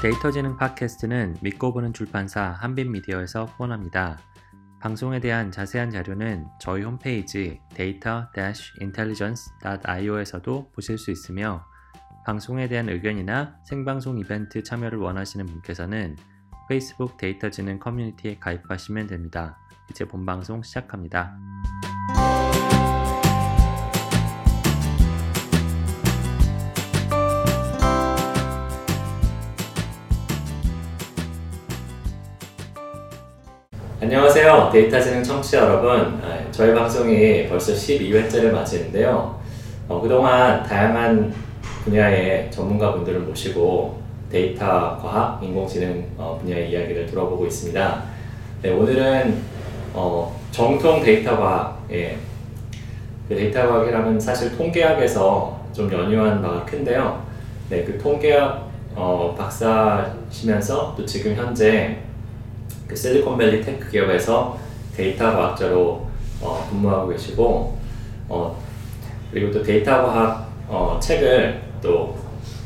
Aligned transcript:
데이터지능 0.00 0.56
팟캐스트는 0.56 1.38
믿고 1.42 1.72
보는 1.72 1.92
출판사 1.92 2.52
한빛미디어에서 2.60 3.46
후원합니다. 3.46 4.20
방송에 4.80 5.18
대한 5.18 5.50
자세한 5.50 5.90
자료는 5.90 6.46
저희 6.60 6.84
홈페이지 6.84 7.60
data-intelligence.io에서도 7.74 10.70
보실 10.70 10.98
수 10.98 11.10
있으며 11.10 11.64
방송에 12.24 12.68
대한 12.68 12.88
의견이나 12.88 13.56
생방송 13.64 14.20
이벤트 14.20 14.62
참여를 14.62 15.00
원하시는 15.00 15.44
분께서는 15.46 16.14
페이스북 16.68 17.16
데이터지능 17.16 17.80
커뮤니티에 17.80 18.38
가입하시면 18.38 19.08
됩니다. 19.08 19.58
이제 19.90 20.04
본방송 20.04 20.62
시작합니다. 20.62 21.36
안녕하세요. 34.00 34.70
데이터지능 34.72 35.24
청취자 35.24 35.58
여러분. 35.58 36.20
아, 36.22 36.38
저희 36.52 36.72
방송이 36.72 37.48
벌써 37.48 37.72
12회째를 37.72 38.52
맞이했는데요. 38.52 39.40
어, 39.88 40.00
그동안 40.00 40.62
다양한 40.62 41.34
분야의 41.82 42.48
전문가분들을 42.48 43.18
모시고 43.18 44.00
데이터 44.30 44.96
과학, 45.02 45.42
인공지능 45.42 46.06
어, 46.16 46.38
분야의 46.40 46.70
이야기를 46.70 47.06
들어보고 47.06 47.46
있습니다. 47.46 48.02
네, 48.62 48.70
오늘은 48.70 49.36
어, 49.94 50.40
정통 50.52 51.02
데이터 51.02 51.36
과학의 51.36 52.18
그 53.28 53.34
데이터 53.34 53.66
과학이라면 53.66 54.20
사실 54.20 54.56
통계학에서 54.56 55.60
좀 55.72 55.92
연유한 55.92 56.40
바가 56.40 56.64
큰데요. 56.64 57.20
네, 57.68 57.82
그 57.82 57.98
통계학 57.98 58.64
어, 58.94 59.34
박사시면서 59.36 60.94
또 60.96 61.04
지금 61.04 61.34
현재 61.34 61.98
그 62.88 62.96
실리콘밸리 62.96 63.60
tech 63.60 63.90
기업에서 63.90 64.58
데이터 64.96 65.30
과학자로 65.30 66.08
어, 66.40 66.66
근무하고 66.70 67.08
계시고 67.08 67.78
어, 68.28 68.62
그리고 69.30 69.52
또 69.52 69.62
데이터 69.62 70.04
과학 70.06 70.48
어, 70.66 70.98
책을 71.00 71.62
또 71.82 72.16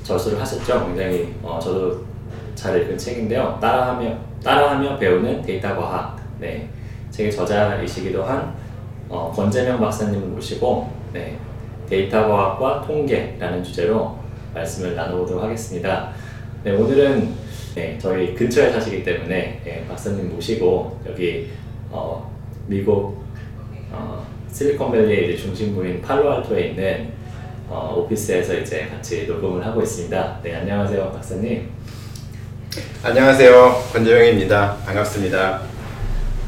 저술을 0.05 0.41
하셨죠. 0.41 0.87
굉장히 0.87 1.35
어, 1.43 1.59
저도 1.61 2.05
잘 2.55 2.81
읽은 2.81 2.97
책인데요. 2.97 3.59
따라하며 3.61 4.17
따라하며 4.43 4.99
배우는 4.99 5.43
데이터 5.43 5.77
과학. 5.77 6.17
네, 6.39 6.69
책의 7.11 7.33
저자이시기도 7.33 8.25
한 8.25 8.55
어, 9.09 9.33
권재명 9.35 9.81
박사님을 9.81 10.29
모시고 10.29 10.91
네, 11.13 11.37
데이터 11.89 12.27
과학과 12.29 12.83
통계라는 12.87 13.63
주제로 13.63 14.19
말씀을 14.55 14.95
나눠보도록 14.95 15.43
하겠습니다. 15.43 16.11
네, 16.65 16.73
오늘은 16.73 17.42
네, 17.75 17.97
저희 17.99 18.35
근처에 18.35 18.71
사시기 18.71 19.03
때문에 19.03 19.61
네, 19.65 19.85
박사님 19.89 20.35
모시고 20.35 21.01
여기 21.09 21.49
어, 21.91 22.31
미국 22.67 23.25
어, 23.91 24.27
실리콘밸리의 24.51 25.33
이제 25.35 25.43
중심부인 25.43 26.03
팔로알토에 26.03 26.69
있는 26.69 27.13
어, 27.69 27.95
오피스에서 27.99 28.55
이제 28.59 28.87
같이 28.89 29.27
녹음을 29.27 29.65
하고 29.65 29.81
있습니다. 29.83 30.41
네, 30.43 30.55
안녕하세요, 30.57 31.13
박사님. 31.13 31.71
안녕하세요, 33.03 33.85
권재영입니다. 33.93 34.77
반갑습니다. 34.85 35.63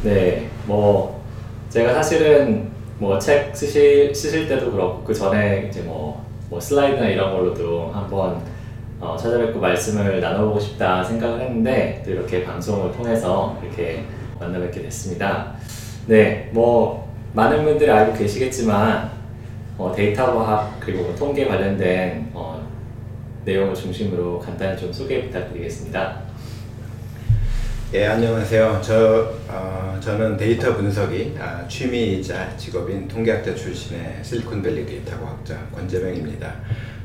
네, 0.03 0.49
뭐 0.67 1.25
제가 1.71 1.95
사실은 1.95 2.69
뭐 2.99 3.19
책 3.19 3.57
쓰실 3.57 4.15
쓰실 4.15 4.47
때도 4.47 4.71
그렇고 4.71 5.03
그 5.03 5.15
전에 5.15 5.69
이제 5.71 5.81
뭐, 5.81 6.25
뭐 6.51 6.61
슬라이드나 6.61 7.09
이런 7.09 7.33
걸로도 7.33 7.91
한번 7.93 8.43
어, 9.05 9.19
찾아뵙고 9.19 9.61
말씀을 9.61 10.19
나눠보고 10.19 10.59
싶다 10.59 11.05
생각을 11.05 11.43
했는데 11.43 12.03
또 12.07 12.13
이렇게 12.13 12.43
방송을 12.43 12.91
통해서 12.93 13.59
이렇게 13.63 14.03
만나뵙게 14.41 14.81
됐습니다. 14.81 15.53
네, 16.07 16.49
뭐 16.53 17.13
많은 17.35 17.65
분들이 17.65 17.91
알고 17.91 18.17
계시겠지만 18.17 19.11
어, 19.77 19.93
데이터 19.95 20.35
과학 20.35 20.81
그리고 20.81 21.03
뭐 21.03 21.15
통계 21.15 21.47
관련된 21.47 22.31
어, 22.33 22.67
내용을 23.45 23.75
중심으로 23.75 24.39
간단히 24.39 24.79
좀 24.79 24.91
소개 24.91 25.27
부탁드리겠습니다. 25.27 26.25
예, 27.93 28.07
안녕하세요. 28.07 28.81
저, 28.83 29.35
어, 29.49 29.99
저는 30.01 30.39
데이터 30.39 30.75
분석이 30.75 31.37
아, 31.39 31.69
취미이자 31.69 32.57
직업인 32.57 33.07
통계학자 33.07 33.55
출신의 33.55 34.21
실리콘밸리 34.23 34.87
데이터 34.87 35.21
과학자 35.21 35.59
권재명입니다. 35.75 36.55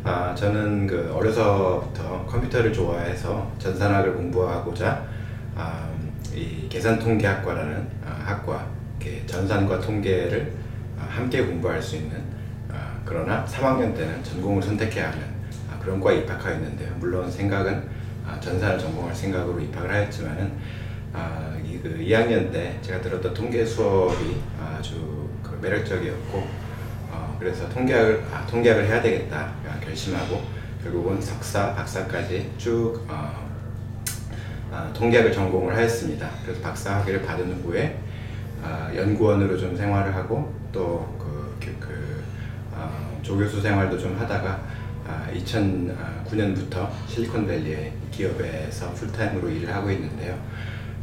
아, 0.03 0.33
저는 0.33 0.87
그 0.87 1.11
어려서부터 1.13 2.25
컴퓨터를 2.25 2.71
좋아해서 2.71 3.51
전산학을 3.59 4.15
공부하고자 4.15 5.05
아, 5.55 5.89
이 6.33 6.67
계산통계학과라는 6.69 7.87
아, 8.05 8.21
학과, 8.23 8.65
전산과 9.25 9.79
통계를 9.81 10.53
아, 10.97 11.05
함께 11.09 11.43
공부할 11.43 11.81
수 11.81 11.97
있는 11.97 12.17
아, 12.71 12.97
그러나 13.03 13.43
3학년 13.45 13.95
때는 13.95 14.23
전공을 14.23 14.61
선택해야 14.61 15.11
하는 15.11 15.21
아, 15.69 15.77
그런 15.79 15.99
과에 15.99 16.19
입학하였는데요. 16.19 16.95
물론 16.99 17.29
생각은 17.29 17.89
아, 18.25 18.39
전산을 18.39 18.79
전공할 18.79 19.13
생각으로 19.13 19.59
입학을 19.59 19.91
하였지만은 19.91 20.51
아, 21.11 21.57
이, 21.61 21.77
그 21.79 21.97
2학년 21.99 22.51
때 22.53 22.77
제가 22.81 23.01
들었던 23.01 23.33
통계 23.33 23.65
수업이 23.65 24.37
아주 24.61 25.27
그 25.43 25.59
매력적이었고 25.61 26.68
그래서 27.39 27.69
통계학을 27.69 28.25
아, 28.31 28.45
통계학을 28.45 28.85
해야 28.85 29.01
되겠다 29.01 29.53
결심하고 29.81 30.43
결국은 30.83 31.21
석사, 31.21 31.73
박사까지 31.73 32.51
쭉 32.57 33.05
어, 33.07 33.49
어, 34.71 34.91
통계학을 34.93 35.31
전공을 35.31 35.75
하였습니다. 35.75 36.29
그래서 36.43 36.61
박사 36.61 36.97
학위를 36.97 37.23
받은 37.23 37.63
후에 37.63 37.97
어, 38.61 38.89
연구원으로 38.95 39.57
좀 39.57 39.75
생활을 39.75 40.13
하고 40.15 40.53
또그 40.71 41.57
그, 41.59 41.75
그, 41.79 42.23
어, 42.73 43.19
조교수 43.21 43.61
생활도 43.61 43.97
좀 43.97 44.17
하다가 44.19 44.59
2009년부터 45.33 46.77
아, 46.77 46.91
실리콘밸리의 47.07 47.93
기업에서 48.11 48.91
풀타임으로 48.93 49.49
일을 49.49 49.73
하고 49.73 49.89
있는데요. 49.91 50.37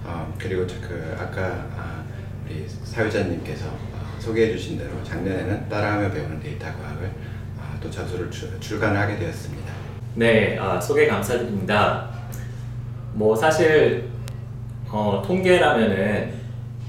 어, 0.04 0.32
그리고 0.38 0.66
그 0.66 1.16
아까 1.18 1.66
아, 1.76 2.04
우리 2.44 2.66
사회자님께서 2.68 3.66
소개해 4.26 4.50
주신 4.50 4.76
대로 4.76 4.90
작년에는 5.04 5.68
따라하며 5.68 6.10
배우는 6.10 6.40
데이터 6.40 6.66
과학을 6.66 7.08
아, 7.60 7.78
또 7.80 7.88
저술을 7.88 8.28
출간을 8.58 8.98
하게 8.98 9.16
되었습니다. 9.18 9.72
네, 10.16 10.58
아, 10.58 10.80
소개 10.80 11.06
감사드립니다. 11.06 12.10
뭐 13.12 13.36
사실 13.36 14.08
어, 14.90 15.22
통계라면은 15.24 16.34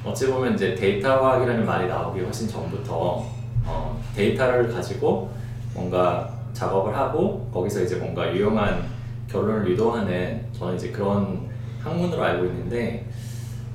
어찌 0.03 0.25
보면 0.25 0.55
이제 0.55 0.73
데이터 0.73 1.19
과학이라는 1.19 1.63
말이 1.63 1.87
나오기 1.87 2.21
훨씬 2.21 2.47
전부터 2.47 3.23
어, 3.65 4.03
데이터를 4.15 4.73
가지고 4.73 5.31
뭔가 5.75 6.33
작업을 6.53 6.97
하고 6.97 7.47
거기서 7.53 7.83
이제 7.83 7.97
뭔가 7.97 8.33
유용한 8.33 8.83
결론을 9.29 9.69
유도하는 9.69 10.43
저는 10.53 10.75
이제 10.75 10.89
그런 10.89 11.47
학문으로 11.83 12.23
알고 12.23 12.45
있는데 12.45 13.05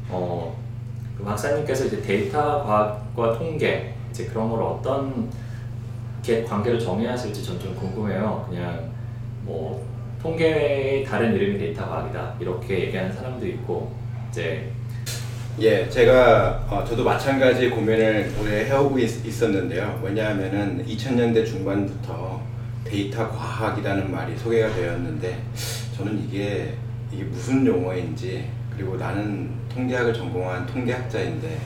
어, 0.09 0.62
그 1.17 1.25
박사님께서 1.25 1.87
이제 1.87 2.01
데이터 2.01 2.63
과학과 2.65 3.39
통계 3.39 3.95
이제 4.11 4.27
그런 4.27 4.51
걸 4.51 4.63
어떤 4.63 5.31
관계를 6.49 6.79
정의하실지 6.79 7.45
전 7.45 7.59
좀 7.59 7.75
궁금해요. 7.75 8.47
그냥 8.49 8.91
뭐 9.45 9.85
통계의 10.23 11.05
다른 11.05 11.35
이름이 11.35 11.59
데이터 11.59 11.85
과학이다 11.89 12.35
이렇게 12.39 12.81
얘기하는 12.81 13.13
사람도 13.13 13.47
있고 13.47 13.93
이제 14.31 14.71
예, 15.61 15.89
제가 15.89 16.65
어, 16.71 16.85
저도 16.85 17.05
마찬가지 17.05 17.69
고민을 17.69 18.33
오래 18.41 18.65
해오고 18.65 18.99
있, 18.99 19.43
었는데요 19.43 20.01
왜냐하면은 20.03 20.85
2000년대 20.87 21.45
중반부터 21.45 22.41
데이터 22.85 23.29
과학이라는 23.29 24.11
말이 24.11 24.37
소개가 24.39 24.73
되었는데 24.75 25.43
저는 25.97 26.25
이게 26.25 26.75
이게 27.13 27.25
무슨 27.25 27.67
용어인지 27.67 28.49
그리고 28.75 28.97
나는 28.97 29.51
통계학을 29.75 30.13
전공한 30.13 30.67
통계학자인데 30.67 31.61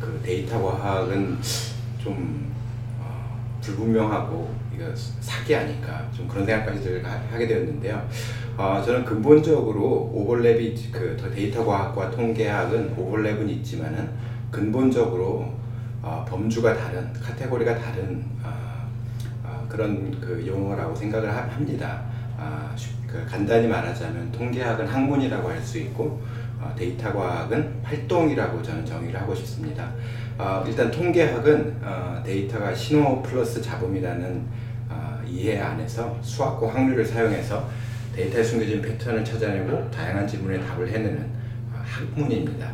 그 0.00 0.20
데이터 0.24 0.60
과학은 0.62 1.38
좀 1.98 2.52
어, 3.00 3.40
불분명하고 3.62 4.54
이거 4.74 4.84
사기 5.20 5.56
아닐까 5.56 6.06
좀 6.14 6.28
그런 6.28 6.46
생각까지 6.46 7.02
하게 7.30 7.46
되었는데요. 7.46 8.06
어, 8.56 8.82
저는 8.84 9.04
근본적으로 9.04 10.12
오버랩이 10.14 10.92
그 10.92 11.32
데이터 11.34 11.64
과학과 11.64 12.10
통계학은 12.10 12.96
오버랩은 12.96 13.48
있지만은 13.48 14.10
근본적으로 14.50 15.52
어, 16.02 16.24
범주가 16.28 16.76
다른 16.76 17.12
카테고리가 17.12 17.78
다른 17.78 18.24
어, 18.42 18.88
어, 19.44 19.66
그런 19.68 20.20
그 20.20 20.44
용어라고 20.46 20.94
생각을 20.94 21.30
합니다. 21.34 22.02
아, 22.38 22.72
그 23.06 23.24
간단히 23.26 23.66
말하자면 23.66 24.30
통계학은 24.30 24.86
학문이라고 24.86 25.48
할 25.48 25.60
수 25.62 25.78
있고 25.78 26.04
어, 26.04 26.37
데이터 26.76 27.12
과학은 27.12 27.80
활동이라고 27.82 28.62
저는 28.62 28.84
정의를 28.84 29.20
하고 29.20 29.34
싶습니다. 29.34 29.92
어, 30.36 30.64
일단 30.66 30.90
통계학은 30.90 31.76
어, 31.82 32.22
데이터가 32.24 32.74
신호 32.74 33.22
플러스 33.22 33.60
잡음이라는 33.60 34.46
어, 34.88 35.20
이해 35.26 35.60
안에서 35.60 36.16
수학과 36.22 36.72
확률을 36.72 37.04
사용해서 37.04 37.68
데이터에 38.14 38.42
숨겨진 38.42 38.82
패턴을 38.82 39.24
찾아내고 39.24 39.90
다양한 39.90 40.26
질문에 40.26 40.60
답을 40.60 40.88
해내는 40.88 41.20
어, 41.72 41.82
학문입니다. 41.84 42.72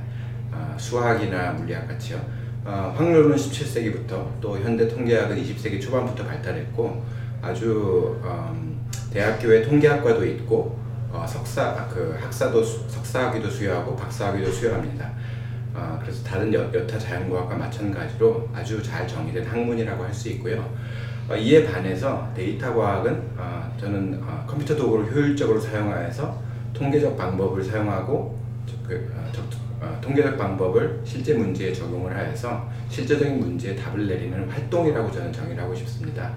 어, 0.52 0.74
수학이나 0.78 1.52
물리학 1.52 1.88
같이요. 1.88 2.20
어, 2.64 2.94
확률은 2.96 3.36
17세기부터 3.36 4.40
또 4.40 4.58
현대 4.58 4.88
통계학은 4.88 5.36
20세기 5.36 5.80
초반부터 5.80 6.24
발달했고 6.24 7.04
아주 7.42 8.18
음, 8.24 8.80
대학교에 9.10 9.62
통계학과도 9.62 10.24
있고 10.26 10.83
어, 11.14 11.24
석사 11.24 11.86
그 11.88 12.18
학사도 12.20 12.62
석사학위도 12.64 13.48
수여하고 13.48 13.94
박사학위도 13.94 14.50
수여합니다. 14.50 15.12
어, 15.72 15.98
그래서 16.02 16.24
다른 16.24 16.52
여, 16.52 16.86
타 16.86 16.98
자연과학과 16.98 17.54
마찬가지로 17.56 18.48
아주 18.52 18.82
잘 18.82 19.06
정의된 19.06 19.46
학문이라고 19.46 20.02
할 20.02 20.12
수 20.12 20.28
있고요. 20.30 20.68
어, 21.28 21.36
이에 21.36 21.64
반해서 21.64 22.28
데이터 22.34 22.74
과학은 22.74 23.22
어, 23.36 23.72
저는 23.80 24.20
어, 24.22 24.44
컴퓨터 24.46 24.74
도구를 24.76 25.12
효율적으로 25.12 25.60
사용하여서 25.60 26.42
통계적 26.74 27.16
방법을 27.16 27.62
사용하고 27.62 28.36
그, 28.86 29.12
어, 29.16 29.32
적, 29.32 29.44
어, 29.80 29.96
통계적 30.00 30.36
방법을 30.36 31.00
실제 31.04 31.34
문제에 31.34 31.72
적용을 31.72 32.14
하여서 32.14 32.68
실제적인 32.88 33.38
문제에 33.38 33.76
답을 33.76 34.06
내리는 34.08 34.48
활동이라고 34.50 35.10
저는 35.12 35.32
정의를 35.32 35.62
하고 35.62 35.74
싶습니다. 35.76 36.32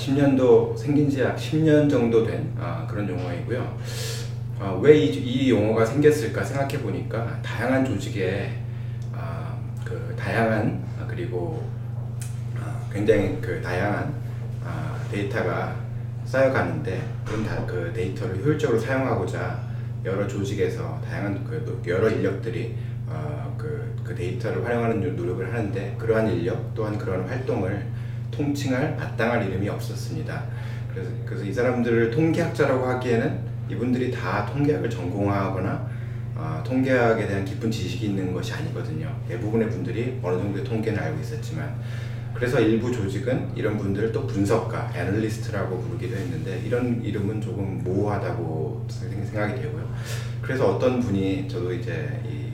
아, 0.00 0.02
10년도 0.02 0.74
생긴 0.76 1.10
지 1.10 1.20
약 1.20 1.36
10년 1.36 1.88
정도 1.90 2.24
된 2.24 2.50
아, 2.58 2.86
그런 2.88 3.06
용어이고요. 3.06 3.78
아, 4.58 4.78
왜이 4.80 5.08
이 5.10 5.50
용어가 5.50 5.84
생겼을까 5.84 6.42
생각해 6.42 6.78
보니까 6.78 7.38
다양한 7.42 7.84
조직에 7.84 8.50
아, 9.14 9.54
그 9.84 10.14
다양한 10.18 10.82
아, 10.98 11.06
그리고 11.06 11.62
아, 12.58 12.80
굉장히 12.90 13.38
그 13.42 13.60
다양한 13.60 14.14
아, 14.64 14.96
데이터가 15.12 15.76
쌓여가는데 16.24 17.02
그런 17.26 17.44
다, 17.44 17.62
그 17.66 17.92
데이터를 17.94 18.42
효율적으로 18.42 18.78
사용하고자 18.78 19.60
여러 20.06 20.26
조직에서 20.26 20.98
다양한 21.06 21.44
그 21.44 21.82
여러 21.86 22.08
인력들이 22.08 22.74
어, 23.06 23.54
그, 23.58 23.94
그 24.02 24.14
데이터를 24.14 24.64
활용하는 24.64 25.14
노력을 25.14 25.46
하는데 25.52 25.96
그러한 25.98 26.28
인력 26.30 26.74
또한 26.74 26.96
그러한 26.96 27.28
활동을 27.28 27.84
통칭할 28.30 28.96
마땅할 28.96 29.46
이름이 29.48 29.68
없었습니다. 29.68 30.44
그래서, 30.92 31.10
그래서 31.24 31.44
이 31.44 31.52
사람들을 31.52 32.10
통계학자라고 32.10 32.86
하기에는 32.86 33.38
이분들이 33.70 34.10
다 34.10 34.46
통계학을 34.46 34.90
전공하거나 34.90 35.90
어, 36.34 36.62
통계학에 36.66 37.26
대한 37.26 37.44
깊은 37.44 37.70
지식이 37.70 38.06
있는 38.06 38.32
것이 38.32 38.52
아니거든요. 38.54 39.14
대부분의 39.28 39.68
분들이 39.68 40.18
어느 40.22 40.38
정도의 40.38 40.64
통계는 40.64 40.98
알고 40.98 41.20
있었지만 41.20 41.74
그래서 42.34 42.58
일부 42.60 42.90
조직은 42.90 43.50
이런 43.54 43.76
분들을 43.76 44.12
또 44.12 44.26
분석가, 44.26 44.92
애널리스트라고 44.94 45.78
부르기도 45.80 46.16
했는데 46.16 46.62
이런 46.64 47.02
이름은 47.04 47.40
조금 47.40 47.82
모호하다고 47.84 48.86
생각이 48.88 49.60
되고요. 49.60 49.86
그래서 50.40 50.74
어떤 50.74 51.00
분이 51.00 51.48
저도 51.48 51.74
이제 51.74 52.22
이그 52.24 52.49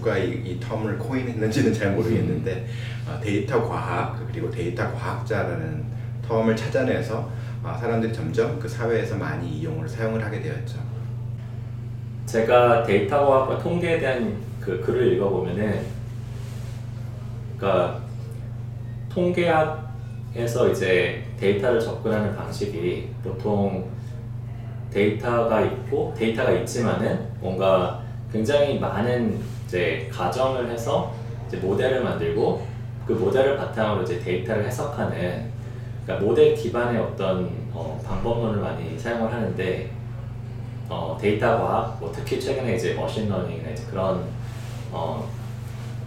누가 0.00 0.16
이, 0.16 0.30
이 0.30 0.58
term을 0.58 0.98
coin했는지는 0.98 1.74
잘 1.74 1.92
모르겠는데 1.92 2.66
어, 3.06 3.20
데이터 3.22 3.62
과학 3.68 4.18
그리고 4.26 4.50
데이터 4.50 4.90
과학자라는 4.94 5.84
term을 6.26 6.56
찾아내서 6.56 7.30
어, 7.62 7.76
사람들이 7.78 8.12
점점 8.12 8.58
그 8.58 8.66
사회에서 8.66 9.16
많이 9.16 9.58
이용을 9.58 9.86
사용을 9.86 10.24
하게 10.24 10.40
되었죠. 10.40 10.78
제가 12.24 12.82
데이터 12.84 13.26
과학과 13.26 13.58
통계에 13.58 13.98
대한 13.98 14.36
그 14.60 14.80
글을 14.80 15.14
읽어보면은, 15.14 15.84
그러니까 17.58 18.00
통계학에서 19.12 20.70
이제 20.70 21.24
데이터를 21.38 21.80
접근하는 21.80 22.34
방식이 22.36 23.08
보통 23.22 23.90
데이터가 24.90 25.62
있고 25.62 26.14
데이터가 26.16 26.52
있지만은 26.52 27.28
뭔가 27.40 28.02
굉장히 28.32 28.78
많은 28.78 29.40
이제 29.70 30.10
가정을 30.12 30.68
해서 30.68 31.12
이제 31.46 31.58
모델을 31.58 32.02
만들고 32.02 32.66
그 33.06 33.12
모델을 33.12 33.56
바탕으로 33.56 34.02
이제 34.02 34.18
데이터를 34.18 34.66
해석하는 34.66 35.48
그러니까 36.04 36.26
모델 36.26 36.56
기반의 36.56 37.00
어떤 37.00 37.48
어, 37.72 38.00
방법론을 38.04 38.60
많이 38.60 38.98
사용을 38.98 39.32
하는데 39.32 39.90
어, 40.88 41.16
데이터 41.20 41.56
과학, 41.56 42.00
뭐 42.00 42.10
특히 42.12 42.40
최근에 42.40 42.74
이제 42.74 42.94
machine 42.94 43.24
learning이나 43.24 43.70
이제 43.70 43.84
그런 43.88 44.24
어, 44.90 45.28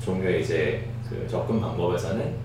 종류의 0.02 0.42
이제 0.42 0.86
그 1.10 1.26
접근 1.26 1.62
방법에서는 1.62 2.36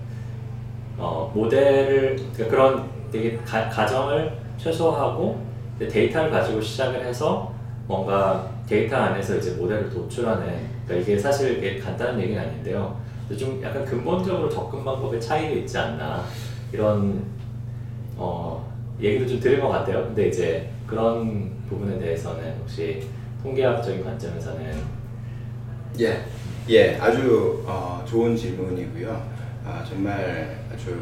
어, 0.97 1.29
모델을 1.35 2.15
그러니까 2.33 2.47
그런 2.47 2.89
되게 3.11 3.35
가, 3.39 3.67
가정을 3.67 4.37
최소화하고 4.57 5.43
데이터를 5.79 6.31
가지고 6.31 6.61
시작을 6.61 7.05
해서 7.05 7.51
뭔가 7.87 8.47
데이터 8.69 8.95
안에서 8.95 9.37
이제 9.37 9.51
모델을 9.53 9.89
도출하는 9.89 10.45
그러니까 10.85 10.95
이게 10.95 11.19
사실 11.19 11.81
간단한 11.83 12.21
얘기는 12.21 12.39
아닌데요. 12.39 12.99
좀 13.37 13.59
약간 13.63 13.83
근본적으로 13.83 14.47
접근 14.47 14.83
방법에 14.85 15.19
차이가 15.19 15.49
있지 15.49 15.77
않나 15.77 16.23
이런 16.71 17.23
어, 18.15 18.71
얘기도 19.01 19.27
좀 19.27 19.39
들은 19.39 19.59
것 19.59 19.69
같아요. 19.69 20.05
근데 20.05 20.27
이제 20.27 20.69
그런 20.85 21.51
부분에 21.67 21.97
대해서는 21.97 22.57
혹시 22.59 23.07
통계학적인 23.41 24.03
관점에서는 24.03 24.99
예, 25.99 26.23
예, 26.69 26.95
아주 26.97 27.63
어, 27.65 28.03
좋은 28.07 28.37
질문이고요. 28.37 29.39
아, 29.65 29.83
정말 29.87 30.59
아주 30.71 30.95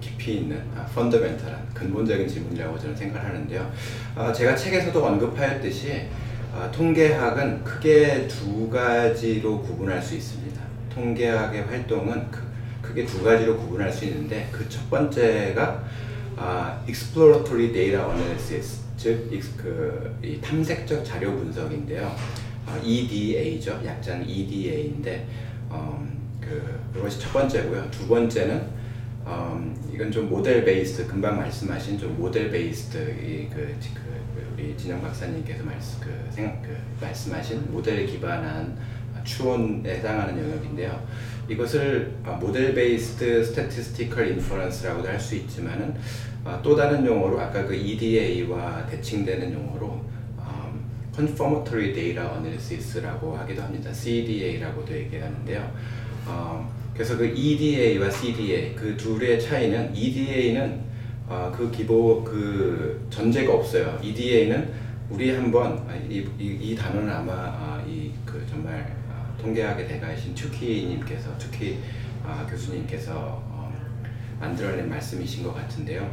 깊이 0.00 0.38
있는 0.38 0.62
아, 0.76 0.84
펀더멘탈한 0.94 1.68
근본적인 1.74 2.28
질문이라고 2.28 2.78
저는 2.78 2.94
생각하는데요. 2.94 3.72
아, 4.14 4.32
제가 4.32 4.54
책에서도 4.54 5.04
언급하였듯이 5.04 6.08
아, 6.56 6.70
통계학은 6.70 7.64
크게 7.64 8.28
두 8.28 8.70
가지로 8.70 9.60
구분할 9.60 10.00
수 10.00 10.14
있습니다. 10.14 10.60
통계학의 10.94 11.64
활동은 11.64 12.30
크, 12.30 12.40
크게 12.80 13.04
두 13.04 13.22
가지로 13.24 13.56
구분할 13.58 13.92
수 13.92 14.04
있는데 14.04 14.48
그 14.52 14.68
첫 14.68 14.88
번째가 14.88 15.84
아, 16.36 16.82
exploratory 16.88 17.72
data 17.72 18.00
analysis, 18.00 18.80
즉, 18.96 19.28
그, 19.56 20.16
이 20.22 20.40
탐색적 20.40 21.04
자료 21.04 21.36
분석인데요. 21.36 22.14
아, 22.66 22.76
EDA죠. 22.82 23.80
약자는 23.84 24.28
EDA인데, 24.28 25.26
음, 25.70 26.18
그, 26.40 26.80
그것이 26.92 27.20
첫 27.20 27.32
번째고요. 27.32 27.88
두 27.92 28.08
번째는, 28.08 28.62
음, 29.26 29.76
이건 29.92 30.10
좀 30.10 30.28
model 30.28 30.64
based, 30.64 31.06
금방 31.06 31.36
말씀하신 31.36 31.98
좀 31.98 32.16
model 32.18 32.50
based, 32.50 32.98
이, 33.22 33.48
그, 33.50 33.76
그, 33.94 34.13
우리 34.54 34.76
진영 34.76 35.02
박사님께서 35.02 35.64
말씀, 35.64 36.00
그, 36.00 36.10
생각, 36.30 36.62
그, 36.62 36.76
말씀하신 37.00 37.72
모델에 37.72 38.06
기반한 38.06 38.76
추론에 39.24 39.96
해당하는 39.96 40.38
영역인데요. 40.38 41.04
이것을 41.48 42.14
어, 42.24 42.38
model 42.40 42.74
based 42.74 43.44
statistical 43.44 44.28
inference라고도 44.28 45.08
할 45.08 45.18
수 45.18 45.34
있지만은 45.36 45.94
어, 46.44 46.60
또 46.62 46.76
다른 46.76 47.04
용어로 47.04 47.40
아까 47.40 47.64
그 47.66 47.74
EDA와 47.74 48.86
대칭되는 48.86 49.52
용어로 49.52 50.04
음, 50.38 50.84
Confirmatory 51.14 51.92
Data 51.92 52.20
Analysis라고 52.20 53.36
하기도 53.36 53.62
합니다. 53.62 53.92
CDA라고도 53.92 54.94
얘기하는데요. 54.94 55.72
어, 56.26 56.72
그래서 56.92 57.16
그 57.16 57.26
EDA와 57.26 58.10
CDA 58.10 58.74
그 58.76 58.96
둘의 58.96 59.40
차이는 59.40 59.96
EDA는 59.96 60.93
어, 61.26 61.52
그 61.56 61.70
기본 61.70 62.22
그 62.22 63.06
전제가 63.10 63.54
없어요. 63.54 63.98
EDA는 64.02 64.72
우리 65.08 65.34
한번 65.34 65.86
이, 66.08 66.18
이, 66.38 66.58
이 66.60 66.74
단어는 66.74 67.10
아마 67.10 67.32
아, 67.32 67.84
이그 67.86 68.46
정말 68.48 68.94
통계학의 69.40 69.86
대가이신 69.86 70.34
투키님께서 70.34 71.36
투키 71.38 71.78
아, 72.24 72.46
교수님께서 72.48 73.12
어, 73.14 73.72
만들어낸 74.40 74.88
말씀이신 74.88 75.44
것 75.44 75.54
같은데요. 75.54 76.10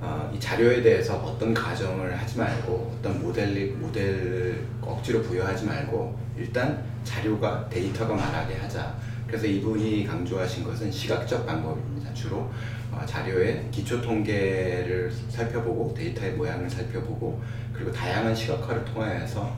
어, 0.00 0.30
이 0.34 0.38
자료에 0.38 0.82
대해서 0.82 1.16
어떤 1.16 1.54
가정을 1.54 2.18
하지 2.18 2.38
말고 2.38 2.96
어떤 2.98 3.22
모델 3.22 3.72
모델을 3.72 4.66
억지로 4.82 5.22
부여하지 5.22 5.64
말고 5.64 6.18
일단 6.36 6.84
자료가 7.04 7.68
데이터가 7.70 8.14
말하게 8.14 8.56
하자. 8.56 8.94
그래서 9.26 9.46
이분이 9.46 10.06
강조하신 10.06 10.64
것은 10.64 10.90
시각적 10.90 11.46
방법입니다. 11.46 12.12
주로 12.12 12.36
어, 12.36 12.83
자료의 13.06 13.68
기초 13.70 14.00
통계를 14.00 15.10
살펴보고 15.28 15.94
데이터의 15.94 16.32
모양을 16.32 16.68
살펴보고 16.68 17.42
그리고 17.72 17.90
다양한 17.92 18.34
시각화를 18.34 18.84
통하여서 18.84 19.56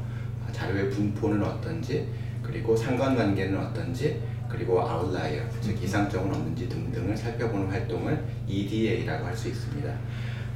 자료의 0.52 0.90
분포는 0.90 1.42
어떤지 1.42 2.08
그리고 2.42 2.76
상관관계는 2.76 3.58
어떤지 3.58 4.22
그리고 4.48 4.80
outlier 4.80 5.42
즉 5.60 5.82
이상점은 5.82 6.34
없는지 6.34 6.68
등등을 6.68 7.16
살펴보는 7.16 7.68
활동을 7.68 8.24
EDA라고 8.46 9.26
할 9.26 9.36
수 9.36 9.48
있습니다. 9.48 9.92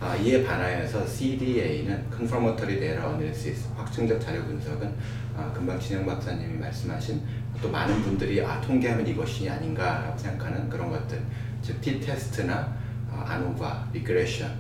아, 0.01 0.17
이에 0.17 0.43
반하여서 0.43 1.07
CDA는 1.07 2.07
Confirmatory 2.11 2.81
Data 2.81 3.05
Analysis 3.05 3.69
확증적 3.77 4.19
자료 4.19 4.43
분석은 4.45 4.95
아, 5.37 5.53
금방 5.53 5.79
진영 5.79 6.07
박사님이 6.07 6.59
말씀하신 6.59 7.21
또 7.61 7.69
많은 7.71 8.01
분들이 8.03 8.43
아 8.43 8.59
통계하면 8.63 9.07
이것이 9.07 9.51
아닌가라고 9.51 10.17
생각하는 10.17 10.71
그런 10.71 10.89
것들 10.89 11.21
즉 11.63 11.81
T-test나 11.81 12.77
아, 13.13 13.25
ANOVA, 13.29 13.89
regression 13.93 14.51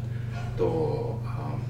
또 0.56 1.20
음, 1.24 1.60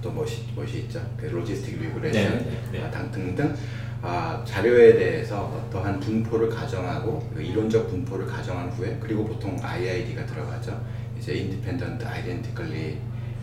또 0.00 0.10
무엇이, 0.10 0.44
무엇이 0.54 0.80
있죠? 0.80 1.00
그 1.16 1.26
logistic 1.26 1.80
regression 1.80 2.38
네, 2.38 2.44
네, 2.44 2.78
네. 2.78 2.84
아, 2.84 2.90
등- 2.90 3.10
등등 3.10 3.56
아, 4.02 4.42
자료에 4.46 4.94
대해서 4.98 5.44
어떠한 5.44 5.98
분포를 6.00 6.48
가정하고 6.50 7.30
그 7.34 7.40
이론적 7.42 7.88
분포를 7.88 8.26
가정한 8.26 8.68
후에 8.70 8.98
그리고 9.00 9.24
보통 9.26 9.56
IID가 9.62 10.26
들어가죠. 10.26 10.78
이제 11.18 11.32
Independent 11.32 12.04
Identically 12.04 12.98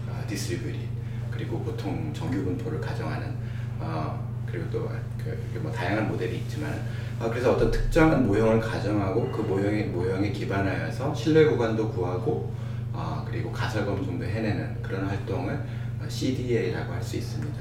아, 0.07 0.25
Distributed 0.27 0.87
그리고 1.31 1.59
보통 1.59 2.13
정규 2.13 2.43
분포를 2.43 2.79
가정하는 2.79 3.33
어, 3.79 4.30
그리고 4.51 4.69
또뭐 4.69 5.71
다양한 5.71 6.07
모델이 6.09 6.37
있지만 6.37 6.71
아, 7.19 7.29
그래서 7.29 7.53
어떤 7.53 7.69
특정한 7.71 8.25
모형을 8.27 8.59
가정하고 8.59 9.31
그 9.31 9.41
모형에 9.41 9.83
모형에 9.83 10.31
기반하여서 10.31 11.13
신뢰 11.13 11.45
구간도 11.45 11.89
구하고 11.89 12.51
아, 12.93 13.23
그리고 13.29 13.51
가설 13.51 13.85
검증도 13.85 14.25
해내는 14.25 14.81
그런 14.81 15.05
활동을 15.05 15.59
CDA라고 16.07 16.93
할 16.93 17.01
수 17.01 17.17
있습니다. 17.17 17.59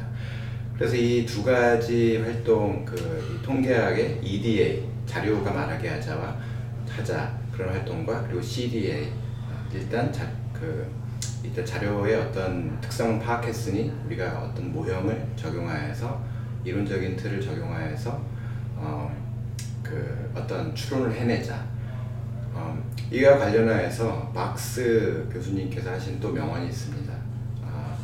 그래서 0.76 0.96
이 0.96 1.26
두 1.26 1.44
가지 1.44 2.16
활동 2.18 2.84
그이 2.86 3.42
통계학의 3.42 4.20
EDA 4.22 4.82
자료가 5.06 5.52
말하게 5.52 5.88
하자와 5.88 6.36
하자 6.88 7.38
그런 7.52 7.70
활동과 7.74 8.22
그리고 8.26 8.40
CDA 8.40 9.04
어, 9.48 9.68
일단 9.74 10.10
자, 10.12 10.26
그 10.54 10.86
일단 11.44 11.64
자료의 11.64 12.16
어떤 12.16 12.80
특성을 12.80 13.18
파악했으니 13.20 13.92
우리가 14.06 14.40
어떤 14.50 14.72
모형을 14.72 15.26
적용하여서 15.36 16.29
이론적인 16.64 17.16
틀을 17.16 17.40
적용하여서 17.40 18.20
어, 18.76 19.14
그 19.82 20.30
어떤 20.34 20.74
추론을 20.74 21.12
해내자. 21.12 21.64
어, 22.52 22.82
이와 23.10 23.38
관련하여서 23.38 24.32
박스 24.34 25.26
교수님께서 25.32 25.90
하신 25.90 26.20
또 26.20 26.32
명언이 26.32 26.66
있습니다. 26.68 27.12
아, 27.64 27.96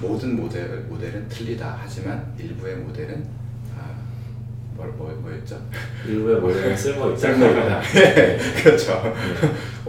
모든 0.00 0.36
모델, 0.36 0.80
모델은 0.88 1.28
틀리다. 1.28 1.78
하지만 1.80 2.32
일부의 2.38 2.76
모델은 2.76 3.24
아, 3.78 3.94
뭐, 4.74 4.86
뭐, 4.96 5.10
뭐였죠? 5.22 5.60
일부의 6.06 6.40
모델은 6.40 6.76
쓸모 6.76 7.10
있다. 7.10 7.18
쓸모 7.18 7.46
있다. 7.46 7.80
그렇죠. 8.62 9.14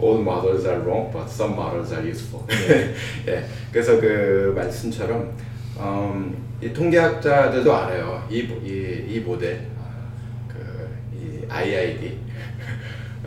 All 0.00 0.20
models 0.20 0.66
are 0.66 0.80
wrong, 0.80 1.10
but 1.12 1.28
some 1.28 1.54
models 1.54 1.92
are 1.92 2.06
useful. 2.06 2.44
예, 3.26 3.44
그래서 3.70 4.00
그 4.00 4.52
말씀처럼 4.54 5.32
음, 5.78 6.51
이 6.62 6.72
통계학자들도 6.72 7.74
알아요. 7.74 8.24
이, 8.30 8.44
모- 8.44 8.60
이, 8.64 9.04
이 9.08 9.18
모델, 9.20 9.66
아, 9.80 10.06
그, 10.46 10.88
이 11.12 11.44
IID, 11.48 12.18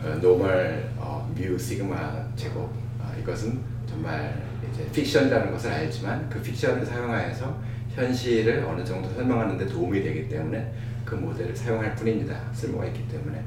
어, 0.02 0.18
normal 0.22 0.90
어, 0.96 1.30
뮤 1.36 1.58
시그마 1.58 2.28
제곱 2.34 2.72
아, 2.98 3.12
이것은 3.20 3.60
정말 3.86 4.42
이제 4.72 4.86
픽션이라는 4.90 5.52
것을 5.52 5.70
알지만 5.70 6.30
그 6.30 6.40
픽션을 6.40 6.84
사용하여서 6.86 7.60
현실을 7.94 8.64
어느 8.64 8.82
정도 8.82 9.08
설명하는 9.10 9.58
데 9.58 9.66
도움이 9.66 10.02
되기 10.02 10.28
때문에 10.30 10.72
그 11.04 11.14
모델을 11.14 11.54
사용할 11.54 11.94
뿐입니다. 11.94 12.34
쓸모가 12.54 12.86
있기 12.86 13.06
때문에. 13.08 13.42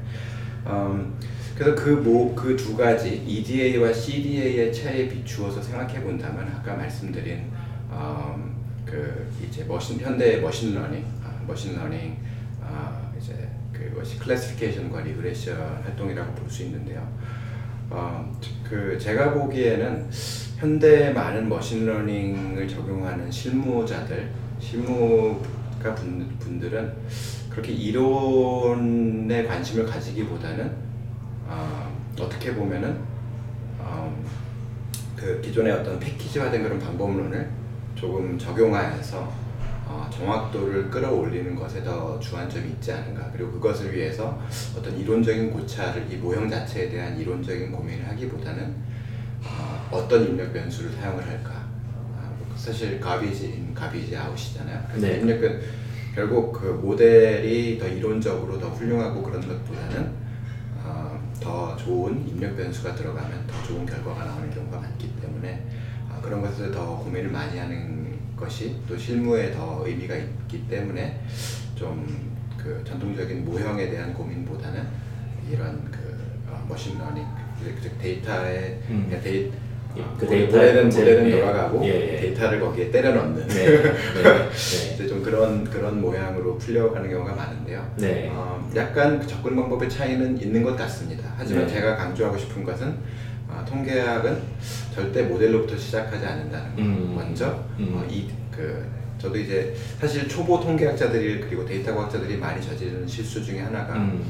음, 0.66 1.18
그래서 1.56 1.74
그그 1.74 2.56
두 2.56 2.76
가지 2.76 3.22
EDA와 3.26 3.92
CDA의 3.92 4.72
차이에 4.72 5.08
비추어서 5.08 5.60
생각해 5.60 6.00
본다면 6.00 6.48
아까 6.56 6.74
말씀드린 6.76 7.50
음, 7.90 8.59
그 8.90 9.30
이제 9.46 9.64
machine 9.64 10.00
현대 10.00 10.40
machine 10.40 10.74
learning, 10.74 11.04
아, 11.22 11.32
machine 11.46 11.76
learning 11.76 12.16
아, 12.62 13.10
이제 13.18 13.48
그것이 13.72 14.18
classification과 14.18 15.02
regression 15.02 15.56
활동이라고 15.84 16.32
볼 16.34 16.50
수 16.50 16.64
있는데요. 16.64 17.06
어, 17.90 18.30
그 18.68 18.98
제가 18.98 19.32
보기에는 19.34 20.08
현대 20.56 21.10
많은 21.10 21.48
machine 21.48 21.95
learning을 21.95 22.68
적용하는 22.68 23.30
실무자들, 23.30 24.30
실무가 24.60 25.94
분, 25.94 26.28
분들은 26.38 26.92
그렇게 27.48 27.72
이론에 27.72 29.44
관심을 29.44 29.86
가지기보다는 29.86 30.70
어, 31.46 31.96
어떻게 32.20 32.54
보면은 32.54 32.98
어, 33.78 34.22
그 35.16 35.40
기존의 35.40 35.72
어떤 35.72 35.98
패키지화된 35.98 36.62
그런 36.62 36.78
방법론을 36.78 37.59
조금 38.00 38.38
적용하여서 38.38 39.30
어, 39.86 40.08
정확도를 40.10 40.88
끌어올리는 40.88 41.54
것에 41.54 41.82
더 41.82 42.18
주안점이 42.18 42.70
있지 42.70 42.92
않은가. 42.92 43.30
그리고 43.30 43.52
그것을 43.52 43.94
위해서 43.94 44.40
어떤 44.74 44.96
이론적인 44.98 45.50
고찰을 45.50 46.10
이 46.10 46.16
모형 46.16 46.48
자체에 46.48 46.88
대한 46.88 47.18
이론적인 47.18 47.70
고민을 47.70 48.08
하기보다는 48.08 48.74
어, 49.44 49.88
어떤 49.90 50.28
입력 50.28 50.50
변수를 50.52 50.92
사용을 50.92 51.26
할까. 51.26 51.66
아, 52.16 52.32
사실 52.56 52.98
가비지 52.98 53.46
인 53.48 53.74
가비지 53.74 54.16
아웃이잖아요. 54.16 54.82
그래서 54.88 55.06
네. 55.06 55.18
입력 55.18 55.40
변 55.40 55.60
결국 56.14 56.52
그 56.52 56.66
모델이 56.66 57.78
더 57.78 57.86
이론적으로 57.86 58.58
더 58.58 58.68
훌륭하고 58.68 59.22
그런 59.22 59.46
것보다는 59.46 60.12
어, 60.82 61.20
더 61.40 61.76
좋은 61.76 62.26
입력 62.26 62.56
변수가 62.56 62.94
들어가면 62.94 63.46
더 63.46 63.62
좋은 63.64 63.84
결과가 63.84 64.24
나오는 64.24 64.50
경우가 64.50 64.80
많기 64.80 65.14
때문에 65.20 65.66
어, 65.66 65.79
그런 66.22 66.40
것을 66.42 66.70
더 66.70 66.98
고민을 66.98 67.30
많이 67.30 67.58
하는 67.58 68.18
것이 68.36 68.76
또 68.88 68.96
실무에 68.96 69.52
더 69.52 69.82
의미가 69.86 70.16
있기 70.16 70.68
때문에 70.68 71.20
좀 71.74 72.30
그 72.62 72.82
전통적인 72.84 73.44
모형에 73.44 73.88
대한 73.90 74.12
고민보다는 74.12 74.86
이런 75.50 75.90
그 75.90 75.98
어, 76.48 76.64
machine 76.68 76.94
learning 76.94 77.24
즉 77.82 77.98
데이터의 77.98 78.80
음. 78.88 79.06
그냥 79.08 79.22
데이, 79.22 79.50
예, 79.96 80.02
어, 80.02 80.16
그 80.18 80.26
데이터의 80.26 80.84
모델은. 80.84 81.30
돌아가고 81.30 81.84
예, 81.84 81.88
예. 81.88 82.20
데이터를 82.20 82.60
거기에 82.60 82.90
때려 82.90 83.12
넣는 83.12 83.46
네. 83.48 83.64
네. 83.64 84.48
네. 84.98 85.06
좀 85.08 85.22
그런 85.22 85.64
그런 85.64 86.00
모양으로 86.00 86.58
풀려가는 86.58 87.10
경우가 87.10 87.34
많은데요. 87.34 87.94
네. 87.96 88.30
어, 88.32 88.70
약간 88.76 89.18
그 89.18 89.26
접근 89.26 89.56
방법의 89.56 89.88
차이는 89.88 90.40
있는 90.40 90.62
것 90.62 90.76
같습니다. 90.76 91.32
하지만 91.36 91.66
네. 91.66 91.74
제가 91.74 91.96
강조하고 91.96 92.36
싶은 92.36 92.62
것은 92.62 92.94
어, 93.50 93.64
통계학은 93.68 94.42
절대 94.94 95.22
모델로부터 95.22 95.76
시작하지 95.76 96.24
않는다는 96.24 96.76
것. 96.76 96.82
음. 96.82 97.14
먼저 97.16 97.64
음. 97.78 97.92
어, 97.94 98.04
이그 98.10 98.84
저도 99.18 99.36
이제 99.36 99.74
사실 99.98 100.26
초보 100.28 100.60
통계학자들이 100.60 101.40
그리고 101.40 101.64
데이터 101.66 101.94
과학자들이 101.94 102.38
많이 102.38 102.62
저지르는 102.62 103.06
실수 103.06 103.42
중에 103.44 103.60
하나가 103.60 103.94
음. 103.94 104.24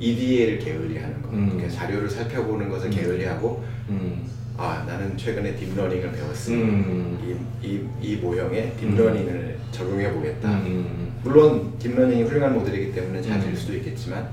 EDA를 0.00 0.58
게을리하는 0.58 1.22
것. 1.22 1.32
음. 1.32 1.50
그러니까 1.50 1.72
자료를 1.72 2.10
살펴보는 2.10 2.68
것을 2.68 2.88
음. 2.88 2.90
게을리하고 2.90 3.64
음. 3.90 4.28
아 4.56 4.84
나는 4.86 5.16
최근에 5.16 5.54
deep 5.54 5.70
learning을 5.70 6.12
배웠으니 6.12 6.62
음. 6.62 7.48
이, 7.62 7.66
이, 7.66 7.88
이 8.00 8.16
모형에 8.16 8.72
deep 8.78 8.99
learning을 8.99 9.58
적용해 9.70 10.12
보겠다. 10.12 10.50
음. 10.50 11.12
물론 11.22 11.78
deep 11.78 11.92
learning이 11.92 12.24
훌륭한 12.24 12.54
모델이기 12.54 12.92
때문에 12.92 13.22
잘될 13.22 13.50
음. 13.50 13.54
수도 13.54 13.74
있겠지만 13.76 14.28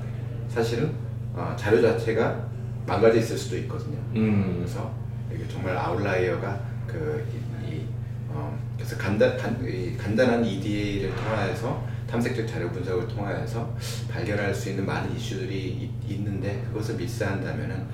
사실은 0.49 0.91
어, 1.33 1.55
자료 1.57 1.81
자체가 1.81 2.48
망가져 2.89 3.19
있을 3.19 3.37
수도 3.37 3.57
있거든요. 3.59 3.97
음. 4.15 4.55
그래서 4.57 4.91
이게 5.33 5.47
정말 5.47 5.77
outlier가 5.77 6.59
그 6.87 7.25
이, 7.65 7.71
이, 7.75 7.85
어, 8.29 8.57
그래서 8.75 8.97
간단 8.97 9.37
간, 9.37 9.57
이 9.63 9.95
간단한 9.97 10.43
EDA를 10.45 11.15
통하여서 11.15 11.87
탐색적 12.09 12.47
자료 12.47 12.69
분석을 12.71 13.07
통하여서 13.07 13.75
발견할 14.11 14.53
수 14.53 14.69
있는 14.71 14.85
많은 14.85 15.15
이슈들이 15.15 15.91
있, 16.07 16.11
있는데 16.11 16.63
그것을 16.67 16.95
미스한다면은 16.95 17.85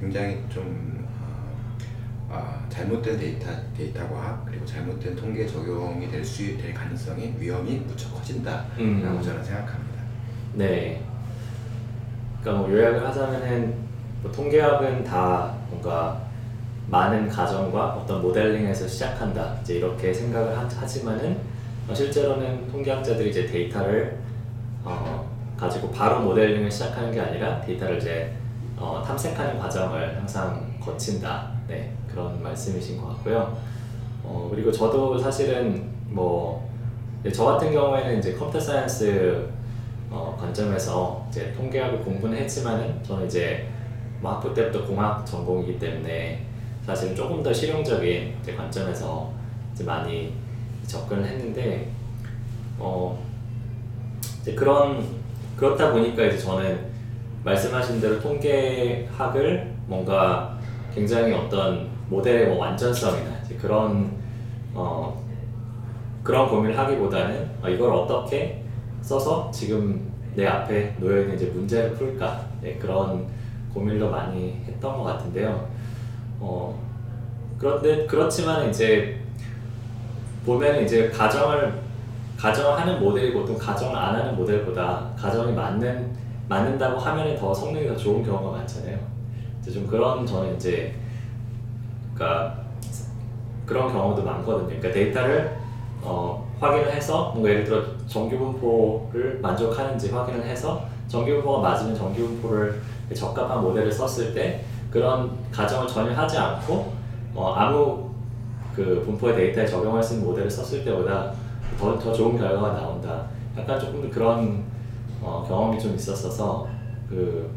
굉장히 0.00 0.38
좀 0.48 1.06
어, 1.20 1.54
어, 2.30 2.66
잘못된 2.70 3.18
데이터 3.18 3.50
데이터 3.76 4.08
과학 4.08 4.46
그리고 4.46 4.64
잘못된 4.64 5.14
통계 5.16 5.46
적용이 5.46 6.08
될 6.10 6.22
수 6.24 6.56
될 6.56 6.72
가능성이 6.72 7.34
위험이 7.38 7.76
무척 7.86 8.14
커진다라고 8.14 8.68
음. 8.78 9.20
저는 9.22 9.44
생각합니다. 9.44 9.98
네. 10.54 11.02
그러니까 12.40 12.62
뭐 12.66 12.72
요약을 12.72 13.04
하자면은 13.06 13.87
뭐 14.22 14.32
통계학은 14.32 15.04
다 15.04 15.54
뭔가 15.70 16.20
많은 16.88 17.28
가정과 17.28 17.94
어떤 17.94 18.22
모델링에서 18.22 18.88
시작한다. 18.88 19.56
이제 19.62 19.74
이렇게 19.74 20.12
생각을 20.12 20.56
하, 20.56 20.62
하지만은 20.62 21.38
어, 21.88 21.94
실제로는 21.94 22.70
통계학자들이 22.70 23.30
이제 23.30 23.46
데이터를 23.46 24.18
어, 24.84 25.28
가지고 25.56 25.90
바로 25.90 26.20
모델링을 26.20 26.70
시작하는 26.70 27.12
게 27.12 27.20
아니라 27.20 27.60
데이터를 27.60 27.98
이제 27.98 28.32
어, 28.76 29.02
탐색하는 29.06 29.58
과정을 29.58 30.16
항상 30.18 30.78
거친다. 30.80 31.50
네, 31.66 31.92
그런 32.10 32.42
말씀이신 32.42 33.00
것 33.00 33.08
같고요. 33.08 33.56
어, 34.22 34.48
그리고 34.50 34.72
저도 34.72 35.18
사실은 35.18 35.88
뭐, 36.06 36.68
저 37.32 37.44
같은 37.44 37.72
경우에는 37.72 38.18
이제 38.18 38.34
computer 38.34 38.60
science 38.60 39.48
어, 40.10 40.36
관점에서 40.40 41.26
이제 41.28 41.52
통계학을 41.54 42.00
공부는 42.00 42.38
했지만은 42.38 43.02
저는 43.02 43.26
이제 43.26 43.68
뭐 44.20 44.32
학부 44.32 44.52
때부터 44.52 44.84
공학 44.86 45.24
전공이기 45.24 45.78
때문에 45.78 46.44
사실 46.84 47.14
조금 47.14 47.42
더 47.42 47.52
실용적인 47.52 48.34
관점에서 48.56 49.30
이제 49.72 49.84
많이 49.84 50.32
접근을 50.86 51.24
했는데 51.24 51.90
어 52.78 53.22
이제 54.40 54.54
그런 54.54 55.04
그렇다 55.56 55.92
보니까 55.92 56.24
이제 56.24 56.38
저는 56.38 56.88
말씀하신 57.44 58.00
대로 58.00 58.20
통계학을 58.20 59.74
뭔가 59.86 60.58
굉장히 60.94 61.32
어떤 61.32 61.88
모델의 62.08 62.48
뭐 62.48 62.58
완전성이나 62.58 63.38
이제 63.44 63.54
그런 63.56 64.10
어 64.74 65.22
그런 66.22 66.48
고민을 66.48 66.76
하기보다는 66.78 67.50
어, 67.62 67.68
이걸 67.68 67.92
어떻게 67.92 68.62
써서 69.00 69.50
지금 69.50 70.12
내 70.34 70.46
앞에 70.46 70.94
놓여 70.98 71.20
있는 71.22 71.36
이제 71.36 71.46
문제를 71.46 71.94
풀까? 71.94 72.46
네, 72.60 72.76
그런 72.76 73.26
고민도 73.72 74.10
많이 74.10 74.62
했던 74.66 74.96
것 74.96 75.04
같은데요. 75.04 75.68
어, 76.40 76.78
그런데 77.58 78.06
그렇지만 78.06 78.68
이제 78.70 79.20
보면 80.46 80.82
이제 80.82 81.10
가정을 81.10 81.80
가정하는 82.38 83.00
모델이 83.00 83.32
보통 83.32 83.58
가정을 83.58 83.96
안 83.96 84.14
하는 84.14 84.36
모델보다 84.36 85.10
가정이 85.18 85.52
맞는 85.52 86.16
맞는다고 86.48 86.98
하면 86.98 87.36
더 87.36 87.52
성능이 87.52 87.88
더 87.88 87.96
좋은 87.96 88.24
경우가 88.24 88.58
많잖아요. 88.58 88.98
이제 89.60 89.72
좀 89.72 89.86
그런 89.86 90.24
저는 90.24 90.56
이제 90.56 90.94
그러니까 92.14 92.62
그런 93.66 93.92
경우도 93.92 94.22
많거든요. 94.22 94.68
그러니까 94.68 94.90
데이터를 94.92 95.58
어, 96.00 96.48
확인을 96.60 96.92
해서 96.92 97.30
뭔가 97.32 97.50
예를 97.50 97.64
들어 97.64 97.82
정규분포를 98.06 99.40
만족하는지 99.42 100.10
확인을 100.10 100.44
해서 100.44 100.86
정규분포가 101.08 101.60
맞으면 101.60 101.94
정규분포를 101.94 102.80
적합한 103.14 103.62
모델을 103.62 103.90
썼을 103.90 104.34
때 104.34 104.64
그런 104.90 105.30
가정을 105.50 105.86
전혀 105.86 106.12
하지 106.12 106.38
않고 106.38 106.92
어, 107.34 107.52
아무 107.54 108.08
그 108.74 109.02
분포의 109.04 109.34
데이터에 109.34 109.66
적용할 109.66 110.02
수 110.02 110.14
있는 110.14 110.26
모델을 110.26 110.50
썼을 110.50 110.84
때보다 110.84 111.32
더, 111.78 111.98
더 111.98 112.12
좋은 112.12 112.38
결과가 112.38 112.72
나온다. 112.72 113.26
약간 113.56 113.78
조금 113.78 114.08
그런 114.10 114.64
어, 115.20 115.44
경험이 115.46 115.78
좀 115.78 115.94
있었어서 115.94 116.68
그 117.08 117.50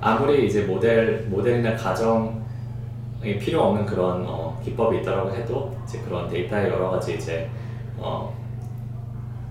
아무리 0.00 0.46
이제 0.46 0.62
모델 0.62 1.26
모델이나 1.28 1.74
가정이 1.74 3.38
필요 3.40 3.62
없는 3.62 3.86
그런 3.86 4.24
어, 4.26 4.60
기법이 4.64 4.98
있다고 4.98 5.30
해도 5.30 5.74
이제 5.84 6.00
그런 6.00 6.28
데이터의 6.28 6.70
여러 6.70 6.90
가지 6.90 7.14
이제 7.14 7.50
어, 7.98 8.32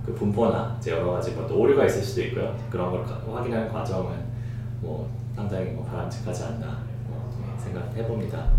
그 0.06 0.14
분포나 0.14 0.76
이제 0.80 0.92
여러 0.92 1.12
가지 1.12 1.32
뭐또 1.32 1.58
오류가 1.58 1.86
있을 1.86 2.02
수도 2.02 2.22
있고요. 2.24 2.56
그런 2.70 2.92
걸 2.92 3.06
확인하는 3.34 3.72
과정은 3.72 4.12
뭐 4.84 5.10
상당히 5.36 5.72
뭐 5.72 5.86
바람직하지 5.86 6.44
않나 6.44 6.84
뭐 7.08 7.58
생각해 7.64 8.06
봅니다. 8.06 8.50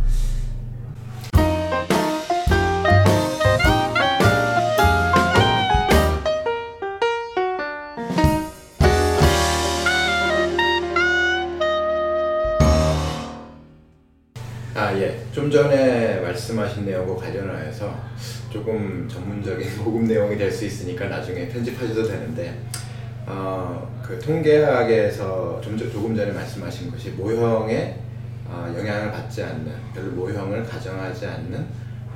아, 14.75 14.93
예. 14.99 15.21
좀 15.33 15.51
전에 15.51 16.21
말씀하신 16.21 16.85
내용과 16.85 17.15
관련하여서 17.17 17.95
조금 18.51 19.09
전문적인 19.09 19.79
고급 19.85 20.03
내용이 20.05 20.37
될 20.37 20.51
수 20.51 20.65
있으니까 20.65 21.07
나중에 21.09 21.49
편집하셔도 21.49 22.05
되는데, 22.07 22.59
어, 23.27 23.89
그 24.03 24.19
통계학에서 24.19 25.61
좀, 25.63 25.79
전- 25.79 25.91
조금 25.91 26.15
전에 26.15 26.33
말씀하신 26.33 26.91
것이 26.91 27.11
모형에 27.11 27.99
어, 28.47 28.73
영향을 28.77 29.11
받지 29.11 29.43
않는, 29.43 29.73
별로 29.95 30.11
모형을 30.13 30.63
가정하지 30.65 31.27
않는 31.27 31.67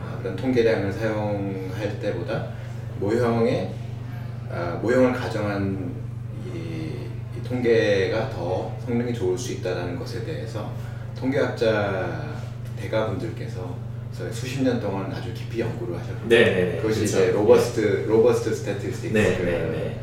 어, 0.00 0.18
그런 0.20 0.36
통계량을 0.36 0.92
사용할 0.92 1.98
때보다 2.00 2.48
모형에 3.00 3.72
아, 4.50 4.78
모형을 4.82 5.12
가정한 5.12 5.92
이, 6.54 6.58
이 7.38 7.42
통계가 7.46 8.30
더 8.30 8.74
성능이 8.84 9.12
좋을 9.12 9.36
수 9.36 9.52
있다는 9.52 9.98
것에 9.98 10.24
대해서 10.24 10.70
통계학자 11.18 12.34
대가분들께서 12.80 13.76
수십 14.32 14.62
년 14.62 14.80
동안 14.80 15.12
아주 15.12 15.32
깊이 15.34 15.60
연구를 15.60 15.98
하셨고 15.98 16.28
네, 16.28 16.44
네, 16.44 16.54
네. 16.72 16.76
그것이 16.80 17.00
그렇죠. 17.00 17.04
이제 17.04 17.30
robust 17.32 18.04
robust 18.08 18.54
statistics 18.54 19.12
네, 19.12 19.38
네, 19.38 19.44
네. 19.44 20.00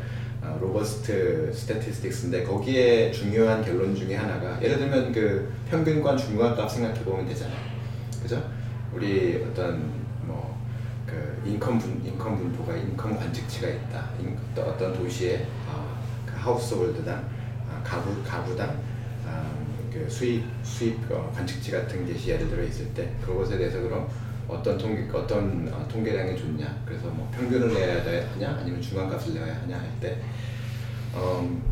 어, 0.56 0.58
robust 0.60 1.52
statistics인데 1.52 2.44
거기에 2.44 3.10
중요한 3.12 3.62
결론 3.64 3.94
중에 3.94 4.16
하나가 4.16 4.60
예를 4.62 4.78
들면 4.78 5.12
그 5.12 5.52
평균과 5.70 6.16
중간값 6.16 6.70
생각해 6.70 7.04
보면 7.04 7.26
되잖아요. 7.26 7.58
그죠? 8.22 8.42
우리 8.92 9.44
어떤 9.48 9.92
뭐 10.26 10.56
그 11.06 11.42
income 11.46 11.78
분 11.78 12.02
income 12.04 12.36
분포가 12.36 12.76
income 12.76 13.16
관측치가 13.16 13.68
있다. 13.68 14.10
인, 14.20 14.36
또 14.54 14.62
어떤 14.62 14.92
도시의 14.92 15.46
어, 15.68 16.02
그 16.26 16.32
household당 16.36 17.24
아, 17.70 17.80
가구 17.84 18.22
가구당 18.24 18.76
아, 19.24 19.50
그 19.92 20.08
수입 20.10 20.44
수입 20.64 20.98
어, 21.10 21.32
관측치 21.34 21.70
같은 21.70 22.12
것이 22.12 22.30
예를 22.30 22.50
들어 22.50 22.62
있을 22.64 22.92
때 22.92 23.14
그것에 23.24 23.56
대해서 23.56 23.80
그럼 23.80 24.08
어떤 24.48 24.78
통계 24.78 25.08
어떤 25.16 25.68
어, 25.72 25.86
통계량이 25.88 26.36
좋냐 26.38 26.82
그래서 26.86 27.08
뭐 27.08 27.28
평균을 27.34 27.72
내야 27.74 28.02
돼- 28.04 28.26
하냐 28.34 28.58
아니면 28.60 28.80
중간값을 28.80 29.34
내야 29.34 29.54
하냐 29.62 29.78
할때 29.78 30.18
음, 31.14 31.62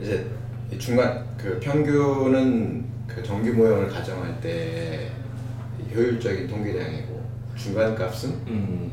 이제 0.00 0.26
이 0.72 0.78
중간 0.78 1.26
그 1.36 1.58
평균은 1.60 2.86
그 3.06 3.22
정규 3.22 3.52
모형을 3.52 3.88
가정할 3.88 4.40
때 4.40 5.10
효율적인 5.94 6.46
통계량이고 6.48 7.22
중간값은 7.56 8.30
음, 8.46 8.92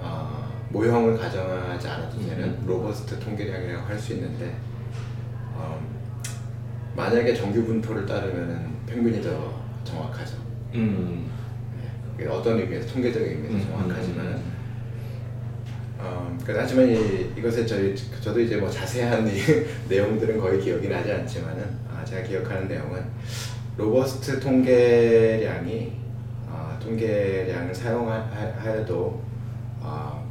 어, 0.00 0.52
모형을 0.70 1.18
가정하지 1.18 1.88
않아도 1.88 2.18
되는 2.20 2.44
음. 2.44 2.64
로버스트 2.66 3.18
통계량이라고 3.20 3.86
할 3.86 3.98
수 3.98 4.12
있는데 4.14 4.54
어, 5.54 5.80
만약에 6.94 7.34
정규 7.34 7.64
분포를 7.64 8.06
따르면 8.06 8.76
평균이 8.86 9.20
더 9.22 9.60
정확하죠. 9.84 10.35
음, 10.76 11.30
네. 12.18 12.26
어떤 12.26 12.58
의미에서 12.58 12.92
통계적인 12.92 13.28
의미에서 13.28 13.54
음, 13.54 13.70
정확하지만 13.70 14.26
음, 14.26 14.52
어, 15.98 16.38
그 16.44 16.52
하지만 16.56 16.88
이, 16.88 17.30
이것에 17.36 17.64
저희 17.64 17.94
저도 18.20 18.40
이제 18.40 18.56
뭐 18.56 18.68
자세한 18.70 19.26
이 19.26 19.40
내용들은 19.88 20.38
거의 20.38 20.60
기억이 20.60 20.88
나지 20.88 21.12
않지만은 21.12 21.64
아, 21.90 22.04
제가 22.04 22.22
기억하는 22.22 22.68
내용은 22.68 23.02
로버스트 23.76 24.40
통계량이 24.40 25.92
아, 26.48 26.78
통계량을 26.82 27.74
사용하여도 27.74 29.22
아, 29.80 30.22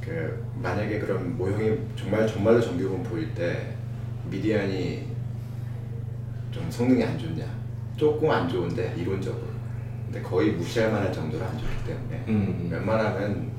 그 0.00 0.44
만약에 0.62 0.98
그런 0.98 1.36
모형이 1.36 1.76
정말 1.96 2.26
정말로 2.26 2.60
정규 2.60 2.88
분포일 2.88 3.34
때 3.34 3.74
미디안이 4.30 5.06
좀 6.50 6.70
성능이 6.70 7.04
안 7.04 7.18
좋냐? 7.18 7.44
조금 7.96 8.30
안 8.30 8.48
좋은데 8.48 8.94
이론적으로 8.96 9.55
근데 10.06 10.22
거의 10.22 10.52
무시할 10.52 10.90
만할 10.90 11.12
정도로 11.12 11.44
안 11.44 11.58
좋기 11.58 11.84
때문에 11.86 12.24
음. 12.28 12.68
웬만하면 12.70 13.50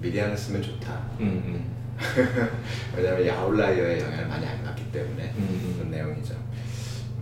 미디안을 0.00 0.36
쓰면 0.36 0.62
좋다 0.62 0.94
음, 1.20 1.42
음, 1.44 1.64
왜냐하면 2.96 3.24
이 3.24 3.30
아웃라이어의 3.30 4.00
영향을 4.00 4.28
많이 4.28 4.46
안 4.46 4.62
받기 4.62 4.92
때문에 4.92 5.34
음. 5.36 5.74
그런 5.76 5.90
내용이죠. 5.90 6.34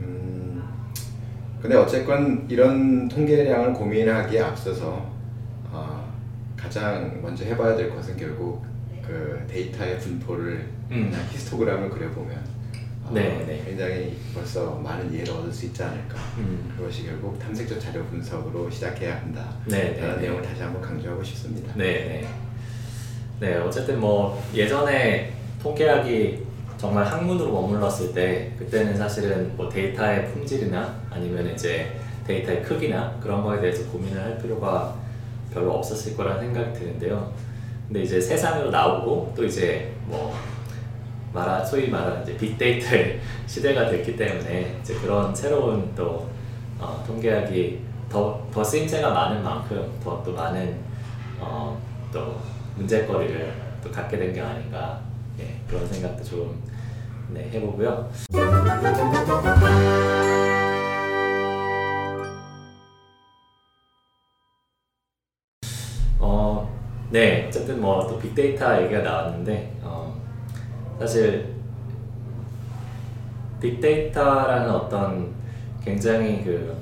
음, 0.01 0.62
근데 1.61 1.75
어쨌건 1.75 2.45
이런 2.49 3.09
통계량을 3.09 3.73
고민하기에 3.73 4.41
앞서서 4.41 5.11
어, 5.71 6.15
가장 6.57 7.21
먼저 7.23 7.45
해봐야 7.45 7.77
될 7.77 7.91
것은 7.91 8.17
결국 8.17 8.65
그 9.03 9.43
데이터의 9.49 9.99
분포를 9.99 10.69
음. 10.91 11.11
그냥 11.11 11.27
히스토그램을 11.31 11.89
그려보면 11.89 12.37
어, 12.37 12.56
네, 13.12 13.45
네. 13.47 13.62
굉장히 13.64 14.16
벌써 14.35 14.73
많은 14.77 15.12
이해를 15.12 15.33
얻을 15.35 15.53
수 15.53 15.66
있지 15.66 15.83
않을까. 15.83 16.16
음. 16.38 16.75
그것이 16.77 17.05
결국 17.07 17.38
탐색적 17.38 17.81
자료 17.81 18.05
분석으로 18.07 18.71
시작해야 18.71 19.16
한다. 19.16 19.55
네, 19.66 19.95
네, 19.95 20.01
라는 20.01 20.16
네. 20.16 20.23
내용을 20.23 20.42
다시 20.42 20.62
한번 20.62 20.83
강조하고 20.83 21.23
싶습니다. 21.23 21.73
네, 21.75 21.85
네. 21.85 22.29
네, 23.38 23.57
어쨌든 23.57 24.01
뭐 24.01 24.42
예전에 24.55 25.33
통계학이 25.62 26.47
정말 26.79 27.05
학문으로 27.05 27.53
머물렀을 27.53 28.12
때 28.12 28.53
그때는 28.59 28.97
사실은 28.97 29.57
뭐 29.57 29.69
데이터의 29.69 30.33
품질이나 30.33 31.01
아니면 31.11 31.51
이제 31.55 31.99
데이터의 32.27 32.62
크기나 32.62 33.19
그런 33.21 33.42
거에 33.42 33.61
대해서 33.61 33.90
고민을 33.90 34.23
할 34.23 34.38
필요가 34.38 34.95
별로 35.53 35.73
없었을 35.73 36.16
거라는 36.16 36.53
생각이 36.53 36.79
드는데요. 36.79 37.33
근데 37.87 38.03
이제 38.03 38.21
세상으로 38.21 38.71
나오고 38.71 39.33
또 39.37 39.45
이제 39.45 39.92
뭐 40.07 40.35
말하 41.37 41.62
소위 41.62 41.88
말하는 41.90 42.22
이제 42.22 42.35
빅데이터의 42.38 43.20
시대가 43.46 43.90
됐기 43.90 44.16
때문에 44.16 44.79
이제 44.81 44.94
그런 44.94 45.35
새로운 45.35 45.94
또 45.94 46.27
어, 46.79 47.05
통계학이 47.07 47.81
더, 48.09 48.42
더 48.51 48.64
쓰임새가 48.64 49.11
많은 49.11 49.44
만큼 49.44 49.92
더 50.03 50.22
또 50.25 50.33
많은 50.33 50.81
어, 51.38 51.79
또 52.11 52.40
문제거리를 52.77 53.53
또 53.85 53.90
갖게 53.90 54.16
된 54.18 54.33
게 54.33 54.40
아닌가 54.40 55.01
예, 55.38 55.61
그런 55.68 55.87
생각도 55.87 56.25
좀 56.25 56.62
네, 57.29 57.51
해보고요. 57.53 58.11
어, 66.18 66.68
네, 67.11 67.46
어쨌든 67.46 67.81
뭐 67.81 68.07
또 68.09 68.18
빅데이터 68.18 68.83
얘기가 68.83 69.01
나왔는데 69.03 69.79
어, 69.83 70.06
사실 70.99 71.55
빅데이터라는 73.61 74.71
어떤 74.71 75.35
굉장히 75.85 76.43
그 76.45 76.77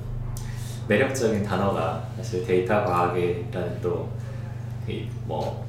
매력적인 0.87 1.43
단어가 1.43 2.03
사실 2.17 2.45
데이터 2.45 2.85
과학이라는 2.85 3.81
또이뭐 3.81 5.65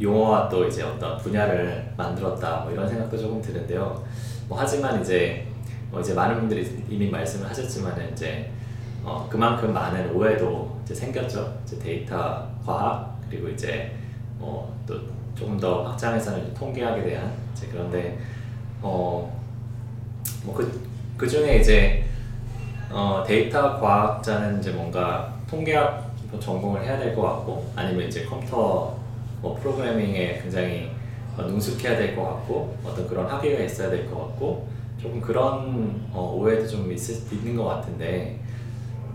용어와 0.00 0.48
또 0.48 0.66
이제 0.66 0.82
어떤 0.82 1.16
분야를 1.18 1.92
만들었다 1.96 2.60
뭐 2.60 2.72
이런 2.72 2.88
생각도 2.88 3.16
조금 3.18 3.40
드는데요. 3.42 4.04
뭐 4.48 4.58
하지만 4.58 5.00
이제 5.00 5.46
뭐 5.90 6.00
이제 6.00 6.14
많은 6.14 6.36
분들이 6.36 6.84
이미 6.88 7.10
말씀을 7.10 7.48
하셨지만은 7.48 8.12
이제 8.12 8.50
어 9.04 9.26
그만큼 9.28 9.72
많은 9.72 10.14
오해도 10.14 10.80
이제 10.84 10.94
생겼죠. 10.94 11.60
이제 11.64 11.78
데이터 11.78 12.48
과학 12.64 13.20
그리고 13.28 13.48
이제 13.48 13.94
뭐또 14.38 15.11
조금 15.42 15.58
더 15.58 15.82
확장해서는 15.82 16.54
통계학에 16.54 17.02
대한 17.02 17.32
이제 17.52 17.66
그런데 17.72 18.16
어뭐그 18.80 19.28
그 21.16 21.28
중에 21.28 21.56
이제 21.56 22.04
어 22.90 23.24
데이터 23.26 23.80
과학자는 23.80 24.60
이제 24.60 24.70
뭔가 24.70 25.34
통계학 25.50 26.12
전공을 26.38 26.84
해야 26.84 26.96
될 26.98 27.14
것 27.16 27.22
같고 27.22 27.70
아니면 27.74 28.06
이제 28.06 28.24
컴퓨터 28.24 28.94
뭐 29.40 29.58
프로그래밍에 29.60 30.38
굉장히 30.42 30.90
어, 31.36 31.42
능숙해야 31.42 31.96
될 31.96 32.14
것 32.14 32.22
같고 32.24 32.76
어떤 32.84 33.08
그런 33.08 33.26
학위가 33.26 33.62
있어야 33.64 33.90
될 33.90 34.08
것 34.08 34.18
같고 34.28 34.68
조금 35.00 35.20
그런 35.20 36.00
어, 36.12 36.36
오해도 36.38 36.68
좀 36.68 36.92
있을 36.92 37.16
있는 37.36 37.56
것 37.56 37.64
같은데 37.64 38.38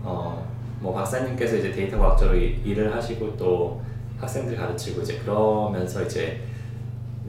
어, 0.02 0.46
뭐 0.80 0.92
박사님께서 0.94 1.56
이제 1.56 1.72
데이터 1.72 1.96
과학자로 1.98 2.36
이- 2.36 2.60
일을 2.64 2.94
하시고 2.94 3.34
또 3.38 3.80
학생들 4.20 4.56
가르치고 4.56 5.02
이제 5.02 5.18
그러면서 5.18 6.02
이제 6.02 6.40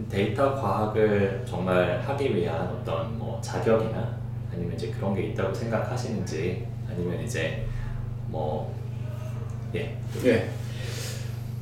데이터 0.09 0.55
과학을 0.55 1.43
정말 1.47 2.01
하기 2.01 2.35
위한 2.35 2.67
어떤 2.67 3.17
뭐 3.17 3.39
자격이나 3.41 4.17
아니면 4.51 4.73
이제 4.75 4.89
그런 4.91 5.13
게 5.13 5.23
있다고 5.27 5.53
생각하시는지 5.53 6.65
아니면 6.89 7.21
이제 7.23 7.65
뭐 8.27 8.73
예. 9.75 9.97
예. 10.25 10.49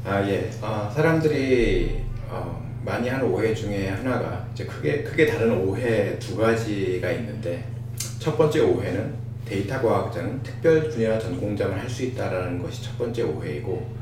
아 0.06 0.22
예. 0.28 0.50
아, 0.62 0.90
사람들이 0.94 2.04
어, 2.30 2.66
많이 2.86 3.10
하는 3.10 3.26
오해 3.30 3.54
중에 3.54 3.90
하나가 3.90 4.46
이제 4.54 4.66
크게 4.66 5.04
크게 5.04 5.28
다른 5.28 5.58
오해 5.58 6.18
두 6.20 6.38
가지가 6.38 7.12
있는데 7.12 7.66
첫 8.20 8.38
번째 8.38 8.62
오해는 8.62 9.14
데이터 9.46 9.82
과학자는 9.82 10.44
특별 10.44 10.90
분야 10.90 11.18
전공자만 11.20 11.80
할 11.80 11.90
수 11.90 12.04
있다라는 12.04 12.62
것이 12.62 12.84
첫 12.84 12.98
번째 12.98 13.24
오해이고 13.24 13.96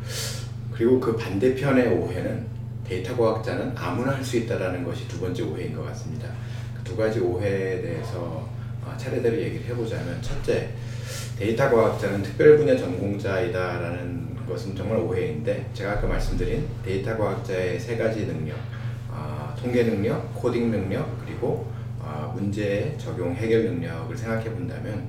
그리고 0.75 0.99
그 0.99 1.15
반대편의 1.15 1.87
오해는 1.87 2.45
데이터 2.87 3.15
과학자는 3.15 3.73
아무나 3.75 4.11
할 4.15 4.23
수 4.23 4.37
있다라는 4.37 4.83
것이 4.83 5.07
두 5.07 5.19
번째 5.19 5.43
오해인 5.43 5.75
것 5.75 5.85
같습니다. 5.87 6.27
그 6.77 6.83
두 6.83 6.95
가지 6.97 7.19
오해에 7.19 7.81
대해서 7.81 8.47
어, 8.83 8.93
차례대로 8.97 9.35
얘기를 9.41 9.65
해보자면 9.67 10.21
첫째 10.21 10.69
데이터 11.39 11.69
과학자는 11.69 12.21
특별 12.21 12.57
분야 12.57 12.77
전공자이다라는 12.77 14.35
것은 14.47 14.75
정말 14.75 14.99
오해인데 14.99 15.69
제가 15.73 15.93
아까 15.93 16.07
말씀드린 16.07 16.67
데이터 16.83 17.17
과학자의 17.17 17.79
세 17.79 17.97
가지 17.97 18.27
능력 18.27 18.55
아, 19.11 19.55
통계 19.59 19.83
능력, 19.83 20.33
코딩 20.35 20.69
능력 20.69 21.09
그리고 21.25 21.71
아, 21.99 22.31
문제 22.35 22.95
적용 22.99 23.33
해결 23.33 23.63
능력을 23.65 24.15
생각해 24.15 24.43
본다면 24.51 25.07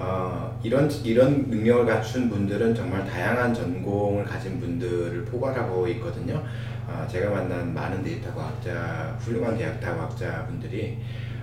어, 0.00 0.58
이런 0.62 0.90
이런 1.04 1.42
능력을 1.50 1.84
갖춘 1.84 2.30
분들은 2.30 2.74
정말 2.74 3.04
다양한 3.04 3.52
전공을 3.52 4.24
가진 4.24 4.58
분들을 4.58 5.26
포괄하고 5.26 5.86
있거든요. 5.88 6.42
아, 6.88 7.06
제가 7.06 7.30
만난 7.30 7.74
많은 7.74 8.02
데이터 8.02 8.34
과학자, 8.34 9.14
훌륭한 9.20 9.58
데이터 9.58 9.94
과학자 9.94 10.46
분들이 10.46 10.96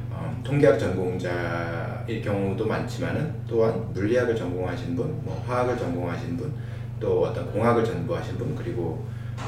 어, 0.10 0.42
통계학 0.44 0.80
전공자일 0.80 2.22
경우도 2.24 2.66
많지만은 2.66 3.36
또한 3.48 3.94
물리학을 3.94 4.36
전공하신 4.36 4.96
분, 4.96 5.24
뭐 5.24 5.44
화학을 5.48 5.78
전공하신 5.78 6.36
분, 6.36 6.52
또 7.00 7.26
어떤 7.26 7.52
공학을 7.52 7.86
전공하신 7.86 8.38
분, 8.40 8.56
그리고 8.56 9.06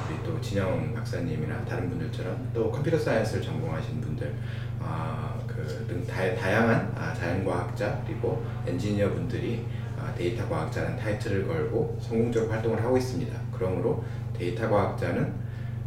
우리 0.08 0.24
또 0.24 0.40
진영 0.40 0.94
박사님이나 0.94 1.66
다른 1.66 1.90
분들처럼 1.90 2.52
또 2.54 2.70
computer 2.70 2.96
science를 3.00 3.42
전공하신 3.42 4.00
분들, 4.02 4.32
아, 4.80 5.39
그 5.68 5.88
등 5.88 6.06
다양한 6.06 6.92
아, 6.96 7.14
자연과학자 7.14 8.02
그리고 8.06 8.44
엔지니어 8.68 9.10
분들이 9.12 9.64
아, 10.00 10.14
데이터 10.16 10.48
과학자라는 10.48 10.98
타이틀을 10.98 11.48
걸고 11.48 11.98
성공적으로 12.02 12.52
활동을 12.52 12.82
하고 12.84 12.98
있습니다. 12.98 13.38
그러므로 13.58 14.04
데이터 14.38 14.70
과학자는 14.70 15.32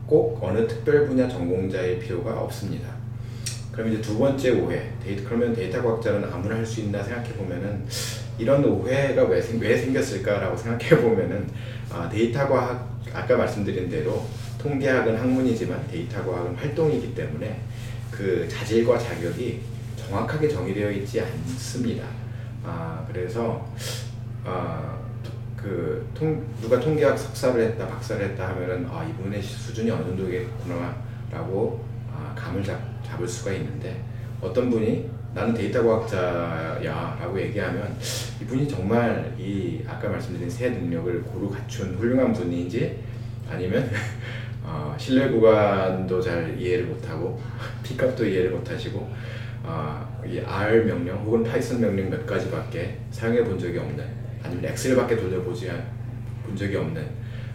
꼭 0.07 0.39
어느 0.43 0.67
특별 0.67 1.07
분야 1.07 1.29
전공자일 1.29 1.99
필요가 1.99 2.39
없습니다. 2.41 2.89
그럼 3.73 3.89
이제 3.91 4.03
두 4.03 4.19
번째 4.19 4.51
오해, 4.61 4.91
데이터 5.03 5.25
그러면 5.29 5.55
데이터 5.55 5.83
과학자는 5.83 6.31
아무나 6.31 6.57
할 6.57 6.67
수 6.67 6.81
있나 6.81 7.03
생각해 7.03 7.33
보면은 7.35 7.85
이런 8.39 8.63
오해가 8.65 9.25
왜, 9.25 9.41
생, 9.41 9.59
왜 9.61 9.77
생겼을까라고 9.77 10.57
생각해 10.57 11.01
보면은 11.01 11.47
아, 11.91 12.09
데이터 12.11 12.47
과학 12.49 12.91
아까 13.15 13.37
말씀드린 13.37 13.89
대로 13.89 14.27
통계학은 14.59 15.17
학문이지만 15.17 15.87
데이터 15.91 16.23
과학은 16.25 16.55
활동이기 16.57 17.15
때문에 17.15 17.61
그 18.13 18.47
자질과 18.49 18.99
자격이 18.99 19.63
정확하게 19.97 20.49
정의되어 20.49 20.91
있지 20.93 21.21
않습니다. 21.21 22.05
아 22.65 23.05
그래서 23.11 23.67
아, 24.45 24.99
그 25.57 26.07
통, 26.15 26.45
누가 26.61 26.79
통계학 26.79 27.19
석사를 27.19 27.61
했다 27.61 27.87
박사를 27.89 28.25
했다 28.25 28.51
하면은 28.51 28.87
아 28.91 29.05
이분의 29.05 29.43
수준이 29.43 29.91
어느 29.91 30.05
정도겠구나라고 30.05 31.85
아, 32.15 32.35
감을 32.37 32.63
잡, 32.63 32.79
잡을 33.05 33.27
수가 33.27 33.53
있는데 33.53 34.03
어떤 34.41 34.71
분이 34.71 35.11
나는 35.35 35.55
데이터 35.55 35.83
과학자야 35.83 37.17
라고 37.19 37.41
얘기하면 37.41 37.97
이분이 38.43 38.69
정말 38.69 39.35
이 39.39 39.83
아까 39.89 40.09
말씀드린 40.11 40.51
세 40.51 40.69
능력을 40.71 41.23
고루 41.23 41.49
갖춘 41.49 41.95
훌륭한 41.95 42.33
분인지 42.33 42.99
아니면 43.49 43.91
어, 44.65 44.95
신뢰 44.99 45.31
구간도 45.31 46.21
잘 46.21 46.57
이해를 46.59 46.87
못하고 46.87 47.41
P값도 47.83 48.25
이해를 48.25 48.51
못하시고 48.51 49.11
어, 49.65 50.23
이 50.27 50.41
R 50.41 50.85
명령 50.85 51.19
혹은 51.19 51.43
파이썬 51.43 51.81
명령 51.81 52.11
몇 52.11 52.27
가지밖에 52.27 52.99
사용해 53.11 53.45
본 53.45 53.59
적이 53.59 53.79
없는 53.79 54.05
아니면 54.43 54.65
엑셀밖에 54.67 55.17
돌려보지 55.17 55.71
본 56.45 56.57
적이 56.57 56.77
없는 56.77 57.03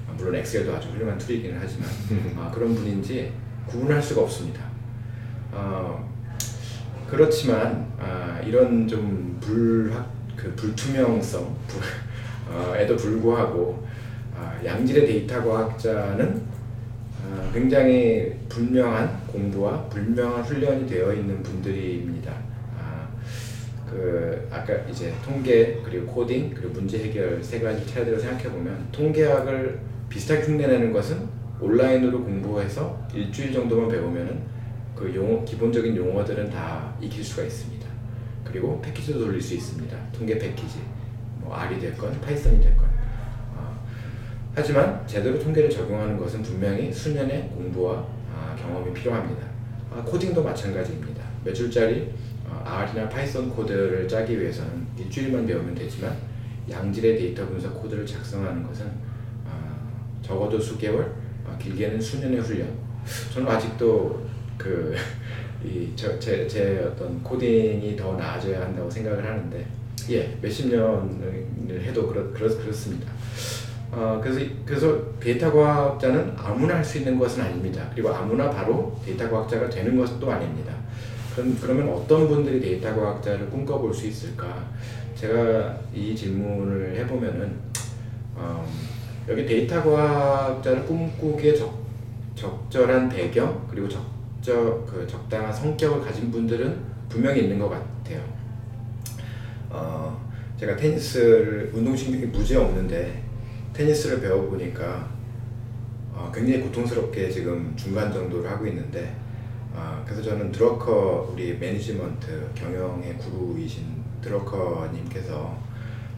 아, 0.07 0.13
물론 0.17 0.35
엑셀도 0.35 0.73
아주 0.75 0.89
훌륭한 0.89 1.17
tool이기는 1.17 1.57
하지만 1.59 1.89
아, 2.37 2.51
그런 2.51 2.73
분인지 2.75 3.31
구분할 3.67 4.01
수가 4.01 4.21
없습니다. 4.21 4.61
어, 5.51 6.09
그렇지만 7.09 7.87
아, 7.99 8.39
이런 8.45 8.87
좀 8.87 9.37
불확 9.41 10.17
그 10.35 10.53
불투명성 10.55 11.55
불, 11.67 11.81
어, 12.49 12.73
에도 12.77 12.95
불구하고 12.95 13.85
아, 14.37 14.59
양질의 14.63 15.07
데이터 15.07 15.43
과학자는 15.43 16.46
아, 16.46 16.46
굉장히 17.53 18.33
분명한 18.49 19.27
공부와 19.27 19.85
분명한 19.89 20.43
훈련이 20.43 20.87
되어 20.87 21.13
있는 21.13 21.41
분들입니다. 21.43 22.31
아, 22.77 23.07
그 23.89 24.47
아까 24.51 24.73
이제 24.89 25.13
통계 25.25 25.81
그리고 25.83 26.07
코딩 26.07 26.53
그리고 26.53 26.73
문제 26.73 26.99
해결 26.99 27.43
세 27.43 27.59
가지 27.59 27.85
차례대로 27.87 28.19
생각해 28.19 28.49
보면 28.49 28.87
통계학을 28.91 29.79
비슷하게 30.09 30.43
흉내내는 30.43 30.93
것은 30.93 31.27
온라인으로 31.59 32.23
공부해서 32.23 33.07
일주일 33.13 33.51
정도만 33.51 33.89
배우면은 33.89 34.41
그 34.95 35.13
용어 35.13 35.43
기본적인 35.43 35.95
용어들은 35.95 36.49
다 36.49 36.93
익힐 37.01 37.23
수가 37.23 37.43
있습니다. 37.43 37.87
그리고 38.43 38.81
패키지도 38.81 39.19
돌릴 39.19 39.41
수 39.41 39.53
있습니다. 39.55 39.97
통계 40.11 40.37
패키지 40.37 40.79
뭐 41.39 41.55
R이 41.55 41.79
됐건 41.79 42.19
파이썬이 42.21 42.61
됐건 42.61 42.85
어, 42.85 42.86
하지만 44.57 45.05
제대로 45.05 45.37
통계를 45.37 45.69
적용하는 45.69 46.17
것은 46.17 46.41
분명히 46.41 46.91
수년의 46.91 47.47
공부와 47.49 48.03
아, 48.33 48.55
경험이 48.59 48.91
필요합니다. 48.91 49.45
아, 49.91 50.01
코딩도 50.01 50.43
마찬가지입니다. 50.43 51.23
몇 51.43 51.53
줄짜리 51.53 52.11
어, 52.43 52.63
R이나 52.65 53.07
파이썬 53.07 53.51
코드를 53.51 54.07
짜기 54.07 54.41
위해서는 54.41 54.87
일주일만 54.97 55.45
배우면 55.45 55.75
되지만 55.75 56.17
양질의 56.67 57.19
데이터 57.19 57.45
분석 57.45 57.79
코드를 57.79 58.03
작성하는 58.03 58.63
것은 58.63 58.87
아, 59.45 59.77
적어도 60.23 60.59
수개월, 60.59 61.13
아, 61.47 61.55
길게는 61.59 62.01
수년의 62.01 62.39
훈련. 62.39 62.67
저는 63.31 63.47
아직도 63.47 64.25
그이제 64.57 66.47
제 66.47 66.83
어떤 66.83 67.21
코딩이 67.21 67.95
더 67.95 68.15
나아져야 68.15 68.61
한다고 68.61 68.89
생각을 68.89 69.23
하는데 69.23 69.67
예 70.09 70.35
몇십 70.41 70.71
년을 70.71 71.83
해도 71.83 72.07
그렇 72.07 72.33
그렇 72.33 72.57
그렇습니다. 72.57 73.11
어, 73.97 74.19
그래서, 74.21 74.39
그래서 74.63 74.95
데이터 75.19 75.51
과학자는 75.51 76.33
아무나 76.37 76.75
할 76.75 76.85
수 76.85 76.99
있는 76.99 77.17
것은 77.17 77.41
아닙니다. 77.41 77.89
그리고 77.91 78.09
아무나 78.09 78.47
바로 78.47 78.95
데이터 79.03 79.27
과학자가 79.27 79.67
되는 79.71 79.97
것도 79.97 80.31
아닙니다. 80.31 80.71
그럼, 81.35 81.57
그러면 81.59 81.89
어떤 81.89 82.27
분들이 82.27 82.59
데이터 82.59 82.95
과학자를 82.95 83.49
꿈꿔볼 83.49 83.91
수 83.91 84.05
있을까? 84.05 84.67
제가 85.15 85.79
이 85.91 86.15
질문을 86.15 86.95
해보면은, 86.95 87.55
음, 88.37 88.65
여기 89.27 89.47
데이터 89.47 89.83
과학자를 89.83 90.85
꿈꾸기에 90.85 91.55
적, 91.55 91.73
적절한 92.35 93.09
배경, 93.09 93.65
그리고 93.67 93.89
적적, 93.89 94.85
그 94.85 95.07
적당한 95.07 95.51
성격을 95.51 96.01
가진 96.01 96.29
분들은 96.29 96.77
분명히 97.09 97.41
있는 97.41 97.57
것 97.57 97.69
같아요. 97.69 98.21
어, 99.71 100.23
제가 100.59 100.75
테니스를 100.75 101.71
운동신경이 101.73 102.27
무지 102.27 102.55
없는데 102.55 103.23
테니스를 103.77 104.21
배워보니까 104.21 105.07
어, 106.11 106.31
굉장히 106.33 106.61
고통스럽게 106.61 107.29
지금 107.29 107.73
중간 107.75 108.11
정도를 108.11 108.49
하고 108.49 108.65
있는데 108.65 109.15
어, 109.71 110.03
그래서 110.03 110.23
저는 110.23 110.51
드러커 110.51 111.29
우리 111.31 111.55
매니지먼트 111.55 112.49
경영의 112.55 113.17
구루이신 113.19 113.85
드러커님께서 114.21 115.55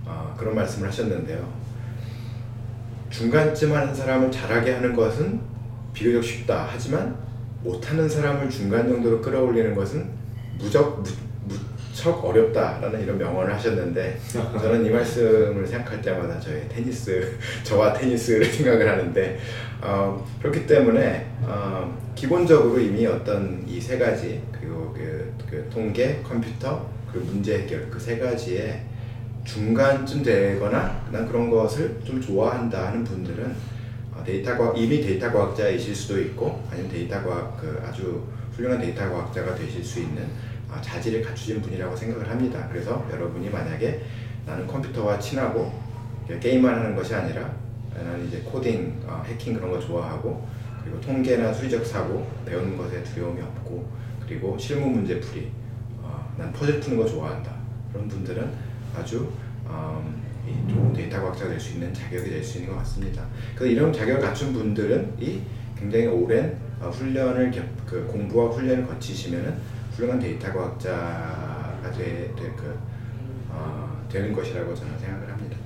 어, 0.06 0.36
그런 0.38 0.56
말씀을 0.56 0.88
하셨는데요. 0.88 1.54
중간쯤 3.10 3.74
하는 3.74 3.93
사람을 3.93 4.32
잘하게 4.32 4.76
하는 4.76 4.95
것은 4.95 5.41
비교적 5.91 6.24
쉽다. 6.24 6.69
하지만 6.72 7.17
못하는 7.62 8.08
사람을 8.08 8.50
중간 8.50 8.88
정도로 8.88 9.19
끌어올리는 9.22 9.76
것은 9.76 10.10
무척 10.58 12.23
어렵다라는 12.23 13.01
이런 13.03 13.17
명언을 13.17 13.53
하셨는데 13.53 14.17
저는 14.31 14.85
이 14.85 14.89
말씀을 14.89 15.67
생각할 15.67 16.01
때마다 16.01 16.39
저의 16.39 16.67
테니스 16.69 17.38
저와 17.63 17.91
테니스를 17.91 18.45
생각을 18.47 18.89
하는데 18.89 19.38
어, 19.81 20.25
그렇기 20.41 20.65
때문에 20.65 21.25
어, 21.41 21.97
기본적으로 22.15 22.79
이미 22.79 23.05
어떤 23.05 23.65
이 23.67 23.81
세 23.81 23.97
가지 23.97 24.41
그리고 24.57 24.93
그, 24.95 25.33
그 25.49 25.69
통계 25.69 26.21
컴퓨터 26.23 26.88
그리고 27.12 27.25
문제 27.25 27.59
해결 27.63 27.89
그 27.89 27.99
세 27.99 28.17
가지에 28.17 28.81
중간쯤 29.43 30.23
되거나 30.23 31.01
난 31.12 31.27
그런 31.27 31.49
것을 31.49 31.99
좀 32.05 32.21
좋아한다 32.21 32.88
하는 32.88 33.03
분들은 33.03 33.53
어, 34.13 34.23
데이터 34.25 34.57
과학 34.57 34.77
이미 34.77 35.01
데이터 35.01 35.29
과학자이실 35.31 35.93
수도 35.93 36.19
있고 36.21 36.63
아니면 36.71 36.89
데이터 36.89 37.21
과학 37.23 37.57
그 37.59 37.81
아주 37.85 38.23
훌륭한 38.55 38.79
데이터 38.79 39.09
과학자가 39.09 39.55
되실 39.55 39.83
수 39.83 39.99
있는 39.99 40.23
어, 40.23 40.48
자질을 40.82 41.21
갖추신 41.21 41.62
분이라고 41.62 41.95
생각을 41.95 42.29
합니다. 42.29 42.67
그래서 42.71 43.05
여러분이 43.12 43.49
만약에 43.49 44.01
나는 44.45 44.65
컴퓨터와 44.67 45.19
친하고 45.19 45.71
게임만 46.39 46.73
하는 46.73 46.95
것이 46.95 47.13
아니라 47.15 47.51
나는 47.95 48.27
이제 48.27 48.39
코딩, 48.45 49.01
어, 49.05 49.23
해킹 49.25 49.55
그런 49.55 49.71
거 49.71 49.79
좋아하고 49.79 50.47
그리고 50.84 51.01
통계나 51.01 51.51
수리적 51.51 51.86
사고 51.86 52.27
배우는 52.45 52.77
것에 52.77 53.03
두려움이 53.03 53.41
없고 53.41 53.89
그리고 54.25 54.58
실무 54.58 54.88
문제 54.91 55.19
풀이 55.19 55.49
어, 56.01 56.34
난 56.38 56.53
퍼즐 56.53 56.79
푸는 56.79 56.97
거 56.97 57.05
좋아한다 57.05 57.51
그런 57.91 58.08
분들은 58.08 58.49
아주 58.95 59.29
좋은 60.67 60.93
데이터 60.93 61.21
과학자가 61.21 61.49
될 61.49 61.60
수 61.60 61.73
있는 61.73 61.93
자격이 61.93 62.29
될 62.29 62.43
수 62.43 62.60
있는 62.60 62.71
것 62.73 62.79
같습니다. 62.79 63.23
그래서 63.55 63.71
이런 63.73 63.91
자격을 63.93 64.21
갖춘 64.21 64.53
분들은 64.53 65.13
이 65.19 65.41
굉장히 65.77 66.08
오랜 66.08 66.58
어, 66.79 66.89
훈련을 66.89 67.51
겹, 67.51 67.63
그 67.86 68.05
공부와 68.08 68.49
훈련을 68.51 68.88
거치시면은 68.88 69.53
훌륭한 69.99 70.17
데이터 70.17 70.53
과학자가 70.53 71.91
되, 71.93 72.33
되, 72.33 72.53
그, 72.55 72.79
어, 73.49 74.01
되는 74.09 74.31
것이라고 74.31 74.73
저는 74.73 74.97
생각을 74.97 75.29
합니다. 75.29 75.57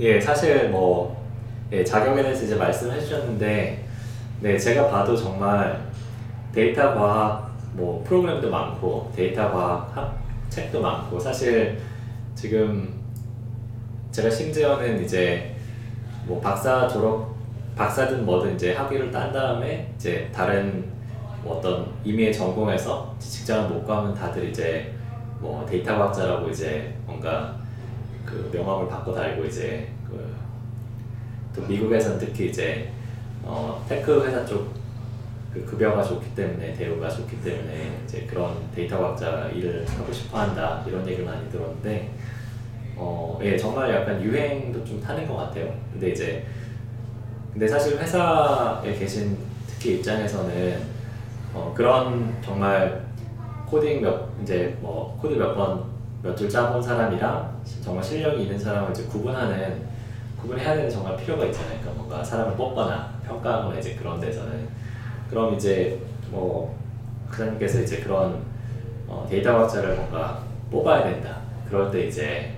예, 0.00 0.20
사실 0.20 0.70
뭐 0.70 1.24
예, 1.70 1.84
자격에 1.84 2.22
대해서 2.22 2.44
이제 2.44 2.56
말씀해 2.56 2.98
주셨는데 2.98 3.86
네, 4.40 4.58
제가 4.58 4.90
봐도 4.90 5.16
정말 5.16 5.88
데이터 6.52 6.94
과학 6.94 7.56
뭐 7.74 8.02
프로그램도 8.04 8.50
많고 8.50 9.12
데이터 9.14 9.52
과학 9.52 9.96
학, 9.96 10.22
책도 10.48 10.82
많고 10.82 11.20
사실 11.20 11.78
지금 12.34 13.00
제가 14.10 14.28
심지어는 14.28 15.04
이제 15.04 15.54
뭐 16.26 16.40
박사 16.40 16.88
졸업 16.88 17.41
박사든 17.76 18.24
뭐든 18.26 18.54
이제 18.54 18.74
학위를 18.74 19.10
딴 19.10 19.32
다음에 19.32 19.92
이제 19.96 20.30
다른 20.34 20.84
뭐 21.42 21.56
어떤 21.58 21.86
임의의 22.04 22.32
전공에서 22.32 23.14
직장을 23.18 23.68
못 23.70 23.84
가면 23.86 24.14
다들 24.14 24.48
이제 24.50 24.92
뭐 25.40 25.66
데이터 25.66 25.96
과학자라고 25.96 26.48
이제 26.50 26.94
뭔가 27.06 27.56
그 28.24 28.48
명함을 28.52 28.88
받고 28.88 29.14
달고 29.14 29.44
이제 29.44 29.88
그 30.08 30.32
또 31.54 31.60
미국에서는 31.66 32.18
특히 32.18 32.48
이제 32.48 32.90
어 33.42 33.84
테크 33.88 34.24
회사 34.26 34.44
쪽 34.46 34.72
그 35.52 35.62
급여가 35.66 36.02
좋기 36.02 36.34
때문에 36.34 36.72
대우가 36.72 37.10
좋기 37.10 37.42
때문에 37.42 38.00
이제 38.04 38.22
그런 38.26 38.54
데이터 38.74 38.98
과학자 38.98 39.50
일을 39.54 39.84
하고 39.86 40.10
싶어 40.10 40.38
한다 40.38 40.82
이런 40.86 41.06
얘기를 41.06 41.26
많이 41.26 41.46
들었는데 41.50 42.10
어 42.96 43.38
예 43.42 43.54
정말 43.54 43.94
약간 43.94 44.22
유행도 44.22 44.82
좀 44.82 44.98
타는 45.02 45.28
것 45.28 45.36
같아요. 45.36 45.74
근데 45.92 46.08
이제 46.12 46.46
근데 47.52 47.68
사실 47.68 47.98
회사에 47.98 48.94
계신 48.98 49.36
특히 49.66 49.96
입장에서는 49.96 50.80
어 51.54 51.72
그런 51.76 52.34
정말 52.42 53.02
코딩 53.66 54.00
몇 54.02 54.28
이제 54.42 54.76
뭐 54.80 55.18
코드 55.20 55.34
몇 55.34 55.54
번 55.54 55.92
몇 56.22 56.36
줄 56.36 56.48
짜본 56.48 56.80
사람이랑 56.80 57.52
정말 57.82 58.02
실력이 58.04 58.44
있는 58.44 58.56
사람을 58.58 58.90
이제 58.92 59.02
구분하는 59.06 59.82
구분해야 60.40 60.76
되는 60.76 60.88
정말 60.88 61.16
필요가 61.16 61.44
있잖아요. 61.46 61.80
그러니까 61.80 61.90
뭔가 62.00 62.22
사람을 62.24 62.56
뽑거나 62.56 63.12
평가하거나 63.26 63.78
이제 63.78 63.94
그런 63.96 64.20
데서는 64.20 64.68
그럼 65.28 65.54
이제 65.54 66.00
뭐 66.30 66.76
그사님께서 67.28 67.80
이제 67.80 67.98
그런 68.00 68.40
어, 69.08 69.26
데이터 69.28 69.52
과학자를 69.52 69.96
뭔가 69.96 70.42
뽑아야 70.70 71.04
된다. 71.04 71.38
그럴 71.68 71.90
때 71.90 72.06
이제 72.06 72.52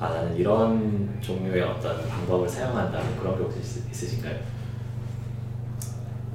아 0.00 0.08
나는 0.10 0.36
이런 0.36 1.18
종류의 1.20 1.62
어떤 1.62 2.06
방법을 2.08 2.48
사용한다. 2.48 2.98
뭐 3.00 3.16
그런 3.20 3.36
게 3.36 3.42
혹시 3.42 3.58
있- 3.80 3.90
있으신가요? 3.90 4.36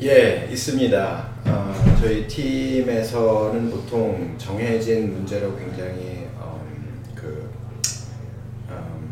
예, 0.02 0.50
있습니다. 0.52 1.28
어, 1.46 1.96
저희 2.02 2.28
팀에서는 2.28 3.70
보통 3.70 4.36
정해진 4.38 5.14
문제로 5.14 5.56
굉장히 5.58 6.28
음, 6.42 7.02
그 7.16 7.50
음, 8.70 9.12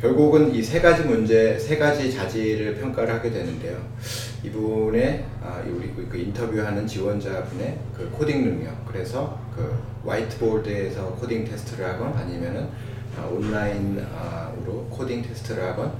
결국은 0.00 0.54
이 0.54 0.62
세 0.62 0.80
가지 0.80 1.04
문제, 1.04 1.58
세 1.58 1.78
가지 1.78 2.12
자질을 2.12 2.74
평가를 2.78 3.14
하게 3.14 3.30
되는데요. 3.30 3.78
이분의 4.44 5.24
아, 5.42 5.62
우리 5.66 5.92
그- 5.94 6.06
그 6.10 6.18
인터뷰하는 6.18 6.86
지원자분의 6.86 7.78
그 7.96 8.10
코딩 8.10 8.42
능력, 8.44 8.84
그래서 8.84 9.38
그 9.56 9.72
화이트보드에서 10.04 11.12
코딩 11.14 11.44
테스트를 11.44 11.86
하건 11.86 12.12
아니면은 12.14 12.64
아, 12.64 12.91
온라인으로 13.20 14.86
코딩 14.90 15.22
테스트를 15.22 15.62
하건 15.64 15.92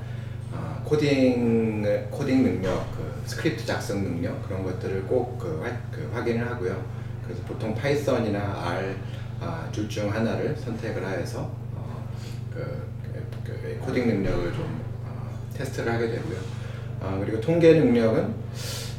아, 0.55 0.81
코딩 0.85 2.09
코딩 2.11 2.42
능력, 2.42 2.87
그 2.96 3.12
스크립트 3.27 3.64
작성 3.64 4.03
능력 4.03 4.46
그런 4.46 4.62
것들을 4.62 5.05
꼭그 5.05 5.64
그 5.90 6.11
확인을 6.12 6.46
하고요. 6.51 6.83
그래서 7.25 7.42
보통 7.44 7.75
파이썬이나 7.75 8.38
R 8.68 8.94
아, 9.40 9.68
둘중 9.72 10.12
하나를 10.12 10.55
선택을 10.57 11.05
하여서 11.05 11.51
어, 11.75 12.09
그, 12.53 12.59
그- 13.03 13.25
그 13.44 13.79
코딩 13.81 14.07
능력을 14.07 14.53
좀 14.53 14.81
어, 15.05 15.31
테스트를 15.57 15.92
하게 15.92 16.09
되고요. 16.09 16.37
아, 17.01 17.18
그리고 17.18 17.40
통계 17.40 17.72
능력은 17.75 18.35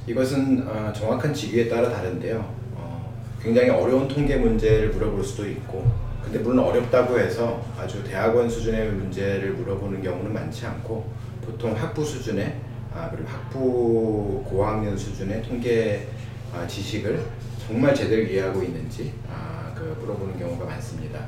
이것은 0.07 0.67
어, 0.67 0.91
정확한 0.93 1.33
직위에 1.33 1.69
따라 1.69 1.89
다른데요. 1.89 2.39
어, 2.75 3.13
굉장히 3.41 3.69
어려운 3.69 4.07
통계 4.07 4.35
문제를 4.37 4.89
물어볼 4.89 5.23
수도 5.23 5.47
있고, 5.47 5.89
근데 6.23 6.39
물론 6.39 6.65
어렵다고 6.65 7.19
해서 7.19 7.63
아주 7.77 8.03
대학원 8.03 8.49
수준의 8.49 8.91
문제를 8.93 9.53
물어보는 9.53 10.01
경우는 10.01 10.33
많지 10.33 10.65
않고 10.65 11.11
보통 11.45 11.75
학부 11.75 12.03
수준의 12.03 12.59
아, 12.95 13.09
그리고 13.11 13.27
학부 13.27 14.43
고학년 14.47 14.97
수준의 14.97 15.43
통계 15.43 16.07
아, 16.53 16.65
지식을 16.65 17.23
정말 17.67 17.93
제대로 17.93 18.21
이해하고 18.21 18.63
있는지 18.63 19.13
아, 19.29 19.73
그 19.75 19.95
물어보는 19.99 20.39
경우가 20.39 20.65
많습니다. 20.65 21.27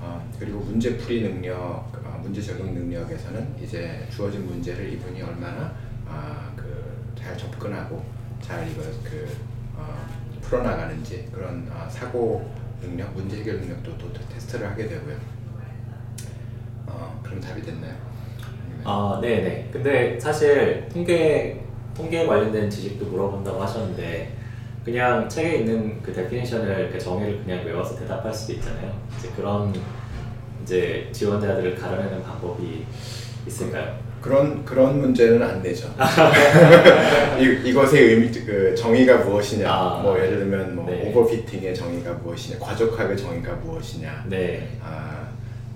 어, 0.00 0.28
그리고 0.38 0.60
문제풀이 0.60 1.22
능력, 1.22 1.54
어, 1.54 2.20
문제 2.22 2.40
적용 2.40 2.74
능력에서는 2.74 3.56
이제 3.62 4.06
주어진 4.10 4.46
문제를 4.46 4.92
이분이 4.92 5.22
얼마나 5.22 5.74
아, 6.08 6.52
그잘 6.56 7.36
접근하고 7.36 8.04
잘 8.40 8.68
이걸 8.68 8.84
그 9.04 9.28
어, 9.76 10.06
풀어나가는지 10.40 11.28
그런 11.32 11.68
아, 11.72 11.88
사고 11.88 12.50
능력, 12.82 13.14
문제 13.14 13.38
해결 13.38 13.60
능력도 13.60 13.96
또 13.98 14.12
테스트를 14.32 14.68
하게 14.68 14.88
되고요. 14.88 15.16
어, 16.86 17.20
그럼 17.22 17.40
답이 17.40 17.62
됐나요? 17.62 17.94
아, 18.84 19.18
네네. 19.22 19.70
근데 19.72 20.18
사실 20.18 20.88
통계 20.92 21.60
통계에 21.96 22.26
관련된 22.26 22.68
지식도 22.68 23.06
물어본다고 23.06 23.62
하셨는데 23.62 24.36
그냥 24.84 25.28
책에 25.28 25.58
있는 25.58 26.02
그 26.02 26.12
definition을 26.12 26.80
이렇게 26.80 26.98
정의를 26.98 27.42
그냥 27.44 27.64
외워서 27.64 27.96
대답할 27.98 28.34
수도 28.34 28.54
있잖아요. 28.54 28.92
이제 29.18 29.28
그런 29.36 29.72
이제 30.62 31.08
지원자들을 31.12 31.76
가려내는 31.76 32.22
방법이 32.22 32.84
있을까요? 33.46 34.11
그런 34.22 34.64
그런 34.64 35.00
문제는 35.00 35.42
안 35.42 35.60
내죠. 35.62 35.92
이, 37.40 37.68
이것의 37.68 38.02
의미 38.02 38.30
그 38.30 38.72
정의가 38.76 39.18
무엇이냐. 39.18 39.68
아, 39.68 40.00
뭐 40.00 40.16
예를 40.16 40.38
들면 40.38 40.76
뭐 40.76 40.86
네. 40.88 41.10
오버피팅의 41.10 41.74
정의가 41.74 42.12
무엇이냐, 42.14 42.58
과적학의 42.60 43.16
정의가 43.16 43.52
무엇이냐. 43.56 44.26
네. 44.28 44.78
아, 44.80 45.26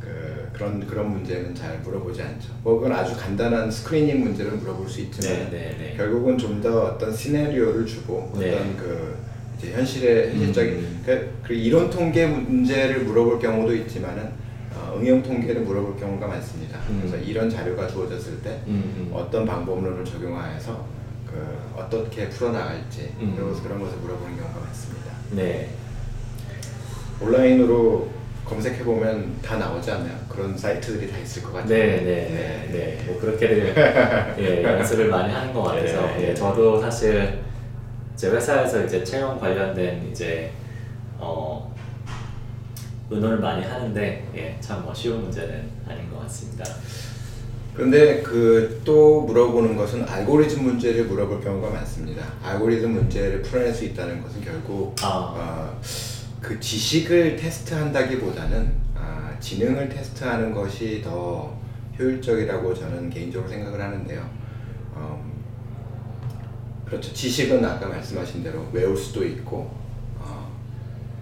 그 0.00 0.48
그런 0.52 0.86
그런 0.86 1.10
문제는 1.10 1.54
잘 1.56 1.78
물어보지 1.80 2.22
않죠. 2.22 2.50
뭐 2.62 2.78
그건 2.78 2.92
아주 2.96 3.16
간단한 3.16 3.68
스크리닝 3.68 4.20
문제를 4.20 4.52
물어볼 4.52 4.88
수 4.88 5.00
있지만 5.00 5.50
네, 5.50 5.50
네, 5.50 5.76
네. 5.78 5.94
결국은 5.96 6.38
좀 6.38 6.60
더 6.62 6.84
어떤 6.84 7.12
시나리오를 7.14 7.84
주고 7.84 8.32
네. 8.38 8.54
어떤 8.54 8.76
그 8.76 9.16
이제 9.58 9.72
현실의 9.72 10.30
현실적인 10.34 10.72
음. 10.74 11.02
그, 11.04 11.30
그 11.42 11.52
이론 11.52 11.90
통계 11.90 12.26
문제를 12.26 13.00
물어볼 13.00 13.40
경우도 13.40 13.74
있지만은 13.74 14.45
어, 14.76 14.96
응용 14.98 15.22
통계를 15.22 15.62
물어볼 15.62 15.96
경우가 15.98 16.26
많습니다. 16.26 16.78
음. 16.90 16.98
그래서 17.00 17.16
이런 17.24 17.48
자료가 17.50 17.86
주어졌을 17.88 18.40
때 18.42 18.60
음, 18.66 18.94
음. 18.96 19.10
어떤 19.12 19.44
방법론을 19.46 20.04
적용하여서 20.04 20.84
그 21.26 21.58
어떻게 21.76 22.28
풀어나갈지 22.28 23.12
음. 23.20 23.34
그런, 23.36 23.52
것을- 23.80 23.96
물어보는 24.00 24.36
경우가 24.36 24.60
많습니다. 24.60 25.12
네. 25.32 25.68
온라인으로 27.20 28.08
검색해 28.44 28.84
보면 28.84 29.36
다 29.42 29.56
나오지 29.56 29.90
않나요? 29.90 30.16
그런 30.28 30.56
사이트들이 30.56 31.10
다 31.10 31.18
있을 31.18 31.42
것 31.42 31.52
같아요. 31.54 31.68
네, 31.68 31.86
네, 31.96 32.04
네, 32.04 32.68
네. 32.70 33.04
뭐 33.06 33.18
그렇게들 33.20 33.74
예, 34.38 34.62
연습을 34.62 35.08
많이 35.08 35.32
하는 35.32 35.52
것 35.52 35.62
같아서 35.64 36.02
네. 36.16 36.28
예, 36.28 36.34
저도 36.34 36.80
사실 36.80 37.40
제 38.14 38.30
회사에서 38.30 38.84
이제 38.84 39.02
채용 39.02 39.38
관련된 39.40 40.08
이제 40.10 40.52
어, 41.18 41.74
의논을 43.10 43.38
많이 43.38 43.64
하는데 43.64 44.28
예, 44.34 44.56
참뭐 44.60 44.92
쉬운 44.94 45.22
문제는 45.22 45.70
아닌 45.88 46.10
것 46.10 46.20
같습니다. 46.20 46.64
그런데 47.74 48.22
그 48.22 48.66
또 48.86 49.22
물어보는 49.22 49.76
것은 49.76 50.08
알고리즘 50.08 50.62
문제를 50.62 51.06
물어볼 51.06 51.42
경우가 51.42 51.70
많습니다. 51.70 52.24
알고리즘 52.40 52.92
문제를 52.92 53.42
풀어낼 53.42 53.74
수 53.74 53.84
있다는 53.84 54.22
것은 54.22 54.40
결국 54.42 54.94
아. 55.02 55.34
어, 55.36 55.80
그 56.40 56.58
지식을 56.60 57.36
테스트한다기보다는 57.36 58.72
아, 58.94 59.36
지능을 59.40 59.88
테스트하는 59.88 60.54
것이 60.54 61.02
더 61.02 61.58
효율적이라고 61.98 62.72
저는 62.72 63.10
개인적으로 63.10 63.50
생각을 63.50 63.80
하는데요. 63.80 64.30
음, 64.94 65.32
그렇죠. 66.86 67.12
지식은 67.12 67.64
아까 67.64 67.88
말씀하신 67.88 68.44
대로 68.44 68.68
외울 68.72 68.96
수도 68.96 69.26
있고 69.26 69.56
어, 69.58 69.85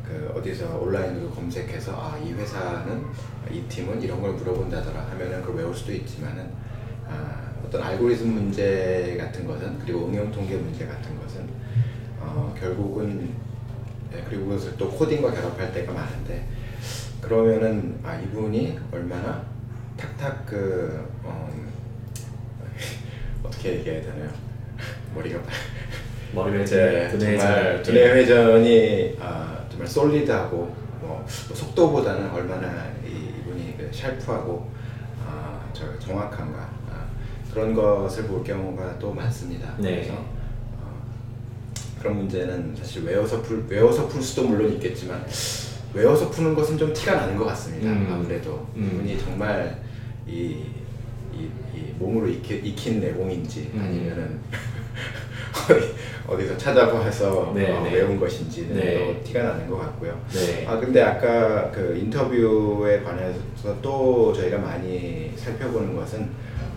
그 0.06 0.32
어디서 0.36 0.78
온라인으로 0.78 1.30
검색해서 1.30 1.92
아 1.92 2.18
이 2.24 2.32
회사는 2.32 3.04
이 3.50 3.60
팀은 3.68 4.00
이런 4.00 4.20
걸 4.20 4.32
물어본다더라 4.32 5.08
하면은 5.10 5.40
그걸 5.42 5.56
외울 5.56 5.74
수도 5.74 5.92
있지만은 5.92 6.48
아, 7.06 7.50
어떤 7.64 7.82
알고리즘 7.82 8.28
문제 8.28 9.16
같은 9.20 9.46
것은 9.46 9.78
그리고 9.80 10.06
응용 10.06 10.30
통계 10.30 10.56
문제 10.56 10.86
같은 10.86 11.18
것은 11.20 11.46
어, 12.20 12.54
결국은 12.58 13.34
네, 14.10 14.24
그리고 14.28 14.46
그것을 14.46 14.76
또 14.78 14.90
코딩과 14.90 15.32
결합할 15.32 15.72
때가 15.72 15.92
많은데 15.92 16.46
그러면은 17.20 17.98
아 18.02 18.16
이분이 18.20 18.78
얼마나 18.92 19.44
탁탁 19.96 20.46
그 20.46 21.06
어, 21.22 21.50
어떻게 23.44 23.78
얘기해야 23.78 24.00
되나요? 24.02 24.30
머리가 25.14 25.40
머리 26.32 26.62
이제 26.62 27.08
회전, 27.12 27.20
정말 27.20 27.82
두뇌 27.82 28.12
회전이 28.14 29.16
아, 29.20 29.53
정말 29.84 29.86
solid하고 29.86 30.56
뭐, 30.56 30.74
뭐 31.00 31.26
속도보다는 31.26 32.30
얼마나 32.30 32.90
이, 33.06 33.40
이분이 33.40 33.76
그 33.76 33.90
sharp하고 33.92 34.70
아, 35.26 35.60
저 35.72 35.98
정확한가 35.98 36.58
아, 36.90 37.06
그런 37.52 37.74
것을 37.74 38.24
볼 38.24 38.42
경우가 38.42 38.98
또 38.98 39.12
많습니다. 39.12 39.74
네. 39.78 39.96
그래서 39.96 40.14
어, 40.80 41.02
그런 41.98 42.16
문제는 42.16 42.74
사실 42.76 43.04
외워서 43.04 43.42
풀 43.42 43.64
외워서 43.68 44.08
풀 44.08 44.22
수도 44.22 44.48
물론 44.48 44.72
있겠지만 44.72 45.24
외워서 45.92 46.30
푸는 46.30 46.54
것은 46.54 46.76
좀 46.76 46.92
티가 46.92 47.14
나는 47.14 47.36
것 47.36 47.44
같습니다. 47.46 47.90
음. 47.90 48.08
아무래도 48.10 48.66
음. 48.76 48.90
이분이 48.92 49.18
정말 49.18 49.82
이, 50.26 50.64
이, 51.32 51.48
이 51.74 51.92
몸으로 51.98 52.26
익히, 52.28 52.56
익힌 52.56 53.00
내공인지 53.00 53.70
음. 53.74 53.80
아니면은 53.80 54.40
어디, 55.70 55.94
어디서 56.26 56.56
찾아봐서 56.58 57.52
네, 57.54 57.72
어, 57.72 57.82
네. 57.84 57.94
외운 57.94 58.18
것인지는 58.18 58.76
네. 58.76 59.14
또 59.18 59.24
티가 59.24 59.42
나는 59.42 59.68
것 59.68 59.78
같고요. 59.78 60.20
네. 60.32 60.66
아 60.66 60.78
근데 60.78 61.00
아까 61.00 61.70
그 61.70 61.96
인터뷰에 61.96 63.02
관해서 63.02 63.40
또 63.80 64.32
저희가 64.32 64.58
많이 64.58 65.32
살펴보는 65.36 65.94
것은 65.94 66.28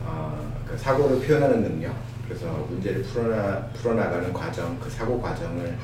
어, 0.05 0.53
그 0.67 0.77
사고를 0.77 1.19
표현하는 1.19 1.63
능력, 1.63 1.95
그래서 2.27 2.47
문제를 2.69 3.01
풀어나 3.03 3.67
풀어나가는 3.73 4.31
과정, 4.31 4.77
그 4.79 4.89
사고 4.89 5.21
과정을 5.21 5.75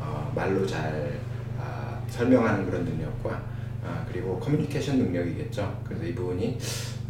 어, 0.00 0.32
말로 0.34 0.66
잘 0.66 1.12
아, 1.58 2.00
설명하는 2.08 2.66
그런 2.66 2.84
능력과 2.84 3.42
아, 3.86 4.04
그리고 4.10 4.38
커뮤니케이션 4.40 4.98
능력이겠죠. 4.98 5.80
그래서 5.84 6.04
이분이 6.04 6.58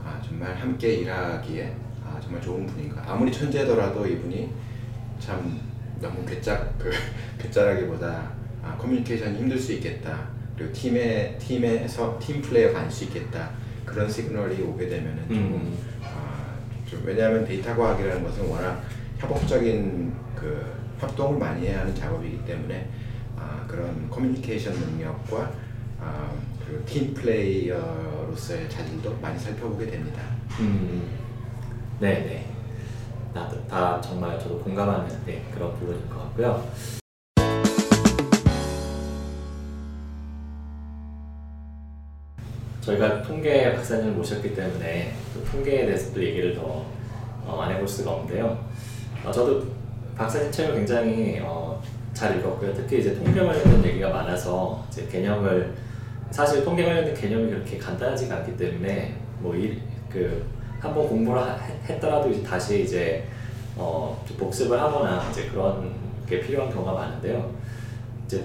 아, 0.05 0.21
정말 0.27 0.55
함께 0.55 0.95
일하기에 0.97 1.75
아, 2.05 2.21
정말 2.21 2.43
좋은 2.43 2.67
분인가. 2.67 3.03
아무리 3.07 3.33
천재더라도 3.33 4.07
이분이 4.07 4.51
참 5.19 5.61
너무 6.01 6.25
괴짜 6.27 6.69
그 6.79 6.91
괴짜라기보다 7.41 8.33
아, 8.63 8.77
커뮤니케이션이 8.79 9.39
힘들 9.39 9.59
수 9.59 9.73
있겠다. 9.75 10.29
그리고 10.57 10.73
팀에 10.73 11.37
팀에서 11.39 12.19
팀 12.21 12.41
플레이어가 12.41 12.81
아닐 12.81 12.91
수 12.91 13.05
있겠다. 13.05 13.51
그런 13.85 14.09
시그널이 14.11 14.63
오게 14.63 14.89
되면은 14.89 15.19
조금 15.29 15.37
음. 15.37 15.79
아, 16.03 16.55
좀 16.89 17.03
왜냐하면 17.05 17.45
데이터 17.45 17.75
과학이라는 17.77 18.23
것은 18.23 18.47
워낙 18.49 18.83
협업적인 19.19 20.13
그 20.35 20.75
협동을 20.99 21.39
많이 21.39 21.67
해야 21.67 21.81
하는 21.81 21.95
작업이기 21.95 22.45
때문에 22.47 22.89
아, 23.37 23.65
그런 23.69 24.09
커뮤니케이션 24.11 24.75
능력과 24.75 25.53
아, 26.01 26.33
그리고 26.65 26.85
팀 26.87 27.13
플레이어로서의 27.15 28.69
자질도 28.71 29.19
많이 29.21 29.39
살펴보게 29.39 29.87
됩니다. 29.87 30.23
음, 30.61 31.03
네, 32.01 32.09
네. 32.21 32.54
나도 33.35 33.67
다 33.67 34.01
정말 34.01 34.39
저도 34.39 34.61
공감하는 34.61 35.09
네, 35.27 35.45
그런 35.53 35.75
부분인 35.75 36.09
것 36.09 36.21
같고요. 36.21 36.65
저희가 42.81 43.23
통계 43.23 43.75
박사님을 43.75 44.13
모셨기 44.13 44.55
때문에 44.55 45.15
또 45.35 45.43
통계에 45.45 45.87
대해서 45.87 46.15
또 46.15 46.23
얘기를 46.23 46.55
더 46.55 46.85
어, 47.45 47.61
안 47.63 47.73
해볼 47.73 47.89
수가 47.89 48.13
없는데요. 48.13 48.65
어, 49.25 49.33
저도 49.33 49.67
박사님 50.17 50.53
책을 50.53 50.75
굉장히 50.77 51.41
어, 51.43 51.83
잘 52.13 52.39
읽었고요. 52.39 52.73
특히 52.73 53.01
이제 53.01 53.17
통계 53.17 53.41
관련된 53.41 53.85
얘기가 53.85 54.11
많아서 54.11 54.87
이제 54.91 55.09
개념을 55.11 55.75
사실 56.31 56.65
통계 56.65 56.85
관련된 56.85 57.15
개념이 57.15 57.51
그렇게 57.51 57.79
간단하지가 57.79 58.37
않기 58.37 58.57
때문에 58.57 59.17
뭐그 59.41 60.54
한번 60.85 61.09
공부를 61.09 61.41
하- 61.41 61.57
했더라도 61.89 62.31
이제 62.31 62.43
다시 62.43 62.83
이제 62.85 63.25
어, 63.77 64.23
좀 64.29 64.37
복습을 64.37 64.79
하거나 64.79 65.27
이제 65.31 65.47
그런 65.49 65.91
게 66.29 66.41
필요한 66.41 66.71
경우가 66.73 66.93
많은데요. 66.93 67.51
이제 68.27 68.45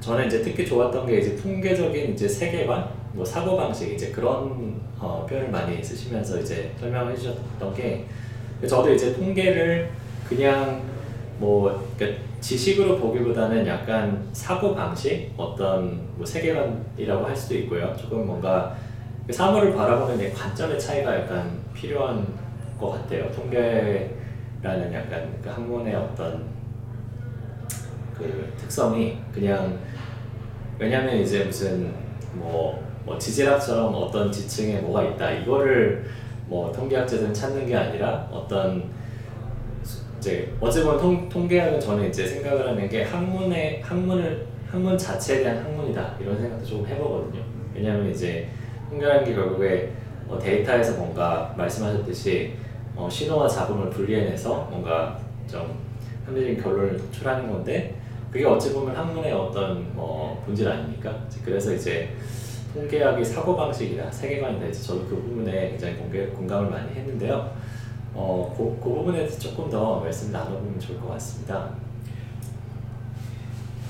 저는 0.00 0.26
이제 0.26 0.42
특히 0.42 0.66
좋았던 0.66 1.06
게 1.06 1.18
이제 1.20 1.36
통계적인 1.36 2.12
이제 2.14 2.26
세계관, 2.28 2.88
뭐 3.12 3.24
사고 3.24 3.56
방식 3.56 3.92
이제 3.92 4.10
그런 4.10 4.80
어, 4.98 5.26
표현을 5.28 5.50
많이 5.50 5.82
쓰시면서 5.82 6.40
이제 6.40 6.72
설명해 6.80 7.14
주셨던 7.16 7.74
게 7.74 8.04
저도 8.66 8.92
이제 8.92 9.12
통계를 9.14 9.90
그냥 10.28 10.82
뭐 11.38 11.86
그러니까 11.96 12.22
지식으로 12.40 12.98
보기보다는 12.98 13.66
약간 13.66 14.26
사고 14.32 14.74
방식 14.74 15.32
어떤 15.36 16.00
뭐 16.16 16.24
세계관이라고 16.26 17.24
할 17.26 17.36
수도 17.36 17.54
있고요. 17.56 17.94
조금 17.98 18.26
뭔가 18.26 18.74
그 19.26 19.32
사물을 19.32 19.74
바라보는 19.74 20.18
내 20.18 20.30
관점의 20.30 20.78
차이가 20.78 21.14
약간 21.20 21.63
필요한 21.74 22.26
것 22.78 22.90
같아요. 22.90 23.30
통계라는 23.32 24.92
약간 24.92 25.34
그 25.42 25.48
학문의 25.48 25.94
어떤 25.94 26.44
그 28.16 28.52
특성이 28.56 29.18
그냥 29.32 29.78
왜냐면 30.78 31.16
이제 31.16 31.44
무슨 31.44 31.92
뭐, 32.32 32.82
뭐 33.04 33.18
지질학처럼 33.18 33.94
어떤 33.94 34.30
지층에 34.30 34.80
뭐가 34.80 35.04
있다 35.04 35.30
이거를 35.32 36.04
뭐 36.46 36.72
통계학자들은 36.72 37.32
찾는 37.32 37.66
게 37.66 37.76
아니라 37.76 38.28
어떤 38.30 38.84
이제 40.18 40.52
보면 40.58 40.98
통, 40.98 41.28
통계학은 41.28 41.80
저는 41.80 42.08
이제 42.08 42.26
생각을 42.26 42.68
하는 42.68 42.88
게 42.88 43.02
학문의 43.02 43.82
학문을 43.82 44.46
학문 44.70 44.96
자체에 44.96 45.42
대한 45.42 45.62
학문이다 45.62 46.16
이런 46.20 46.40
생각도 46.40 46.64
좀 46.64 46.86
해보거든요. 46.86 47.42
왜냐하면 47.74 48.10
이제 48.10 48.48
통계라는 48.88 49.24
게 49.24 49.34
결국에 49.34 49.92
어, 50.28 50.38
데이터에서 50.38 50.96
뭔가 50.96 51.54
말씀하셨듯이 51.56 52.54
어, 52.96 53.08
신호와 53.10 53.48
잡음을 53.48 53.90
분리해내서 53.90 54.68
뭔가 54.70 55.18
좀 55.50 55.78
합리적인 56.26 56.62
결론을 56.62 56.96
도출하는 56.96 57.50
건데 57.50 57.94
그게 58.30 58.44
어찌 58.44 58.72
보면 58.72 58.96
학문의 58.96 59.32
어떤 59.32 59.94
뭐 59.94 60.42
본질 60.44 60.68
아닙니까? 60.68 61.14
그래서 61.44 61.72
이제 61.72 62.16
통계학이 62.74 63.24
사고 63.24 63.56
방식이다, 63.56 64.10
세계관이다. 64.10 64.66
이제 64.66 64.82
저도 64.82 65.06
그 65.06 65.14
부분에 65.14 65.70
굉장히 65.70 65.96
공개, 65.96 66.26
공감을 66.26 66.68
많이 66.70 66.92
했는데요. 66.92 67.52
어, 68.12 68.52
그, 68.56 68.76
그 68.82 68.94
부분에 68.94 69.18
대해서 69.18 69.38
조금 69.38 69.70
더 69.70 70.00
말씀 70.00 70.32
나눠보면 70.32 70.80
좋을 70.80 71.00
것 71.00 71.10
같습니다. 71.10 71.70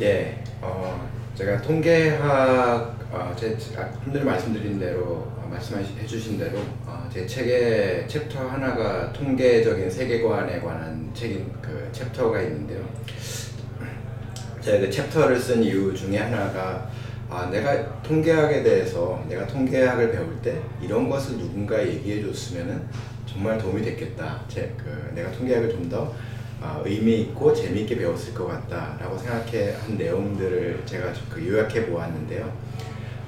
예, 0.03 0.43
어, 0.61 1.09
제가 1.35 1.63
통계학, 1.63 2.94
어, 3.11 3.35
제 3.39 3.57
아, 3.77 3.89
늘 4.11 4.25
말씀드린 4.25 4.79
대로 4.79 5.03
어, 5.03 5.49
말씀해 5.51 6.07
주신 6.07 6.39
대로 6.39 6.59
어, 6.87 7.09
제 7.13 7.27
책에 7.27 8.07
챕터 8.09 8.49
하나가 8.49 9.13
통계적인 9.13 9.91
세계관에 9.91 10.61
관한 10.61 11.11
책인 11.15 11.53
그 11.61 11.89
챕터가 11.93 12.43
있는데요. 12.43 12.85
제가 14.61 14.79
그 14.81 14.91
챕터를 14.91 15.39
쓴 15.39 15.63
이유 15.63 15.95
중에 15.95 16.19
하나가 16.19 16.91
아, 17.29 17.49
내가 17.51 18.03
통계학에 18.03 18.63
대해서 18.63 19.25
내가 19.29 19.47
통계학을 19.47 20.13
배울 20.13 20.41
때 20.41 20.61
이런 20.81 21.09
것을 21.09 21.37
누군가 21.37 21.85
얘기해 21.85 22.23
줬으면은 22.23 22.83
정말 23.27 23.59
도움이 23.59 23.83
됐겠다. 23.83 24.41
제, 24.49 24.73
그, 24.79 25.13
내가 25.15 25.33
통계학을 25.33 25.71
좀더 25.71 26.15
아, 26.61 26.81
의미 26.85 27.23
있고 27.23 27.53
재미있게 27.53 27.97
배웠을 27.97 28.33
것 28.33 28.47
같다라고 28.47 29.19
생각해 29.19 29.73
한 29.73 29.99
내용들을 29.99 30.83
제가 30.87 31.13
그 31.29 31.47
요약해 31.47 31.87
보았는데요. 31.87 32.51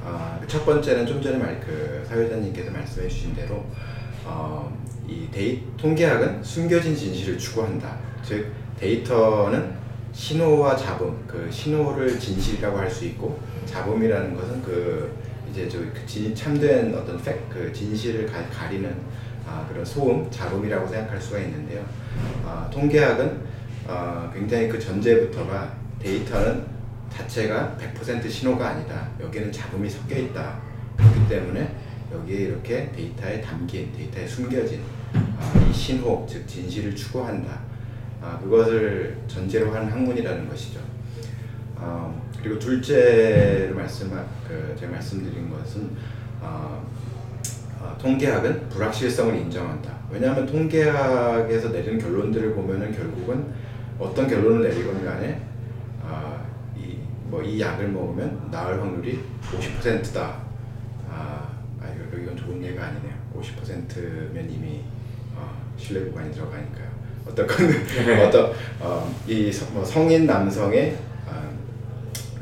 아, 0.07 0.39
첫 0.47 0.65
번째는 0.65 1.05
좀 1.05 1.21
전에 1.21 1.37
말, 1.37 1.61
그 1.61 2.05
사회자님께서 2.09 2.71
말씀해 2.71 3.09
주신 3.09 3.35
대로 3.35 3.65
어, 4.25 4.73
이 5.09 5.29
데이, 5.33 5.63
통계학은 5.77 6.45
숨겨진 6.45 6.95
진실을 6.95 7.37
추구한다. 7.37 7.99
즉 8.23 8.53
데이터는 8.79 9.75
신호와 10.13 10.77
잡음, 10.77 11.25
그 11.27 11.51
신호를 11.51 12.19
진실이라고 12.21 12.79
할 12.79 12.89
수 12.89 13.05
있고 13.07 13.39
잡음이라는 13.67 14.35
것은 14.37 14.63
그 14.63 15.13
이제 15.51 15.69
저그 15.69 16.07
진, 16.07 16.35
참된 16.35 16.95
어떤 16.95 17.21
팩, 17.23 17.49
그 17.51 17.73
진실을 17.73 18.27
가, 18.27 18.45
가리는 18.49 18.95
아, 19.47 19.67
그런 19.69 19.85
소음, 19.85 20.31
잡음이라고 20.31 20.87
생각할 20.87 21.21
수가 21.21 21.41
있는데요. 21.41 21.85
아, 22.45 22.69
통계학은 22.73 23.41
아, 23.89 24.31
굉장히 24.33 24.69
그 24.69 24.79
전제부터가 24.79 25.73
데이터는 26.01 26.76
자체가 27.11 27.77
100% 27.79 28.31
신호가 28.31 28.71
아니다. 28.71 29.09
여기는 29.21 29.51
잡음이 29.53 29.89
섞여 29.89 30.17
있다. 30.17 30.61
그렇기 30.97 31.29
때문에 31.29 31.75
여기에 32.13 32.39
이렇게 32.39 32.91
데이터에 32.93 33.41
담긴, 33.41 33.93
데이터에 33.93 34.27
숨겨진 34.27 34.83
아, 35.15 35.69
이 35.69 35.73
신호, 35.73 36.27
즉 36.29 36.47
진실을 36.47 36.95
추구한다. 36.95 37.61
아, 38.21 38.39
그것을 38.43 39.19
전제로 39.27 39.73
한 39.73 39.91
학문이라는 39.91 40.49
것이죠. 40.49 40.81
어, 41.77 42.23
그리고 42.43 42.59
둘째로 42.59 43.75
말씀, 43.75 44.11
그 44.47 44.75
제가 44.79 44.93
말씀드린 44.93 45.51
것은 45.51 45.91
통계학은 47.99 48.69
불확실성을 48.69 49.35
인정한다. 49.35 49.91
왜냐하면 50.11 50.47
통계학에서 50.47 51.71
내리는 51.71 51.99
결론들을 51.99 52.55
보면은 52.55 52.95
결국은 52.95 53.47
어떤 53.99 54.29
결론을 54.29 54.63
내리건 54.63 55.05
간에 55.05 55.41
아, 56.05 56.36
이, 56.36 56.36
뭐 57.29 57.43
이 57.43 57.61
약을 57.61 57.89
먹으면 57.89 58.49
나을 58.51 58.81
확률이 58.81 59.21
50%다. 59.53 60.43
아, 61.11 61.49
아 61.81 61.87
이건 62.13 62.37
좋은 62.37 62.63
예가 62.63 62.85
아니네요. 62.87 63.13
50%면 63.37 64.51
이미 64.51 64.81
어, 65.37 65.51
신뢰 65.77 66.05
구간이 66.05 66.33
들어가니까요. 66.33 66.87
어떤 67.27 67.47
건 67.47 67.57
어떤 68.27 68.53
어, 68.81 69.15
이뭐 69.27 69.85
성인 69.85 70.27
남성의 70.27 70.97
어, 71.29 71.53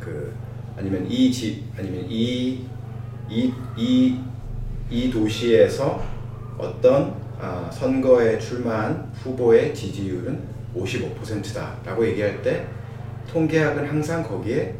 그 0.01 0.35
아니면 0.77 1.07
이 1.11 1.31
집 1.33 1.65
아니면 1.79 2.05
이 2.09 2.67
이 3.31 3.53
이 3.77 4.19
이 4.91 5.11
도시에서 5.11 6.05
어떤 6.59 7.15
어, 7.41 7.69
선거에 7.73 8.39
출마한 8.39 9.11
후보의 9.15 9.75
지지율은 9.75 10.41
55%다라고 10.77 12.07
얘기할 12.07 12.43
때 12.43 12.67
통계학은 13.33 13.89
항상 13.89 14.23
거기에 14.23 14.75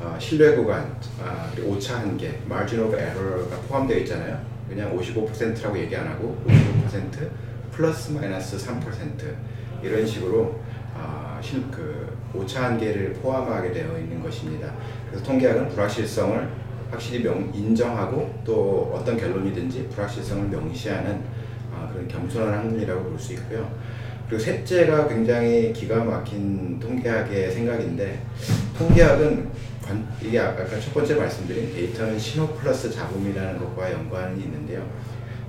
어, 0.00 0.16
신뢰 0.20 0.54
구간, 0.54 0.96
아, 1.20 1.50
오차 1.64 1.98
한계, 1.98 2.38
margin 2.46 2.84
of 2.84 2.96
error가 2.96 3.56
포함되어 3.68 3.98
있잖아요. 3.98 4.38
그냥 4.68 4.96
55%라고 4.96 5.76
얘기 5.78 5.96
안 5.96 6.06
하고 6.06 6.40
55% 6.46 7.28
플러스 7.72 8.12
마이너스 8.12 8.56
3% 8.56 8.80
이런 9.82 10.06
식으로 10.06 10.60
아, 10.94 11.40
실, 11.42 11.64
그 11.70 12.16
오차 12.34 12.64
한계를 12.64 13.14
포함하게 13.14 13.72
되어 13.72 13.98
있는 13.98 14.22
것입니다. 14.22 14.72
그래서 15.08 15.24
통계학은 15.24 15.68
불확실성을 15.70 16.48
확실히 16.90 17.24
명, 17.24 17.50
인정하고 17.52 18.40
또 18.44 18.92
어떤 18.94 19.16
결론이든지 19.16 19.88
불확실성을 19.88 20.46
명시하는 20.48 21.20
아, 21.74 21.88
그런 21.92 22.06
겸손한 22.06 22.54
학문이라고 22.54 23.02
볼 23.02 23.18
수 23.18 23.32
있고요. 23.34 23.68
그리고 24.28 24.42
셋째가 24.42 25.08
굉장히 25.08 25.72
기가 25.72 26.04
막힌 26.04 26.78
통계학의 26.78 27.50
생각인데 27.50 28.22
통계학은 28.76 29.48
관, 29.82 30.06
이게 30.20 30.38
아까 30.38 30.66
첫 30.78 30.92
번째 30.92 31.14
말씀드린 31.14 31.72
데이터는 31.72 32.18
신호 32.18 32.46
플러스 32.48 32.90
잡음이라는 32.90 33.58
것과 33.58 33.90
연관이 33.90 34.42
있는데요. 34.42 34.86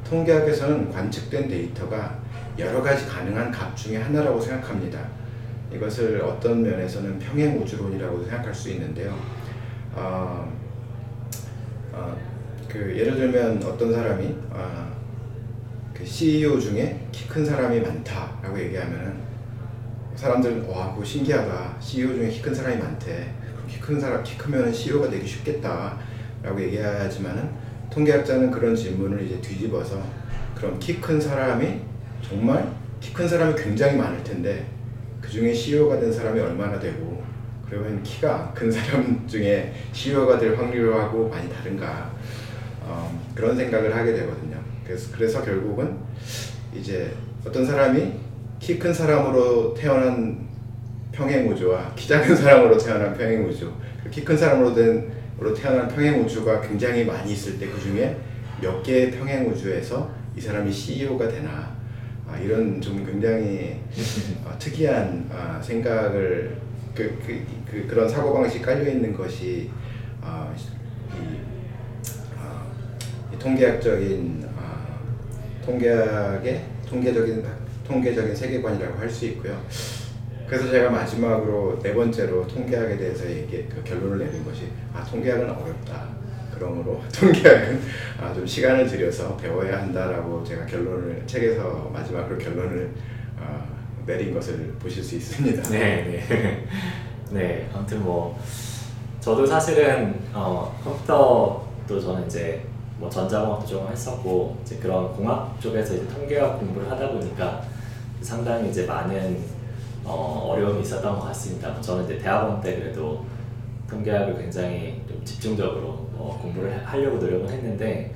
통계학에서는 0.06 0.92
관측된 0.92 1.50
데이터가 1.50 2.18
여러 2.58 2.82
가지 2.82 3.06
가능한 3.06 3.52
값 3.52 3.76
중에 3.76 3.98
하나라고 3.98 4.40
생각합니다. 4.40 5.06
이것을 5.74 6.22
어떤 6.22 6.64
면에서는 6.64 7.20
평행 7.20 7.62
우주론이라고 7.62 8.24
생각할 8.24 8.56
수 8.56 8.70
있는데요. 8.70 9.14
어, 9.94 10.52
어, 11.92 12.18
그 12.70 12.98
예를 12.98 13.16
들면 13.16 13.62
어떤 13.64 13.94
사람이 13.94 14.36
어, 14.52 14.99
그 16.00 16.06
CEO 16.06 16.60
중에 16.60 17.08
키 17.12 17.28
큰 17.28 17.46
사람이 17.46 17.80
많다라고 17.82 18.58
얘기하면은 18.60 19.14
사람들은 20.16 20.66
와 20.68 20.92
그거 20.94 21.04
신기하다. 21.06 21.76
CEO 21.80 22.14
중에 22.16 22.30
키 22.30 22.42
큰 22.42 22.54
사람이 22.56 22.78
많대. 22.78 23.28
키 23.68 23.80
큰 23.80 24.00
사람 24.00 24.24
키 24.24 24.36
크면 24.38 24.74
CEO가 24.74 25.10
되기 25.10 25.28
쉽겠다라고 25.28 26.60
얘기하지만은 26.60 27.50
통계학자는 27.92 28.50
그런 28.50 28.76
질문을 28.76 29.22
이제 29.24 29.40
뒤집어서 29.42 30.02
그럼 30.56 30.80
키 30.80 31.00
큰 31.00 31.20
사람이 31.22 31.80
정말 32.28 32.68
키 33.00 33.14
큰 33.14 33.28
사람이 33.28 33.54
굉장히 33.56 33.96
많을 33.98 34.24
텐데 34.24 34.66
그 35.22 35.30
중에 35.30 35.54
CEO가 35.54 36.00
된 36.00 36.12
사람이 36.12 36.40
얼마나 36.40 36.80
되고 36.80 37.24
그러면 37.70 38.02
키가 38.02 38.52
큰 38.56 38.72
사람 38.72 39.28
중에 39.28 39.72
CEO가 39.94 40.40
될 40.40 40.56
확률하고 40.56 41.30
많이 41.30 41.48
다른가. 41.50 42.12
어, 42.82 43.22
그런 43.36 43.56
생각을 43.56 43.96
하게 43.96 44.14
되거든요. 44.14 44.49
그래서 44.90 45.12
그래서 45.16 45.44
결국은 45.44 45.98
이제 46.74 47.14
어떤 47.46 47.64
사람이 47.64 48.12
키 48.60 48.80
큰 48.80 48.92
사람으로 48.92 49.76
태어난 49.76 50.48
평행 51.12 51.48
우주와 51.48 51.94
키 51.96 52.08
작은 52.08 52.36
사람으로 52.36 52.76
태어난 52.76 53.14
평행 53.16 53.48
우주, 53.48 53.72
키 54.10 54.26
큰 54.26 54.36
사람으로 54.36 54.74
된 54.74 55.12
으로 55.40 55.54
태어난 55.54 55.88
평행 55.88 56.20
우주가 56.22 56.60
굉장히 56.60 57.06
많이 57.06 57.32
있을 57.34 57.60
때 57.60 57.68
그 57.68 57.80
중에 57.80 58.18
몇 58.62 58.82
개의 58.84 59.12
평행 59.12 59.48
우주에서 59.48 60.10
이 60.36 60.42
사람이 60.42 60.72
CEO가 60.72 61.30
되나 61.30 61.78
아, 62.28 62.38
이런 62.40 62.82
좀 62.82 63.06
굉장히 63.06 63.80
어, 64.44 64.54
특이한 64.58 65.30
아, 65.32 65.62
생각을 65.62 66.58
그, 66.96 67.18
그, 67.26 67.46
그, 67.70 67.88
그런 67.88 68.10
사고 68.10 68.34
방식 68.34 68.62
깔려 68.64 68.90
있는 68.92 69.16
것이 69.16 69.70
아, 70.22 70.52
이, 71.14 71.38
아, 72.38 72.66
이 73.34 73.40
통계학적인 73.40 74.46
아, 74.46 74.49
통계학의 75.70 76.66
통계적인 76.90 77.46
통계적인 77.86 78.36
세계관이라고 78.36 78.98
할 79.00 79.10
수 79.10 79.26
있고요. 79.28 79.62
그래서 80.48 80.72
제가 80.72 80.90
마지막으로 80.90 81.80
네 81.82 81.94
번째로 81.94 82.48
통계학에 82.48 82.98
대해서 82.98 83.30
얘기 83.30 83.68
그 83.70 83.84
결론을 83.84 84.18
내린 84.18 84.44
것이 84.44 84.68
아 84.94 85.04
통계학은 85.04 85.48
어렵다. 85.48 86.08
그러므로 86.56 87.02
통계학은 87.14 87.82
아, 88.20 88.34
좀 88.34 88.46
시간을 88.46 88.88
들여서 88.88 89.38
배워야 89.38 89.82
한다라고 89.82 90.44
제가 90.44 90.66
결론을 90.66 91.24
책에서 91.28 91.92
마지막으로 91.94 92.38
결론을 92.38 92.90
어, 93.40 93.68
내린 94.08 94.34
것을 94.34 94.74
보실 94.80 95.04
수 95.04 95.16
있습니다. 95.16 95.62
네, 95.70 96.26
네. 96.28 96.68
네, 97.32 97.70
아무튼 97.74 98.02
뭐 98.04 98.40
저도 99.22 99.46
사실은 99.46 100.16
어, 100.34 100.76
컴퓨터도 100.84 102.02
저는 102.02 102.26
이제 102.26 102.64
뭐 103.00 103.10
전자공학도 103.10 103.66
좀 103.66 103.88
했었고 103.90 104.58
이제 104.62 104.76
그런 104.76 105.14
공학 105.14 105.60
쪽에서 105.62 105.96
이제 105.96 106.08
통계학 106.08 106.60
공부를 106.60 106.92
하다 106.92 107.12
보니까 107.12 107.64
상당히 108.22 108.70
이제 108.70 108.86
많은 108.86 109.42
어, 110.04 110.50
어려움이 110.52 110.82
있었던 110.82 111.18
것 111.18 111.26
같습니다. 111.28 111.70
뭐 111.70 111.82
저는 111.82 112.06
이제 112.06 112.18
대학원 112.18 112.60
때 112.60 112.76
그래도 112.78 113.26
통계학을 113.90 114.38
굉장히 114.38 115.02
좀 115.08 115.22
집중적으로 115.24 116.08
어, 116.18 116.38
공부를 116.42 116.86
하려고 116.86 117.18
노력을 117.18 117.50
했는데 117.50 118.14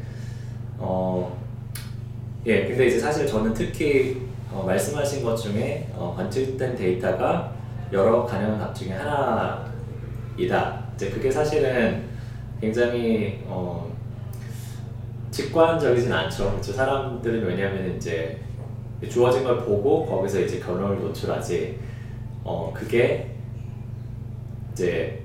어, 0.77 1.38
예, 2.45 2.67
근데 2.67 2.88
이제 2.88 2.99
사실 2.99 3.25
저는 3.25 3.53
특히 3.53 4.21
어, 4.51 4.63
말씀하신 4.67 5.23
것 5.23 5.38
중에 5.38 5.89
어, 5.95 6.13
관측된 6.17 6.75
데이터가 6.75 7.53
여러 7.93 8.25
가능한 8.25 8.59
값 8.59 8.75
중에 8.75 8.91
하나이다. 8.91 10.84
이제 10.95 11.09
그게 11.09 11.31
사실은 11.31 12.03
굉장히 12.59 13.43
어, 13.47 13.92
직관적이진 15.34 16.13
않죠. 16.13 16.51
그렇죠? 16.51 16.73
사람들은 16.73 17.43
왜냐하면 17.45 17.95
이제 17.97 18.39
주어진 19.09 19.43
걸 19.43 19.57
보고 19.65 20.05
거기서 20.05 20.41
이제 20.41 20.59
결론을 20.59 20.99
도출하지. 20.99 21.79
어 22.43 22.71
그게 22.75 23.31
이제 24.73 25.21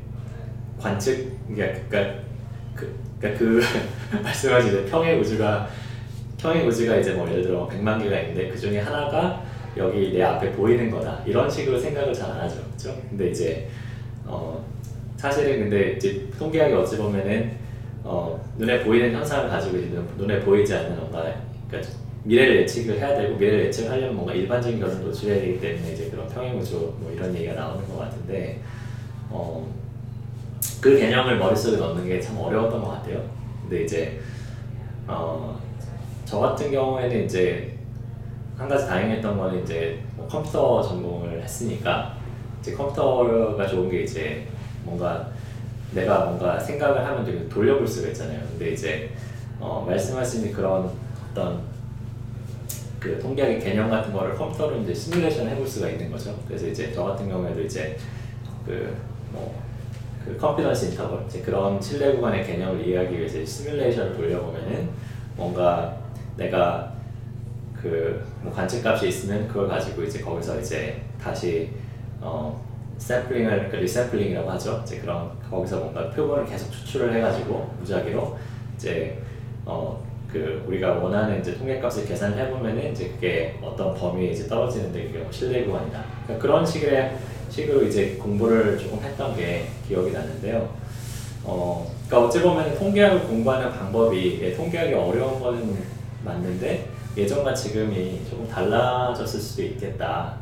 관측 0.80 1.36
그러니까 1.48 2.22
그 2.74 2.96
그러니까 3.20 3.38
그 3.38 3.60
말씀하신 4.22 4.86
평행 4.86 5.20
우주가 5.20 5.68
평행 6.40 6.66
우주가 6.66 6.96
이제 6.96 7.12
뭐 7.12 7.28
예를 7.28 7.42
들어 7.42 7.68
100만 7.68 8.00
개가 8.02 8.20
있는데 8.20 8.48
그 8.48 8.58
중에 8.58 8.78
하나가 8.78 9.42
여기 9.76 10.12
내 10.12 10.22
앞에 10.22 10.52
보이는 10.52 10.90
거다 10.90 11.22
이런 11.26 11.50
식으로 11.50 11.78
생각을 11.78 12.14
잘 12.14 12.30
안 12.30 12.40
하죠, 12.40 12.62
그렇죠? 12.64 12.96
근데 13.10 13.30
이제 13.30 13.68
어 14.24 14.64
사실은 15.16 15.58
근데 15.60 15.92
이제 15.96 16.26
통계학이 16.38 16.72
어찌 16.74 16.96
보면은 16.96 17.56
어, 18.10 18.40
눈에 18.56 18.82
보이는 18.82 19.12
현상을 19.12 19.50
가지고 19.50 19.76
있는 19.76 20.02
눈에 20.16 20.40
보이지 20.40 20.74
않는 20.74 20.96
뭔가 20.96 21.30
그러니까 21.68 21.92
미래를 22.24 22.62
예측을 22.62 22.98
해야 22.98 23.14
되고 23.14 23.36
미래를 23.36 23.66
예측을 23.66 23.90
하려면 23.90 24.14
뭔가 24.16 24.32
일반적인 24.32 24.80
것을 24.80 25.02
노출해야 25.02 25.40
되기 25.42 25.60
때문에 25.60 25.92
이제 25.92 26.08
그런 26.08 26.26
평행우주 26.26 26.94
뭐 27.00 27.12
이런 27.14 27.34
얘기가 27.34 27.52
나오는 27.52 27.86
것 27.86 27.98
같은데 27.98 28.60
어, 29.28 29.68
그 30.80 30.98
개념을 30.98 31.36
머릿속에 31.38 31.76
넣는 31.76 32.06
게 32.06 32.18
참 32.18 32.38
어려웠던 32.38 32.80
것 32.82 32.88
같아요. 32.92 33.22
근데 33.60 33.84
이제 33.84 34.18
어, 35.06 35.60
저 36.24 36.38
같은 36.38 36.70
경우에는 36.70 37.24
이제 37.26 37.74
한 38.56 38.68
가지 38.68 38.86
다행했던 38.86 39.36
거는 39.36 39.62
이제 39.62 40.00
뭐 40.16 40.26
컴퓨터 40.26 40.80
전공을 40.82 41.42
했으니까 41.42 42.16
이제 42.60 42.72
컴퓨터가 42.72 43.66
좋은 43.66 43.90
게 43.90 44.02
이제 44.02 44.46
뭔가 44.84 45.28
내가 45.92 46.26
뭔가 46.26 46.58
생각을 46.60 47.04
하면 47.04 47.24
되게 47.24 47.48
돌려볼 47.48 47.86
수가 47.86 48.08
있잖아요. 48.08 48.40
근데 48.50 48.72
이제 48.72 49.10
어, 49.60 49.84
말씀하신 49.88 50.52
그런 50.52 50.90
어떤 51.30 51.60
그 53.00 53.18
통계학의 53.20 53.60
개념 53.60 53.88
같은 53.88 54.12
거를 54.12 54.34
컴퓨터로 54.36 54.78
이제 54.78 54.92
시뮬레이션 54.92 55.48
해볼 55.48 55.66
수가 55.66 55.88
있는 55.88 56.10
거죠. 56.10 56.38
그래서 56.46 56.66
이제 56.66 56.92
저 56.92 57.04
같은 57.04 57.28
경우에도 57.28 57.62
이제 57.62 57.96
그 58.66 58.94
뭐 59.32 59.68
그 60.28 60.36
confidence 60.36 60.86
interval 60.86 61.24
이제 61.26 61.40
그런 61.40 61.80
신뢰 61.80 62.12
구간의 62.14 62.46
개념을 62.46 62.86
이해하기 62.86 63.18
위해서 63.18 63.42
시뮬레이션을 63.42 64.14
돌려보면은 64.14 64.90
뭔가 65.36 65.96
내가 66.36 66.92
그뭐 67.80 68.52
관측 68.54 68.84
값이 68.84 69.08
있으면 69.08 69.48
그걸 69.48 69.68
가지고 69.68 70.02
이제 70.02 70.20
거기서 70.20 70.60
이제 70.60 71.00
다시 71.18 71.70
어 72.20 72.62
샘플링을 72.98 73.68
그 73.70 73.76
resampling이라고 73.76 74.50
하죠. 74.52 74.82
이제 74.84 74.98
그런 74.98 75.30
거기서 75.50 75.78
뭔가 75.78 76.10
표본을 76.10 76.44
계속 76.46 76.70
추출을 76.70 77.14
해가지고 77.14 77.74
무작위로 77.80 78.36
이제 78.76 79.22
어 79.64 80.08
그 80.32 80.62
우리가 80.66 80.92
원하는 80.92 81.40
이제 81.40 81.56
통계값을 81.56 82.06
계산을 82.06 82.38
해보면은 82.38 82.92
이제 82.92 83.08
그게 83.08 83.58
어떤 83.62 83.94
범위에 83.94 84.30
이제 84.30 84.46
떨어지는데 84.46 85.06
그게 85.06 85.18
뭐 85.18 85.32
신뢰 85.32 85.64
구간이다. 85.64 86.04
그러니까 86.24 86.42
그런 86.42 86.66
식의 86.66 87.16
식으로 87.48 87.84
이제 87.84 88.16
공부를 88.16 88.78
조금 88.78 89.00
했던 89.02 89.34
게 89.34 89.68
기억이 89.86 90.12
나는데요. 90.12 90.68
어, 91.44 91.90
그러니까 92.06 92.28
어찌 92.28 92.42
보면 92.42 92.78
통계학을 92.78 93.22
공부하는 93.22 93.72
방법이 93.72 94.40
예, 94.42 94.52
통계학이 94.54 94.92
어려운 94.92 95.40
거는 95.40 95.78
맞는데 96.22 96.86
예전과 97.16 97.54
지금이 97.54 98.20
조금 98.28 98.46
달라졌을 98.46 99.40
수도 99.40 99.62
있겠다. 99.62 100.36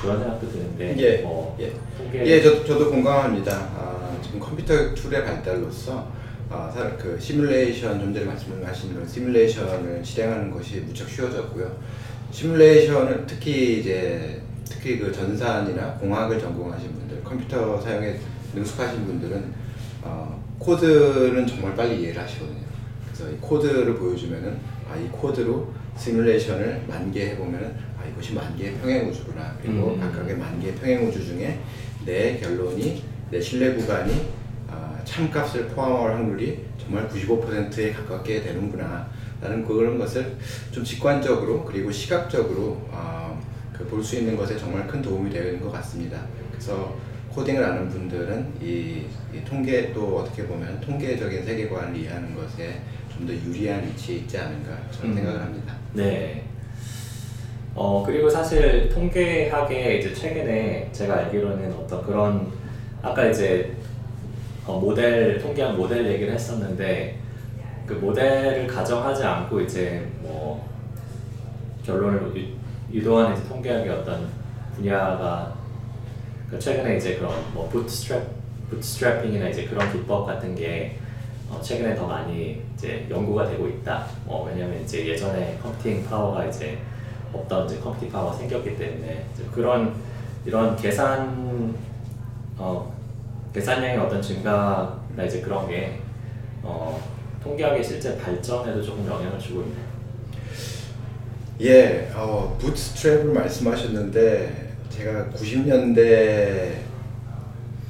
그런 0.00 0.18
생각도 0.18 0.48
드는데 0.50 0.94
예, 0.98 1.18
뭐 1.22 1.56
예. 1.60 1.72
통계 1.96 2.26
예, 2.26 2.42
저, 2.42 2.64
저도 2.64 2.90
공감합니다. 2.90 3.52
아, 3.52 4.18
지금 4.22 4.38
컴퓨터 4.40 4.94
tool의 4.94 5.24
발달로서 5.24 6.06
아, 6.50 6.70
사- 6.74 6.96
그 6.96 7.18
시뮬레이션 7.18 8.00
좀 8.00 8.12
전에 8.12 8.26
말씀하신 8.26 8.94
그런 8.94 9.06
시뮬레이션을 9.08 10.04
실행하는 10.04 10.50
것이 10.50 10.80
무척 10.80 11.08
쉬워졌고요. 11.08 11.70
시뮬레이션을 12.30 13.24
특히 13.26 13.80
이제 13.80 14.40
특히 14.64 14.98
그 14.98 15.12
전산이나 15.12 15.94
공학을 15.94 16.40
전공하신 16.40 16.92
분들, 16.92 17.22
컴퓨터 17.24 17.80
사용에 17.80 18.16
능숙하신 18.54 19.06
분들은 19.06 19.52
어, 20.02 20.42
코드는 20.58 21.46
정말 21.46 21.74
빨리 21.74 22.02
이해를 22.02 22.22
하시거든요. 22.22 22.60
그래서 23.06 23.30
이 23.30 23.36
코드를 23.40 23.94
보여주면은 23.96 24.58
아, 24.90 24.96
이 24.96 25.08
코드로 25.08 25.72
시뮬레이션을 25.96 26.84
만개 26.88 27.30
해 27.30 27.36
보면은 27.36 27.74
아, 27.89 27.89
이것이 28.12 28.34
만개의 28.34 28.74
평행우주구나. 28.74 29.56
그리고 29.62 29.94
음. 29.94 30.00
각각의 30.00 30.36
만개의 30.36 30.74
평행우주 30.76 31.24
중에 31.24 31.60
내 32.04 32.38
결론이 32.38 33.02
내 33.30 33.40
신뢰 33.40 33.74
구간이 33.74 34.28
아, 34.68 34.98
참값을 35.04 35.68
포함할 35.68 36.14
확률이 36.14 36.64
정말 36.78 37.08
95%에 37.08 37.92
가깝게 37.92 38.42
되는구나. 38.42 39.08
라는 39.40 39.64
그런 39.64 39.98
것을 39.98 40.36
좀 40.70 40.84
직관적으로 40.84 41.64
그리고 41.64 41.90
시각적으로 41.90 42.86
어, 42.90 43.40
볼수 43.88 44.16
있는 44.16 44.36
것에 44.36 44.58
정말 44.58 44.86
큰 44.86 45.00
도움이 45.00 45.30
되는 45.30 45.58
것 45.60 45.72
같습니다. 45.72 46.20
그래서 46.50 46.94
코딩을 47.30 47.64
아는 47.64 47.88
분들은 47.88 48.54
이, 48.60 49.06
이 49.32 49.44
통계 49.48 49.92
또 49.94 50.18
어떻게 50.18 50.46
보면 50.46 50.80
통계적인 50.80 51.44
세계관을 51.44 51.96
이해하는 51.96 52.34
것에 52.34 52.82
좀 53.20 53.26
더 53.26 53.34
유리한 53.34 53.86
위치에 53.86 54.16
있지 54.16 54.38
않은가 54.38 54.78
저는 54.90 55.10
음. 55.10 55.14
생각을 55.16 55.40
합니다. 55.40 55.76
네. 55.92 56.44
어 57.82 58.02
그리고 58.04 58.28
사실 58.28 58.90
통계학에 58.90 59.96
이제 59.96 60.12
최근에 60.12 60.90
제가 60.92 61.14
알기로는 61.14 61.72
어떤 61.72 62.02
그런 62.02 62.52
아까 63.00 63.24
이제 63.24 63.74
어, 64.66 64.78
모델 64.78 65.38
통계학 65.40 65.74
모델 65.78 66.04
얘기를 66.04 66.34
했었는데 66.34 67.18
그 67.86 67.94
모델을 67.94 68.66
가정하지 68.66 69.24
않고 69.24 69.62
이제 69.62 70.06
뭐 70.20 70.68
결론을 71.82 72.30
유, 72.36 72.98
유도하는 72.98 73.34
이제 73.34 73.48
통계학의 73.48 73.88
어떤 73.88 74.28
분야가 74.76 75.54
그 76.50 76.58
최근에 76.58 76.98
이제 76.98 77.16
그런 77.16 77.32
뭐 77.54 77.66
bootstrap 77.72 78.20
bootstrapping이나 78.68 79.48
이제 79.48 79.64
그런 79.64 79.90
기법 79.90 80.26
같은 80.26 80.54
게 80.54 80.98
어, 81.48 81.58
최근에 81.62 81.94
더 81.94 82.06
많이 82.06 82.60
이제 82.74 83.06
연구가 83.08 83.48
되고 83.48 83.66
있다. 83.66 84.04
어, 84.26 84.46
왜냐면 84.46 84.82
이제 84.82 85.06
예전에 85.06 85.58
computing 85.62 86.04
power가 86.04 86.44
이제 86.44 86.76
없던 87.32 87.66
이제 87.66 87.78
computing 87.78 88.10
power가 88.10 88.36
생겼기 88.36 88.76
때문에 88.76 89.26
그런 89.52 89.94
이런 90.44 90.76
계산 90.76 91.74
어, 92.56 92.94
계산량의 93.52 93.98
어떤 93.98 94.20
증가나 94.22 95.24
이제 95.26 95.40
그런 95.40 95.68
게 95.68 96.00
어, 96.62 97.00
통계학의 97.42 97.82
실제 97.82 98.18
발전에도 98.18 98.82
조금 98.82 99.06
영향을 99.06 99.38
주고 99.38 99.62
있네요. 99.62 99.90
예, 101.62 102.10
어, 102.14 102.56
bootstrap을 102.60 103.32
말씀하셨는데 103.32 104.74
제가 104.90 105.26
90년대 105.34 106.72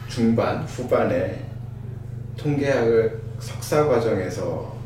중반 0.08 0.64
후반에 0.64 1.44
통계학을 2.36 3.20
석사 3.38 3.86
과정에서 3.86 4.76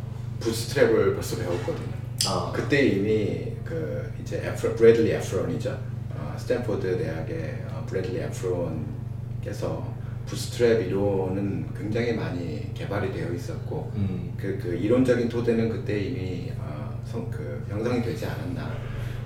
bootstrap을 0.41 1.15
벌써 1.15 1.37
배웠거든요. 1.37 1.95
아, 2.27 2.51
그때 2.55 2.87
이미 2.87 3.53
그 3.65 4.13
이제 4.25 4.41
에프로, 4.43 4.75
브래들리 4.75 5.11
에프론이죠. 5.13 5.79
어, 6.17 6.35
스탠포드 6.39 6.97
대학의 6.97 7.65
어, 7.69 7.85
브래들리 7.87 8.21
에프론께서 8.21 9.95
bootstrap 10.27 10.87
이론은 10.87 11.67
굉장히 11.79 12.15
많이 12.15 12.73
개발이 12.73 13.13
되어 13.13 13.31
있었고 13.35 13.93
음, 13.97 14.33
그, 14.39 14.59
그 14.61 14.75
이론적인 14.75 15.29
토대는 15.29 15.69
그때 15.69 16.01
이미 16.01 16.51
어, 16.59 16.99
성, 17.05 17.31
그 17.31 17.63
형성이 17.69 18.03
되지 18.03 18.25
않았나. 18.25 18.73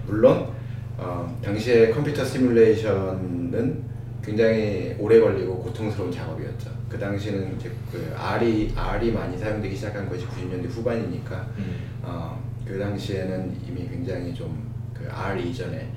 물론 0.07 0.49
어, 0.97 1.39
당시에 1.45 1.93
컴퓨터 1.93 2.25
시뮬레이션은 2.25 3.85
굉장히 4.21 4.97
오래 4.99 5.21
걸리고 5.21 5.63
고통스러운 5.63 6.11
작업이었죠. 6.11 6.71
그 6.89 6.99
당시는 6.99 7.57
이제 7.57 7.71
그 7.93 8.13
R이 8.17 8.73
R이 8.75 9.13
많이 9.13 9.39
사용되기 9.39 9.77
시작한 9.77 10.09
것이 10.09 10.27
90년대 10.27 10.69
후반이니까 10.69 11.49
음, 11.59 11.77
어, 12.03 12.43
그 12.67 12.77
당시에는 12.81 13.57
이미 13.69 13.89
굉장히 13.89 14.35
좀 14.35 14.68
그 15.09 15.15
R 15.15 15.41
이전에 15.41 15.89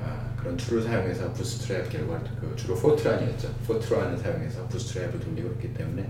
아, 0.00 0.30
그런 0.36 0.56
tool을 0.56 0.82
사용해서 0.82 1.32
bootstrap 1.32 1.90
결과를 1.90 2.26
그 2.40 2.54
주로 2.54 2.74
포트란이었죠. 2.76 3.48
포트란을 3.66 4.18
사용해서 4.18 4.68
bootstrap을 4.68 5.24
돌리고 5.24 5.48
있기 5.54 5.74
때문에 5.74 6.08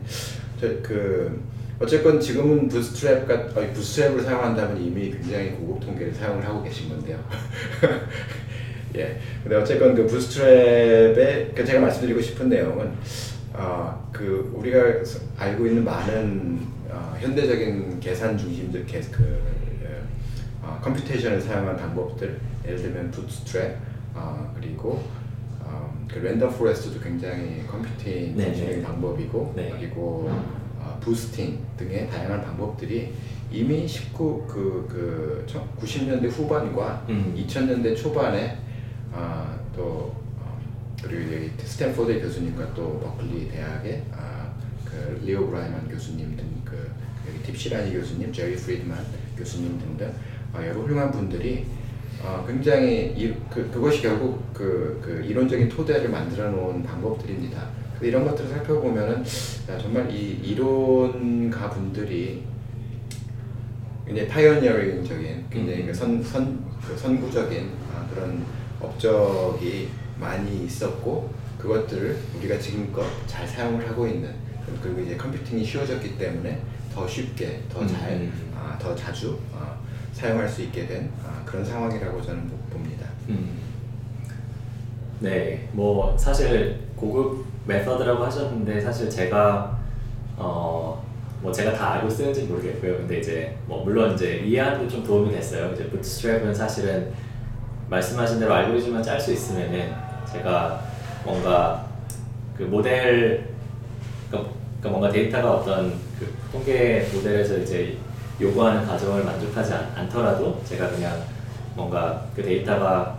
저그 0.60 1.40
어쨌건 1.80 2.20
지금은 2.20 2.68
bootstrap 2.68 3.26
같 3.26 3.56
아니, 3.56 3.72
bootstrap을 3.72 4.24
사용한다면 4.24 4.82
이미 4.82 5.10
굉장히 5.10 5.52
고급 5.52 5.80
통계를 5.80 6.12
사용을 6.12 6.44
하고 6.44 6.62
계신 6.62 6.88
건데요. 6.88 7.18
예. 8.96 9.20
근데 9.42 9.56
어쨌건 9.56 9.94
그 9.94 10.06
bootstrap의 10.06 11.54
그 11.54 11.64
제가 11.64 11.80
말씀드리고 11.80 12.20
싶은 12.20 12.48
내용은 12.48 12.92
어, 13.54 14.10
그 14.12 14.52
우리가 14.54 14.82
알고 15.38 15.66
있는 15.66 15.84
많은 15.84 16.66
어, 16.90 17.16
현대적인 17.20 18.00
계산 18.00 18.36
중심들 18.36 18.84
계, 18.86 19.00
그 19.00 19.57
어, 20.62 20.78
computation을 20.82 21.40
사용한 21.40 21.76
방법들 21.76 22.40
예를 22.64 22.76
들면 22.76 23.10
bootstrap 23.10 23.76
어, 24.14 24.52
그리고 24.54 25.02
어, 25.60 26.06
그 26.08 26.18
random 26.18 26.50
forest도 26.56 27.00
굉장히 27.00 27.66
computing 27.66 28.36
네, 28.36 28.52
네. 28.52 28.82
방법이고 28.82 29.52
네. 29.56 29.70
그리고 29.76 30.28
어, 30.30 30.98
boosting 31.00 31.58
등의 31.76 32.08
다양한 32.08 32.42
방법들이 32.42 33.12
이미 33.50 33.88
19, 33.88 34.46
그, 34.46 34.86
그 34.88 35.46
90년대 35.80 36.28
후반과 36.28 37.06
음. 37.08 37.34
2000년대 37.36 37.96
초반에 37.96 38.58
아, 39.12 39.58
또 39.74 40.14
어, 40.38 40.60
그리고 41.02 41.34
여기 41.34 41.50
스탠포드 41.58 42.20
교수님과 42.20 42.74
또 42.74 43.00
버클리 43.00 43.48
대학의 43.48 44.04
아, 44.12 44.52
그 44.84 45.20
리오 45.24 45.48
브라이만 45.48 45.88
교수님 45.88 46.36
등그 46.36 46.90
여기 47.28 47.42
팁시라니 47.42 47.92
교수님, 47.92 48.32
제리 48.32 48.54
프리드만 48.56 48.98
교수님 49.36 49.78
등등 49.78 50.12
아, 50.58 50.66
여러 50.66 50.80
훌륭한 50.80 51.12
분들이 51.12 51.64
어, 52.20 52.44
굉장히 52.44 53.14
이, 53.16 53.32
그, 53.48 53.70
그것이 53.70 54.02
결국 54.02 54.52
그, 54.52 55.00
그 55.00 55.24
이론적인 55.24 55.68
토대를 55.68 56.08
만들어 56.08 56.50
놓은 56.50 56.82
방법들입니다. 56.82 57.68
근데 57.92 58.08
이런 58.08 58.24
것들을 58.24 58.50
살펴보면은 58.50 59.22
야, 59.70 59.78
정말 59.78 60.10
이 60.10 60.32
이론가 60.42 61.70
분들이 61.70 62.42
굉장히 64.04 64.28
pioneering적인 64.28 65.46
굉장히 65.48 65.82
음. 65.82 65.86
그 65.86 65.94
선, 65.94 66.22
선, 66.22 66.64
그 66.84 66.96
선구적인 66.96 67.70
아, 67.94 68.08
그런 68.12 68.44
업적이 68.80 69.90
많이 70.18 70.64
있었고 70.64 71.32
그것들을 71.58 72.18
우리가 72.38 72.58
지금껏 72.58 73.04
잘 73.28 73.46
사용을 73.46 73.88
하고 73.88 74.08
있는 74.08 74.34
그리고 74.82 75.00
이제 75.02 75.16
컴퓨팅이 75.16 75.64
쉬워졌기 75.64 76.18
때문에 76.18 76.60
더 76.92 77.06
쉽게 77.06 77.62
더잘 77.72 78.12
음. 78.12 78.52
아, 78.56 78.76
더 78.76 78.94
자주 78.96 79.38
아, 79.54 79.77
사용할 80.18 80.48
수 80.48 80.62
있게 80.62 80.84
된 80.86 81.08
아, 81.24 81.40
그런 81.44 81.64
상황이라고 81.64 82.20
저는 82.20 82.48
보- 82.48 82.56
봅니다. 82.78 83.06
음. 83.28 83.56
네, 85.20 85.68
뭐 85.72 86.16
사실 86.18 86.80
고급 86.96 87.44
메서드라고 87.66 88.24
하셨는데 88.24 88.80
사실 88.80 89.08
제가 89.08 89.78
어, 90.36 91.04
뭐 91.40 91.52
제가 91.52 91.72
다 91.72 91.92
알고 91.94 92.10
쓰는지 92.10 92.42
모르겠고요. 92.44 92.96
근데 92.98 93.18
이제 93.18 93.56
뭐 93.66 93.84
물론 93.84 94.14
이제 94.14 94.38
이해하는데 94.38 94.88
좀 94.88 95.04
도움이 95.04 95.30
됐어요. 95.32 95.72
이제 95.72 95.88
부트스트랩은 95.88 96.52
사실은 96.52 97.12
말씀하신 97.88 98.40
대로 98.40 98.52
알고리즘만 98.54 99.00
짤 99.02 99.20
수 99.20 99.32
있으면은 99.32 99.92
제가 100.32 100.82
뭔가 101.24 101.86
그 102.56 102.64
모델 102.64 103.48
그러니까 104.28 104.52
그러니까 104.80 104.88
뭔가 104.90 105.10
데이터가 105.10 105.52
어떤 105.52 105.92
그 106.18 106.32
통계 106.52 107.08
모델에서 107.14 107.58
이제 107.58 107.96
요구하는 108.40 108.86
가정을 108.86 109.24
만족하지 109.24 109.74
않, 109.74 109.92
않더라도 109.96 110.60
제가 110.64 110.88
그냥 110.90 111.20
뭔가 111.74 112.24
그 112.34 112.42
데이터가 112.42 113.16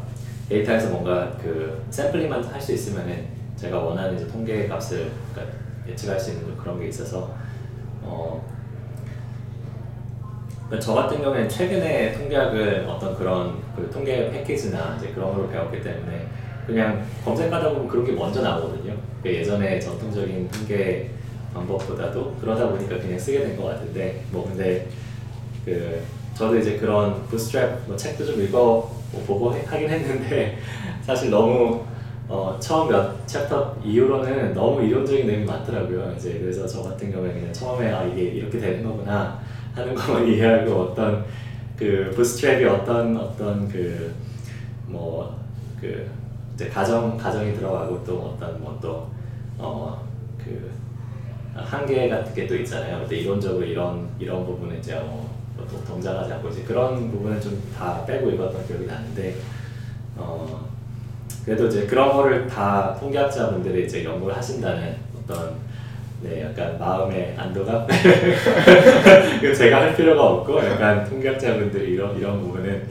데이터에서 0.47 0.89
뭔가 0.89 1.31
그 1.41 1.81
샘플링만 1.89 2.43
할 2.45 2.61
수 2.61 2.73
있으면은 2.73 3.27
제가 3.55 3.77
원하는 3.79 4.15
이제 4.15 4.27
통계 4.27 4.67
값을 4.67 5.11
그러니까 5.33 5.57
예측할 5.87 6.19
수 6.19 6.31
있는 6.31 6.45
좀 6.45 6.57
그런 6.57 6.79
게 6.79 6.87
있어서 6.87 7.33
어 8.01 8.41
그러니까 10.67 10.79
저 10.85 10.93
같은 10.93 11.21
경우에는 11.21 11.49
최근에 11.49 12.13
통계학을 12.13 12.85
어떤 12.87 13.15
그런 13.17 13.61
그 13.75 13.89
통계 13.91 14.31
패키지나 14.31 14.95
이제 14.97 15.09
그런 15.13 15.33
걸로 15.33 15.49
배웠기 15.49 15.81
때문에 15.81 16.27
그냥 16.65 17.03
검색하다 17.25 17.69
보면 17.69 17.87
그런 17.87 18.05
게 18.05 18.11
먼저 18.13 18.41
나오거든요. 18.41 18.93
그 19.23 19.33
예전에 19.33 19.79
전통적인 19.79 20.49
통계 20.49 21.09
방법보다도 21.53 22.35
그러다 22.39 22.69
보니까 22.69 22.97
그냥 22.99 23.17
쓰게 23.17 23.39
된 23.39 23.57
것 23.57 23.65
같은데 23.65 24.23
뭐 24.31 24.45
근데 24.47 24.87
그 25.65 26.01
저도 26.35 26.57
이제 26.57 26.77
그런 26.77 27.27
부스트랩 27.29 27.69
뭐 27.87 27.95
책도 27.97 28.25
좀 28.25 28.41
읽어 28.41 28.89
보고 29.27 29.53
해- 29.55 29.65
하긴 29.65 29.89
했는데 29.89 30.57
사실 31.01 31.29
너무 31.29 31.83
어, 32.27 32.55
처음 32.59 32.89
몇 32.89 33.27
챕터 33.27 33.75
이후로는 33.83 34.53
너무 34.53 34.83
이론적인 34.83 35.25
내용이 35.25 35.45
많더라고요. 35.45 36.13
이제 36.15 36.37
그래서 36.39 36.67
저 36.67 36.83
같은 36.83 37.11
경우에 37.11 37.33
그냥 37.33 37.51
처음에 37.51 37.91
아 37.91 38.03
이게 38.05 38.21
이렇게 38.23 38.59
되는 38.59 38.83
거구나 38.83 39.39
하는 39.73 39.95
것만 39.95 40.27
이해하고 40.27 40.73
어떤 40.79 41.25
그 41.75 42.13
부스트랩이 42.15 42.67
어떤 42.67 43.17
어떤 43.17 43.67
그 43.69 44.11
뭐 44.87 45.29
그 45.79 46.09
이제 46.55 46.67
가정 46.67 47.15
가정이 47.15 47.53
들어가고 47.53 48.03
또 48.03 48.35
어떤 48.35 48.59
뭐또어그 48.61 49.09
한계 51.55 52.09
같은 52.09 52.33
게 52.33 52.47
또 52.47 52.55
있잖아요. 52.57 52.99
근데 53.01 53.17
이론적으로 53.17 53.65
이런 53.65 54.07
이런 54.19 54.45
부분은 54.45 54.79
이제 54.79 54.93
어, 54.95 55.28
뭐 55.71 55.81
동- 55.85 55.85
동작하지 55.85 56.33
않고 56.33 56.49
이제 56.49 56.63
그런 56.63 57.09
부분은 57.11 57.39
좀 57.41 57.59
다 57.77 58.05
빼고 58.05 58.29
읽었던 58.31 58.67
기억이 58.67 58.85
나는데 58.85 59.35
어 60.17 60.67
그래도 61.45 61.67
이제 61.67 61.85
그런 61.85 62.11
거를 62.13 62.47
다 62.47 62.95
통계학자분들이 62.99 63.85
이제 63.85 64.03
연구를 64.03 64.35
하신다는 64.35 64.95
어떤 65.17 65.55
네 66.21 66.43
약간 66.43 66.77
마음의 66.77 67.35
안도감 67.37 67.87
그 69.41 69.55
제가 69.55 69.81
할 69.81 69.95
필요가 69.95 70.23
없고 70.29 70.59
약간 70.65 71.07
통계학자분들이 71.09 71.93
이런 71.93 72.17
이런 72.17 72.41
부분은 72.41 72.87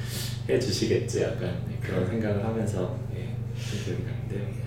해주시겠지 0.48 1.22
약간 1.22 1.42
네, 1.68 1.76
그런 1.82 2.06
생각을 2.06 2.42
하면서 2.44 2.96
예, 3.14 3.28
좀 3.60 3.78
기억이 3.84 4.02
나는데요. 4.04 4.58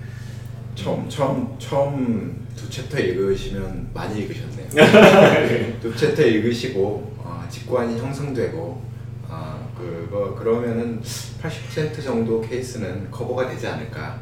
처음 0.76 1.10
처음 1.10 1.56
처음 1.60 2.48
두 2.56 2.70
챕터 2.70 3.00
읽으시면 3.00 3.90
많이 3.94 4.22
읽으셨네요. 4.22 4.68
두 5.82 5.96
챕터 5.96 6.22
읽으시고 6.24 6.80
어, 6.80 7.11
직관이 7.52 8.00
형성되고 8.00 8.82
어, 9.28 9.74
그거 9.78 10.34
그러면은 10.34 11.02
80% 11.02 12.04
정도 12.04 12.42
케이스는 12.42 13.12
커버가 13.12 13.48
되지 13.50 13.68
않을까. 13.68 14.20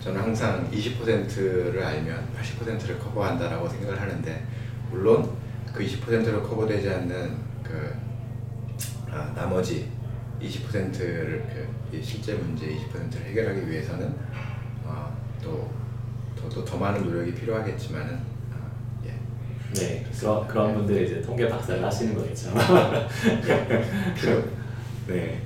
저는 0.00 0.20
항상 0.20 0.70
20%를 0.70 1.84
알면 1.84 2.28
80%를 2.38 2.98
커버한다라고 2.98 3.68
생각을 3.68 4.00
하는데 4.00 4.46
물론 4.90 5.30
그 5.74 5.84
20%로 5.84 6.42
커버되지 6.42 6.88
않는 6.88 7.36
그 7.62 7.94
아, 9.10 9.32
나머지 9.34 9.90
20%를 10.40 11.46
그, 11.90 11.96
이 11.96 12.02
실제 12.02 12.34
문제 12.34 12.66
20%를 12.66 13.26
해결하기 13.26 13.70
위해서는 13.70 14.14
어, 14.84 15.14
또더 15.42 16.64
더 16.64 16.76
많은 16.78 17.04
노력이 17.04 17.34
필요하겠지만은 17.34 18.14
아, 18.14 18.20
예. 18.20 18.29
네, 19.74 20.04
그런 20.18 20.46
그런 20.48 20.74
분들이 20.74 21.06
이제 21.06 21.20
통계 21.22 21.48
박사를 21.48 21.82
하시는 21.84 22.14
거겠죠. 22.14 22.50
네. 25.06 25.38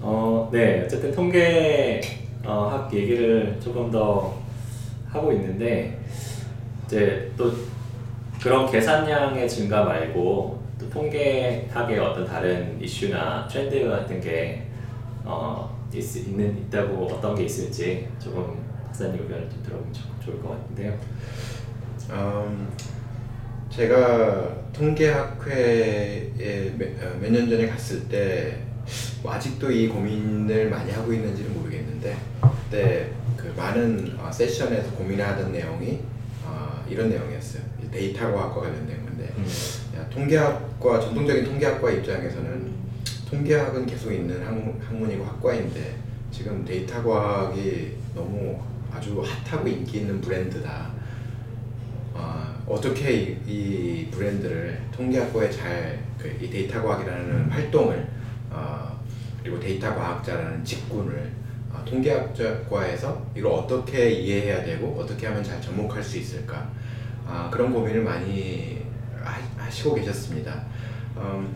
어, 0.00 0.48
네, 0.52 0.82
어쨌든 0.84 1.12
통계 1.12 2.00
어, 2.44 2.68
학 2.70 2.92
얘기를 2.94 3.58
조금 3.62 3.90
더 3.90 4.38
하고 5.08 5.32
있는데 5.32 5.98
이제 6.86 7.30
또 7.36 7.52
그런 8.42 8.70
계산량의 8.70 9.48
증가 9.48 9.84
말고 9.84 10.62
또 10.78 10.90
통계학의 10.90 11.98
어떤 11.98 12.26
다른 12.26 12.78
이슈나 12.82 13.48
트렌드 13.48 13.88
같은 13.88 14.20
게 14.20 14.66
어, 15.24 15.74
있, 15.92 16.16
있는 16.16 16.58
있다고 16.66 17.06
어떤 17.06 17.34
게 17.34 17.44
있을지 17.44 18.06
조금 18.22 18.62
박사님 18.86 19.22
의견을 19.22 19.48
좀 19.48 19.62
들어보면 19.62 19.92
좋- 19.92 20.02
좋을 20.24 20.42
것 20.42 20.50
같은데요. 20.50 20.92
음, 22.10 22.68
제가 23.76 24.54
통계학회에 24.72 26.30
어, 27.00 27.18
몇년 27.20 27.48
전에 27.48 27.66
갔을 27.68 28.08
때 28.08 28.64
뭐 29.22 29.32
아직도 29.32 29.70
이 29.70 29.88
고민을 29.88 30.68
많이 30.68 30.92
하고 30.92 31.12
있는지는 31.12 31.54
모르겠는데 31.54 32.16
그때 32.42 33.10
그 33.36 33.52
많은 33.56 34.16
어, 34.18 34.30
세션에서 34.30 34.90
고민하던 34.92 35.52
내용이 35.52 36.00
어, 36.44 36.84
이런 36.88 37.08
내용이었어요. 37.08 37.62
이 37.82 37.90
데이터 37.90 38.30
과학과 38.30 38.60
관련된 38.60 39.02
건데 39.02 39.32
음. 39.38 39.46
야, 39.96 40.08
통계학과 40.10 41.00
전통적인 41.00 41.44
통계학과 41.44 41.90
입장에서는 41.90 42.74
통계학은 43.30 43.86
계속 43.86 44.12
있는 44.12 44.46
학문, 44.46 44.78
학문이고 44.80 45.24
학과인데 45.24 45.96
지금 46.30 46.62
데이터 46.64 47.02
과학이 47.02 47.96
너무 48.14 48.60
아주 48.92 49.22
핫하고 49.22 49.66
인기 49.66 49.98
있는 50.00 50.20
브랜드다. 50.20 50.90
어, 52.12 52.53
어떻게 52.66 53.12
이, 53.12 53.36
이 53.46 54.08
브랜드를 54.10 54.80
통계학과에 54.92 55.50
잘 55.50 56.04
이 56.40 56.50
데이터 56.50 56.82
과학이라는 56.82 57.50
활동을 57.50 58.06
어, 58.50 58.98
그리고 59.42 59.60
데이터 59.60 59.94
과학자라는 59.94 60.64
직군을 60.64 61.30
어, 61.70 61.84
통계학과에서 61.84 63.26
이걸 63.34 63.52
어떻게 63.52 64.10
이해해야 64.10 64.64
되고 64.64 64.98
어떻게 64.98 65.26
하면 65.26 65.42
잘 65.42 65.60
접목할 65.60 66.02
수 66.02 66.18
있을까 66.18 66.70
아, 67.26 67.48
그런 67.50 67.72
고민을 67.72 68.02
많이 68.02 68.82
하, 69.22 69.70
시고 69.70 69.94
계셨습니다. 69.94 70.64
음, 71.16 71.54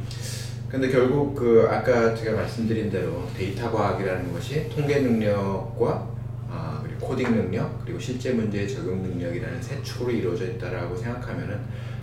근데 0.69 0.89
결국 0.91 1.35
그 1.35 1.67
아까 1.71 2.15
제가 2.15 2.37
말씀드린 2.37 2.91
대로 2.91 3.27
데이터 3.37 3.71
과학이라는 3.71 4.33
것이 4.33 4.69
통계 4.69 5.01
능력과 5.01 6.18
아, 6.51 6.81
그리고 6.83 7.07
코딩 7.07 7.31
능력 7.35 7.85
그리고 7.85 7.99
실제 7.99 8.33
문제의 8.33 8.69
적용 8.69 9.03
능력이라는 9.03 9.63
세 9.63 9.83
축으로 9.83 10.11
이루어져 10.11 10.47
있다라고 10.47 10.97
생각하면은 10.97 11.61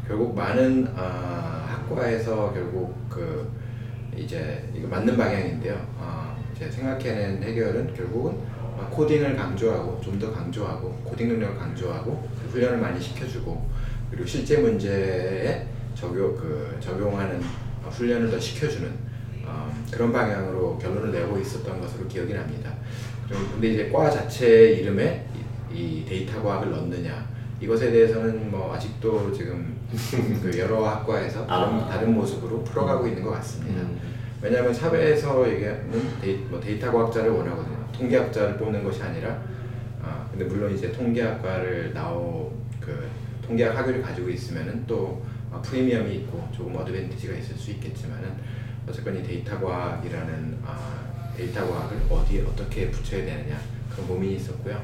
결국 0.07 0.35
많은 0.35 0.87
아, 0.95 1.65
학과에서 1.67 2.53
결국 2.53 2.95
그 3.09 3.51
이제 4.15 4.69
이거 4.73 4.87
맞는 4.87 5.17
방향인데요. 5.17 5.75
아, 5.99 6.35
제 6.57 6.69
생각해낸 6.69 7.41
해결은 7.43 7.93
결국은 7.93 8.37
아, 8.77 8.87
코딩을 8.89 9.35
강조하고 9.35 9.99
좀 10.01 10.19
더 10.19 10.31
강조하고 10.31 10.91
코딩 11.03 11.27
능력을 11.27 11.57
강조하고 11.57 12.29
훈련을 12.51 12.77
많이 12.77 13.01
시켜주고 13.01 13.69
그리고 14.09 14.25
실제 14.25 14.57
문제에 14.57 15.65
적용 15.95 16.35
그 16.35 16.77
적용하는 16.79 17.41
어, 17.83 17.89
훈련을 17.89 18.29
더 18.31 18.39
시켜주는 18.39 18.89
어, 19.45 19.73
그런 19.91 20.11
방향으로 20.13 20.77
결론을 20.77 21.11
내고 21.11 21.37
있었던 21.39 21.81
것으로 21.81 22.07
기억이 22.07 22.33
납니다. 22.33 22.73
근데 23.30 23.67
이제 23.69 23.89
과 23.89 24.09
자체 24.09 24.71
이름에 24.73 25.26
이, 25.73 25.76
이 25.76 26.05
데이터 26.05 26.41
과학을 26.41 26.71
넣느냐 26.71 27.28
이것에 27.59 27.91
대해서는 27.91 28.51
뭐 28.51 28.73
아직도 28.73 29.32
지금 29.32 29.76
그 30.41 30.57
여러 30.59 30.86
학과에서 30.86 31.47
다른, 31.47 31.80
아. 31.80 31.88
다른 31.88 32.13
모습으로 32.13 32.63
풀어가고 32.63 33.07
있는 33.07 33.23
것 33.23 33.32
같습니다. 33.32 33.82
음. 33.82 33.99
왜냐하면 34.41 34.73
사회에서 34.73 35.49
얘기하는 35.49 36.19
데이, 36.21 36.36
뭐 36.49 36.59
데이터 36.59 36.91
과학자를 36.91 37.32
원하거든요. 37.32 37.88
통계학자를 37.93 38.57
뽑는 38.57 38.84
것이 38.84 39.01
아니라 39.01 39.41
아, 40.03 40.28
근데 40.30 40.45
물론 40.45 40.73
이제 40.76 40.91
통계학과를 40.91 41.93
나오 41.93 42.51
그 42.80 43.09
통계학 43.45 43.76
학위를 43.76 44.01
가지고 44.01 44.30
있으면은 44.30 44.86
또 44.86 45.23
어, 45.51 45.61
프리미엄이 45.63 46.15
있고 46.15 46.47
조금 46.51 46.76
advantage가 46.75 47.36
있을 47.38 47.55
수 47.55 47.71
있겠지만은 47.71 48.30
어쨌건 48.88 49.17
이 49.17 49.23
데이터 49.23 49.59
과학이라는 49.59 50.59
아, 50.63 51.14
데이터 51.38 51.67
과학을 51.69 51.97
어디에 52.09 52.41
어떻게 52.43 52.89
붙여야 52.91 53.25
되느냐 53.25 53.59
그런 53.89 54.07
고민이 54.07 54.36
있었고요. 54.36 54.81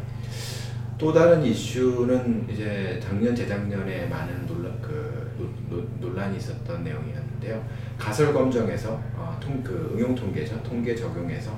또 0.98 1.12
다른 1.12 1.44
이슈는 1.44 2.48
이제 2.52 3.00
작년 3.04 3.36
재작년에 3.36 4.06
많은 4.06 4.46
논란 4.46 4.80
그 4.82 5.32
노- 5.38 5.76
노- 5.78 5.88
논란이 6.00 6.38
있었던 6.38 6.84
내용이었는데요. 6.84 7.64
가설 7.98 8.32
검정에서 8.34 8.94
어, 9.16 9.38
통, 9.42 9.64
그 9.64 9.94
응용 9.96 10.14
통계죠. 10.14 10.62
통계 10.62 10.96
적용에서 10.96 11.52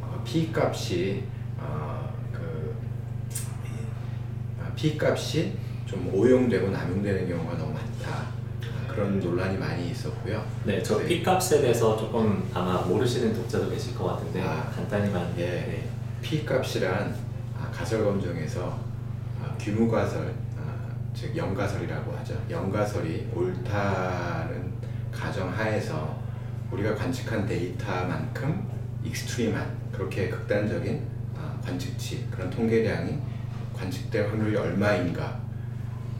어, 0.00 0.22
p 0.24 0.52
값이 0.54 1.24
어, 1.58 2.14
그 2.32 2.74
아, 4.62 4.70
p 4.76 4.96
값이 5.00 5.54
좀 5.84 6.08
오용되고 6.14 6.68
남용되는 6.70 7.28
경우가 7.28 7.56
너무 7.58 7.72
많다. 7.72 8.35
아, 8.96 9.02
그런 9.02 9.20
논란이 9.20 9.58
많이 9.58 9.90
있었고요. 9.90 10.42
네, 10.64 10.82
저 10.82 10.98
네. 10.98 11.06
P값에 11.06 11.60
대해서 11.60 11.96
조금 11.96 12.48
아마 12.54 12.80
모르시는 12.80 13.34
독자도 13.34 13.68
계실 13.70 13.94
것 13.94 14.06
같은데 14.06 14.42
아, 14.42 14.70
간단히만 14.74 15.34
예. 15.36 15.44
네. 15.44 15.88
P 16.22 16.44
값이란 16.46 17.14
아, 17.60 17.70
가설 17.70 18.04
검정에서 18.04 18.78
아, 19.42 19.54
귀무 19.58 19.88
가설, 19.90 20.34
아, 20.58 20.88
즉 21.14 21.36
영가설이라고 21.36 22.16
하죠. 22.16 22.40
영가설이 22.48 23.28
옳다는 23.34 24.72
가정 25.12 25.52
하에서 25.52 26.18
우리가 26.70 26.94
관측한 26.94 27.46
데이터만큼 27.46 28.66
extreme한 29.04 29.76
그렇게 29.92 30.30
극단적인 30.30 31.02
아, 31.36 31.58
관측치 31.62 32.26
그런 32.30 32.48
통계량이 32.50 33.18
관측될 33.76 34.28
확률이 34.30 34.56
얼마인가 34.56 35.45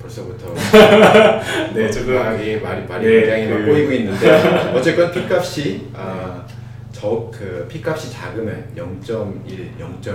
벌써부터 0.01 0.55
네, 1.75 1.91
조금 1.91 2.15
말이 2.15 2.61
말이 2.61 2.87
말이 2.87 3.07
네, 3.07 3.21
굉장히 3.21 3.47
막 3.49 3.59
그- 3.59 3.67
꼬이고 3.67 3.93
있는데 3.93 4.31
어쨌건 4.75 5.11
P 5.13 5.33
값이 5.33 5.89
아, 5.95 6.45
저그 6.93 7.67
P 7.69 7.83
값이 7.85 8.11
작으면 8.11 8.73
0.1, 8.77 9.79
0.0001 9.79 10.15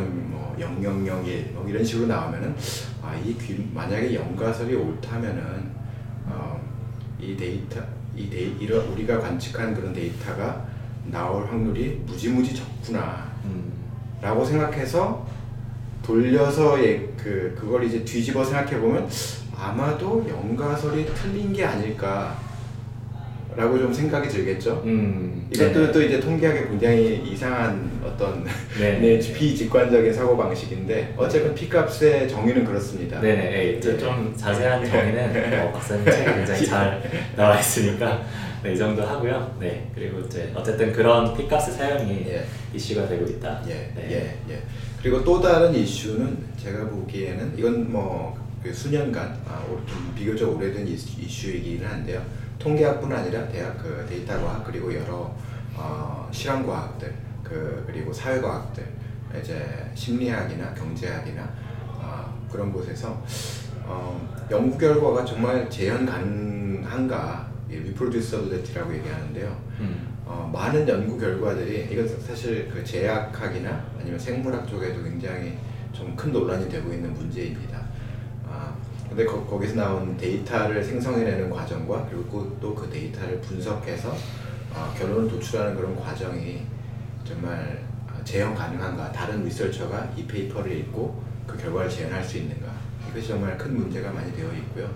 뭐 1.54 1.66
이런 1.68 1.84
식으로 1.84 2.08
나오면은 2.08 2.56
아이 3.04 3.36
만약에 3.74 4.16
영가설이 4.16 4.76
옳다면은 4.76 5.72
어, 6.28 6.60
이 7.20 7.36
데이터 7.36 7.82
이 8.16 8.30
데이 8.30 8.56
이런 8.60 8.88
우리가 8.88 9.20
관측한 9.20 9.74
그런 9.74 9.94
데이터가 9.94 10.66
나올 11.06 11.46
확률이 11.48 12.02
무지무지 12.06 12.54
적구나. 12.54 13.32
음, 13.46 13.72
라고 14.22 14.46
생각해서 14.46 15.26
돌려서 16.04 16.84
예, 16.84 17.10
그 17.18 17.56
그걸 17.60 17.84
이제 17.84 18.04
뒤집어 18.04 18.44
생각해 18.44 18.80
보면 18.80 19.08
아마도 19.62 20.26
영가설이 20.28 21.06
틀린 21.14 21.54
게 21.54 21.64
아닐까 21.64 22.36
라고 23.56 23.78
좀 23.78 23.94
생각이 23.94 24.28
들겠죠. 24.30 24.82
음, 24.86 25.48
이것도 25.54 25.88
네. 25.88 25.92
또 25.92 26.02
이제 26.02 26.20
통계학의 26.20 26.70
굉장히 26.70 27.22
이상한 27.26 27.92
어떤 28.04 28.44
네. 28.80 28.98
네, 29.00 29.20
비직관적인 29.20 30.14
사고 30.14 30.38
방식인데 30.38 31.14
어쨌든 31.18 31.54
P 31.54 31.70
값의 31.70 32.28
정의는 32.30 32.64
그렇습니다. 32.66 33.20
네네, 33.20 33.54
예, 33.54 33.72
이제 33.74 33.94
예. 33.94 33.98
좀 33.98 34.34
자세한 34.36 34.86
정의는 34.86 35.68
어, 35.68 35.72
박사님 35.74 36.06
책에 36.06 36.34
굉장히 36.34 36.66
잘 36.66 37.04
나와 37.36 37.60
있으니까 37.60 38.24
네, 38.64 38.74
이 38.74 38.78
정도 38.78 39.04
하고요. 39.04 39.58
네, 39.60 39.92
그리고 39.94 40.22
이제 40.22 40.50
어쨌든 40.56 40.94
그런 40.94 41.36
P값의 41.36 41.74
사용이 41.74 42.26
예. 42.30 42.46
이슈가 42.74 43.08
되고 43.08 43.26
있다. 43.26 43.62
예, 43.68 43.92
네. 43.94 44.08
예, 44.10 44.54
예. 44.54 44.62
그리고 45.02 45.24
또 45.26 45.42
다른 45.42 45.76
이슈는 45.76 46.38
제가 46.58 46.86
보기에는 46.86 47.54
이건 47.58 47.92
뭐 47.92 48.41
그 48.64 48.74
수년간 48.74 49.40
아, 49.48 49.66
비교적 50.16 50.56
오래된 50.56 50.88
이슈, 50.88 51.20
이슈 51.22 51.50
이기는 51.50 51.88
한데요. 51.88 52.22
통계학뿐 52.60 53.12
아니라 53.12 53.48
대학 53.48 53.78
그 53.78 54.06
데이터과학 54.08 54.66
그리고 54.66 54.94
여러 54.94 55.34
어, 55.76 56.30
실험과학들 56.32 57.14
그 57.44 57.84
그리고 57.88 58.14
사회과학들 58.14 58.86
이제 59.40 59.90
심리학이나 59.96 60.74
경제학이나 60.74 61.50
아, 62.00 62.32
그런 62.52 62.72
곳에서 62.72 63.24
어, 63.84 64.30
연구 64.52 64.78
결과가 64.78 65.26
정말 65.26 65.70
재현 65.70 66.06
가능한가 66.06 67.50
reproducibility라고 67.68 68.94
얘기하는데요. 68.96 69.58
음, 69.80 70.08
어, 70.26 70.50
많은 70.54 70.88
연구 70.88 71.18
결과들이 71.18 71.88
이건 71.92 72.08
사실 72.22 72.70
그 72.72 72.84
제약학이나 72.84 73.86
아니면 74.00 74.20
생물학 74.20 74.68
쪽에도 74.68 75.02
굉장히 75.04 75.58
좀 75.94 76.16
큰 76.16 76.32
논란이 76.32 76.70
되고 76.70 76.92
있는 76.94 77.14
문제입니다. 77.14 77.81
아, 79.12 79.14
근데 79.14 79.26
거, 79.26 79.46
거기서 79.46 79.76
나온 79.76 80.16
데이터를 80.16 80.82
생성해내는 80.82 81.50
과정과 81.50 82.08
그리고 82.10 82.58
또 82.62 82.74
그 82.74 82.90
데이터를 82.90 83.42
분석해서 83.42 84.16
어, 84.74 84.94
결론을 84.98 85.30
도출하는 85.30 85.76
그런 85.76 85.96
과정이 86.00 86.62
정말 87.26 87.84
어, 88.10 88.24
재현 88.24 88.56
가능한가? 88.56 89.12
다른 89.12 89.44
리서처가 89.44 90.12
이 90.16 90.26
paper를 90.26 90.72
읽고 90.78 91.22
그 91.46 91.58
결과를 91.58 91.90
재현할 91.90 92.24
수 92.24 92.38
있는가? 92.38 92.72
이것이 93.10 93.28
정말 93.28 93.58
큰 93.58 93.76
문제가 93.76 94.12
많이 94.12 94.34
되어 94.34 94.48
있고요. 94.54 94.90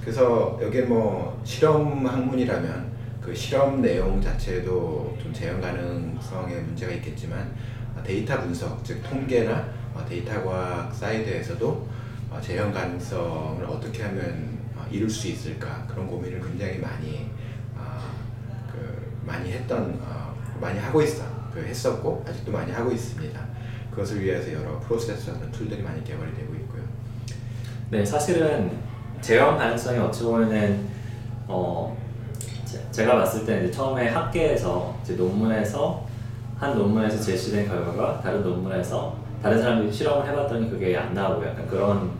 그래서 0.00 0.58
여기에 0.60 0.82
뭐 0.82 1.40
실험 1.44 2.04
학문이라면 2.04 2.90
그 3.22 3.32
실험 3.32 3.80
내용 3.80 4.20
자체도 4.20 5.18
좀 5.22 5.32
재현 5.32 5.60
가능성에 5.60 6.56
문제가 6.56 6.92
있겠지만 6.94 7.54
어, 7.96 8.02
데이터 8.02 8.40
분석, 8.40 8.84
즉 8.84 9.00
통계나 9.08 9.68
어, 9.94 10.04
데이터 10.08 10.42
과학 10.42 10.92
사이드에서도 10.92 11.68
어, 11.68 12.01
재현 12.40 12.72
가능성을 12.72 13.64
어떻게 13.64 14.02
하면 14.04 14.58
어, 14.76 14.84
이룰 14.90 15.08
수 15.08 15.28
있을까 15.28 15.84
그런 15.88 16.06
고민을 16.06 16.40
굉장히 16.40 16.78
많이 16.78 17.30
아, 17.76 18.10
그 18.70 19.12
많이 19.24 19.52
했던 19.52 19.98
어, 20.02 20.34
많이 20.60 20.78
하고 20.78 21.02
있어 21.02 21.24
그 21.52 21.60
했었고 21.64 22.24
아직도 22.28 22.52
많이 22.52 22.72
하고 22.72 22.90
있습니다. 22.90 23.40
그것을 23.90 24.22
위해서 24.22 24.52
여러 24.52 24.78
프로세스나 24.80 25.38
tool들이 25.50 25.82
많이 25.82 26.02
개발이 26.02 26.34
되고 26.34 26.54
있고요. 26.54 26.82
네, 27.90 28.04
사실은 28.04 28.70
재현 29.20 29.58
가능성이 29.58 29.98
어찌 29.98 30.22
보면은 30.24 30.88
어 31.46 31.96
제- 32.64 32.82
제가 32.90 33.16
봤을 33.16 33.44
때는 33.44 33.64
이제 33.64 33.72
처음에 33.72 34.08
학계에서 34.08 34.98
이제 35.02 35.14
논문에서 35.14 36.06
한 36.58 36.78
논문에서 36.78 37.20
제시된 37.20 37.68
결과가 37.68 38.22
다른 38.22 38.42
논문에서 38.42 39.16
다른 39.42 39.60
사람들이 39.60 39.92
실험을 39.92 40.26
해봤더니 40.28 40.70
그게 40.70 40.96
안 40.96 41.12
나오고 41.12 41.44
약간 41.46 41.66
그런 41.66 42.10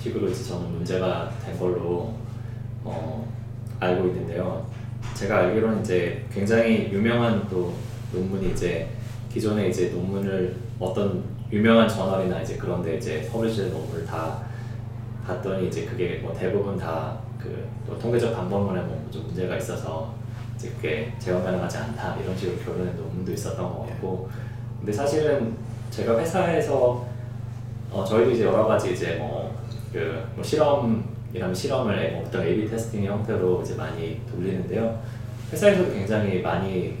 식으로 0.00 0.28
이제 0.28 0.42
저는 0.44 0.70
문제가 0.72 1.30
된 1.44 1.58
걸로 1.58 2.14
어 2.84 3.26
알고 3.78 4.08
있는데요. 4.08 4.66
제가 5.14 5.38
알기로는 5.38 5.80
이제 5.80 6.24
굉장히 6.32 6.90
유명한 6.92 7.46
또 7.48 7.74
논문이 8.12 8.52
이제 8.52 8.88
기존에 9.32 9.68
이제 9.68 9.90
논문을 9.90 10.56
어떤 10.78 11.22
유명한 11.52 11.88
저널이나 11.88 12.40
이제 12.42 12.56
그런데 12.56 12.96
이제 12.96 13.28
publish된 13.30 13.72
논문을 13.72 14.06
다 14.06 14.42
봤더니 15.26 15.68
이제 15.68 15.84
그게 15.84 16.20
뭐 16.22 16.32
대부분 16.32 16.76
다 16.76 17.30
그 17.40 17.98
통계적 18.00 18.34
방법론에 18.34 18.82
뭐좀 18.82 19.26
문제가 19.26 19.56
있어서 19.56 20.14
이제 20.54 20.70
그게 20.70 21.12
재현 21.18 21.42
가능하지 21.42 21.78
않다 21.78 22.16
이런 22.16 22.36
식으로 22.36 22.58
결론낸 22.58 22.96
논문도 22.96 23.32
있었던 23.32 23.64
것 23.64 23.86
같고 23.88 24.28
근데 24.78 24.92
사실은 24.92 25.56
제가 25.90 26.18
회사에서 26.18 27.06
어 27.90 28.04
저희도 28.04 28.30
이제 28.30 28.44
여러 28.44 28.66
가지 28.66 28.92
이제 28.92 29.16
뭐 29.16 29.58
그뭐 29.92 30.42
실험이라면 30.42 31.54
실험을 31.54 32.12
뭐 32.12 32.22
어떤 32.26 32.42
A/B 32.46 32.68
테스팅 32.68 33.04
형태로 33.04 33.62
이제 33.62 33.74
많이 33.74 34.20
돌리는데요. 34.30 35.00
회사에서도 35.52 35.92
굉장히 35.92 36.40
많이 36.40 36.96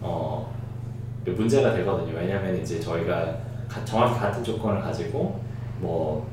어 0.00 0.54
문제가 1.24 1.72
되거든요. 1.74 2.16
왜냐하면 2.16 2.60
이제 2.60 2.78
저희가 2.80 3.36
가- 3.68 3.84
정확히 3.84 4.20
같은 4.20 4.44
조건을 4.44 4.80
가지고 4.82 5.40
뭐 5.80 6.26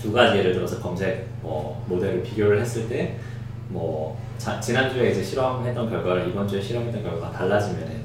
두 0.00 0.12
가지 0.12 0.38
예를 0.38 0.52
들어서 0.54 0.78
검색 0.80 1.26
뭐 1.42 1.84
모델을 1.86 2.22
비교를 2.22 2.60
했을 2.60 2.88
때뭐 2.88 4.18
지난주에 4.60 5.10
이제 5.10 5.22
실험했던 5.22 5.90
결과를 5.90 6.28
이번 6.28 6.46
주에 6.48 6.60
실험했던 6.60 7.02
결과가 7.02 7.30
달라지면은 7.32 8.00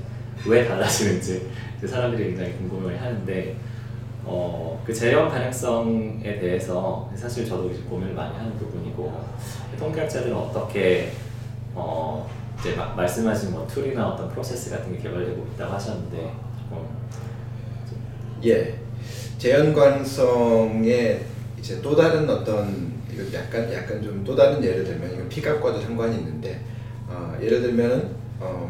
왜 0.45 0.65
달라지는지 0.67 1.49
이제 1.77 1.87
사람들이 1.87 2.29
굉장히 2.29 2.53
궁금해 2.57 2.97
하는데 2.97 3.55
어, 4.27 4.81
그 4.85 4.93
재현 4.93 5.29
가능성에 5.29 6.39
대해서 6.39 7.09
사실 7.15 7.47
저도 7.47 7.69
이제 7.69 7.81
고민을 7.83 8.13
많이 8.13 8.35
하는 8.35 8.57
부분이고 8.57 9.13
통계학자들은 9.79 10.35
어떻게 10.35 11.11
어, 11.73 12.27
이제 12.59 12.75
마- 12.75 12.93
말씀하신 12.95 13.51
뭐 13.51 13.67
tool이나 13.67 14.09
어떤 14.09 14.29
프로세스 14.29 14.71
같은 14.71 14.91
게 14.95 15.03
개발되고 15.03 15.45
있다고 15.53 15.73
하셨는데 15.73 16.17
조금 16.17 16.87
예, 18.43 18.79
재현 19.37 19.73
가능성의 19.73 21.21
이제 21.59 21.81
또 21.81 21.95
다른 21.95 22.29
어떤 22.29 22.93
이거 23.11 23.23
약간 23.37 23.71
약간 23.73 24.01
좀 24.01 24.23
또 24.25 24.35
다른 24.35 24.63
예를 24.63 24.83
들면 24.83 25.13
이건 25.13 25.29
피값과도 25.29 25.79
상관이 25.79 26.17
있는데 26.17 26.59
어, 27.07 27.35
예를 27.41 27.61
들면은 27.61 28.09
어, 28.39 28.69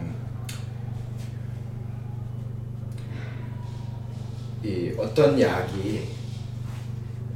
이 4.66 4.92
어떤 4.98 5.40
약이 5.40 6.08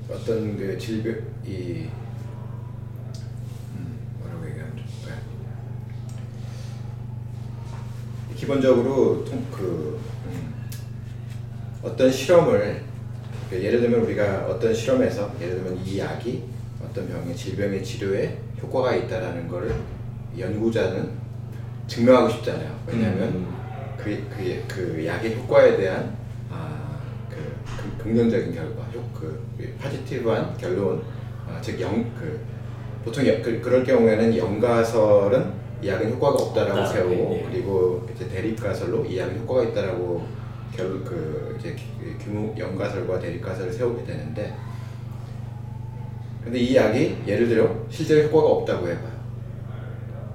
어떤 0.10 0.58
그 0.58 0.76
질병 0.80 1.14
이 1.46 1.86
음, 3.76 4.00
뭐라고 4.20 4.50
얘기하면 4.50 4.76
좋을까요? 4.76 5.22
기본적으로 8.36 9.24
통, 9.26 9.46
그 9.52 10.00
음, 10.26 10.56
어떤 11.84 12.12
실험을 12.12 12.82
그 13.48 13.64
예를 13.64 13.82
들면 13.82 14.00
우리가 14.02 14.48
어떤 14.48 14.74
실험에서 14.74 15.32
예를 15.40 15.62
들면 15.64 15.86
이 15.86 16.00
약이 16.00 16.46
어떤 16.84 17.08
병의 17.08 17.36
질병의 17.36 17.84
치료에 17.84 18.40
효과가 18.60 18.96
있다라는 18.96 19.48
거를 19.48 19.76
연구자는 20.36 21.12
증명하고 21.86 22.30
싶잖아요. 22.30 22.80
왜냐하면 22.88 23.30
음. 23.30 23.96
그, 23.98 24.28
그, 24.36 24.64
그 24.68 25.06
약의 25.06 25.36
효과에 25.36 25.78
대한 25.78 26.19
긍정적인 28.02 28.54
결과, 28.54 28.84
효, 28.94 29.02
그 29.14 29.40
파지티브한 29.80 30.58
결론, 30.58 31.02
아, 31.48 31.60
즉 31.62 31.80
영, 31.82 32.04
그 32.18 32.40
보통 33.04 33.26
여, 33.28 33.42
그, 33.42 33.60
그럴 33.62 33.84
경우에는 33.84 34.36
연가설은 34.38 35.52
이 35.82 35.88
약은 35.88 36.12
효과가 36.12 36.44
없다라고 36.44 36.80
없다. 36.80 36.92
세우고 36.94 37.14
예, 37.34 37.40
예. 37.40 37.48
그리고 37.50 38.08
이제 38.14 38.28
대립가설로 38.28 39.06
이 39.06 39.18
약은 39.18 39.40
효과가 39.40 39.64
있다라고 39.70 40.26
결, 40.76 41.04
그 41.04 41.56
이제 41.60 41.74
기- 41.76 42.18
규모 42.24 42.54
연가설과 42.58 43.20
대립가설을 43.20 43.72
세우게 43.72 44.04
되는데 44.06 44.54
근데 46.44 46.60
이 46.60 46.76
약이 46.76 47.18
예를 47.28 47.48
들어 47.48 47.76
실제로 47.90 48.28
효과가 48.28 48.48
없다고 48.50 48.88
해봐요. 48.88 49.20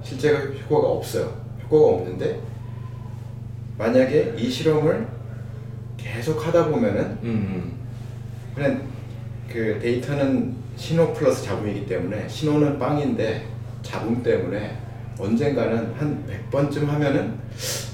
실제로 0.03 0.37
효과가 0.37 0.87
없어요. 0.93 1.31
효과가 1.63 1.85
없는데 1.95 2.39
만약에 3.77 4.35
이 4.37 4.49
실험을 4.49 5.07
계속 6.05 6.45
하다 6.45 6.67
보면은 6.67 7.17
음. 7.23 7.73
그냥 8.53 8.81
그 9.51 9.79
데이터는 9.81 10.55
신호 10.77 11.11
플러스 11.13 11.43
잡음이기 11.43 11.87
때문에 11.87 12.27
신호는 12.29 12.77
빵인데 12.77 13.47
잡음 13.81 14.21
때문에 14.21 14.77
언젠가는 15.17 15.93
한 15.97 16.25
100번쯤 16.51 16.85
하면은 16.85 17.33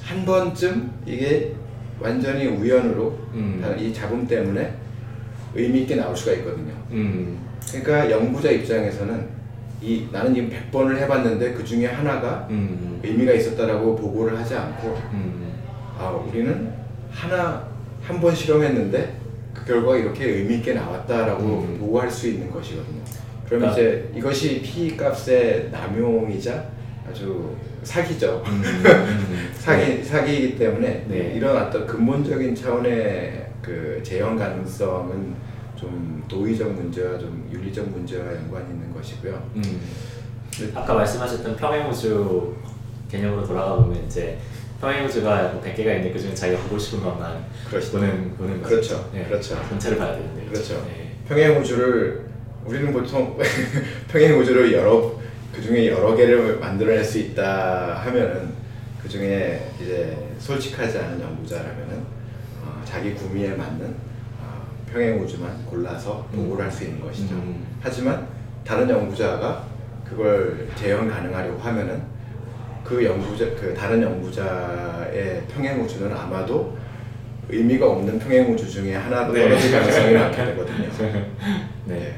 한 0.03 0.26
번쯤 0.26 0.91
이게 1.05 1.53
완전히 1.99 2.47
우연으로 2.47 3.18
음. 3.34 3.59
다이 3.62 3.93
잡음 3.93 4.28
때문에 4.28 4.74
의미 5.53 5.82
있게 5.82 5.95
나올 5.95 6.16
수가 6.16 6.34
있거든요. 6.38 6.74
음. 6.91 7.39
그러니까 7.72 8.12
연구자 8.12 8.51
입장에서는 8.51 9.41
이 9.82 10.07
나는 10.12 10.34
지금 10.34 10.49
100번을 10.49 10.97
해봤는데 10.97 11.53
그 11.53 11.64
중에 11.64 11.88
하나가 11.88 12.47
음. 12.49 12.99
의미가 13.03 13.34
있었다라고 13.34 13.95
보고를 13.95 14.38
하지 14.38 14.55
않고 14.55 14.97
음. 15.14 15.53
아 15.97 16.09
우리는 16.09 16.72
하나 17.12 17.70
한 18.03 18.19
번 18.19 18.33
실험했는데 18.35 19.15
그 19.53 19.65
결과가 19.65 19.97
이렇게 19.97 20.25
의미 20.25 20.55
있게 20.55 20.73
나왔다라고 20.73 21.43
음. 21.43 21.77
보고할 21.79 22.09
수 22.09 22.27
있는 22.27 22.49
것이거든요. 22.51 23.01
그러면 23.47 23.71
그러니까- 23.73 23.73
이제 23.73 24.11
이것이 24.15 24.61
P 24.61 24.95
값의 24.97 25.69
남용이자 25.71 26.65
아주 27.09 27.55
사기죠. 27.83 28.41
음. 28.45 28.61
음. 28.63 29.49
사기 29.57 30.03
사기이기 30.03 30.57
때문에 30.57 31.05
네. 31.07 31.33
이런 31.35 31.57
어떤 31.57 31.85
근본적인 31.85 32.55
차원의 32.55 33.47
그 33.61 33.99
재현 34.03 34.37
가능성은 34.37 35.35
좀 35.75 36.23
도의적 36.27 36.71
문제와 36.73 37.17
좀 37.17 37.47
윤리적 37.51 37.89
문제와 37.89 38.25
연관이 38.35 38.65
있는 38.71 38.93
것이고요. 38.93 39.33
음. 39.55 39.61
네. 40.51 40.69
아까 40.75 40.93
말씀하셨던 40.93 41.55
평행우주 41.55 42.55
개념으로 43.09 43.45
돌아가 43.45 43.75
보면 43.77 44.03
이제 44.05 44.37
평행우주가 44.82 45.49
뭐 45.53 45.61
100개가 45.61 45.86
있는데 45.86 46.11
그중에 46.11 46.34
자기가 46.34 46.63
보고 46.63 46.77
싶은 46.77 47.03
것만 47.03 47.45
그렇죠. 47.69 47.91
보는 47.91 48.36
보는 48.36 48.63
그렇죠. 48.63 48.97
거죠. 48.97 49.09
네. 49.13 49.23
그렇죠. 49.25 49.55
전체를 49.69 49.97
봐야 49.99 50.13
되는데 50.13 50.45
그렇죠. 50.45 50.84
네. 50.88 51.15
평행 51.27 51.59
우주를 51.59 52.25
우리는 52.65 52.91
보통 52.91 53.38
평행 54.09 54.39
우주를 54.39 54.73
여러 54.73 55.19
그 55.53 55.61
중에 55.61 55.88
여러 55.88 56.15
개를 56.15 56.57
만들어낼 56.59 57.03
수 57.03 57.19
있다 57.19 58.01
하면은 58.05 58.53
그 59.01 59.07
중에 59.07 59.69
이제 59.79 60.17
솔직하지 60.39 60.97
않은 60.97 61.21
연구자라면은 61.21 61.99
어, 62.63 62.82
자기 62.84 63.13
구미에 63.13 63.49
맞는 63.49 63.95
어, 64.39 64.67
평행 64.91 65.21
우주만 65.21 65.65
골라서 65.65 66.27
보고를 66.34 66.65
할수 66.65 66.86
있는 66.86 67.01
것이죠. 67.01 67.36
음. 67.36 67.65
하지만 67.82 68.27
다른 68.65 68.89
연구자가 68.89 69.63
그걸 70.07 70.67
재현 70.75 71.07
가능하려고 71.07 71.59
하면은 71.59 72.01
그 72.84 73.03
연구자 73.03 73.45
그 73.59 73.73
다른 73.77 74.01
연구자의 74.01 75.43
평행 75.53 75.82
우주는 75.82 76.11
아마도 76.15 76.77
의미가 77.49 77.89
없는 77.89 78.19
평행 78.19 78.51
우주 78.51 78.69
중에 78.69 78.95
하나로 78.95 79.34
네. 79.34 79.43
떨어질 79.43 79.71
가능성이 79.77 80.13
많게 80.13 80.45
되거든요. 80.45 80.89
네. 81.86 82.15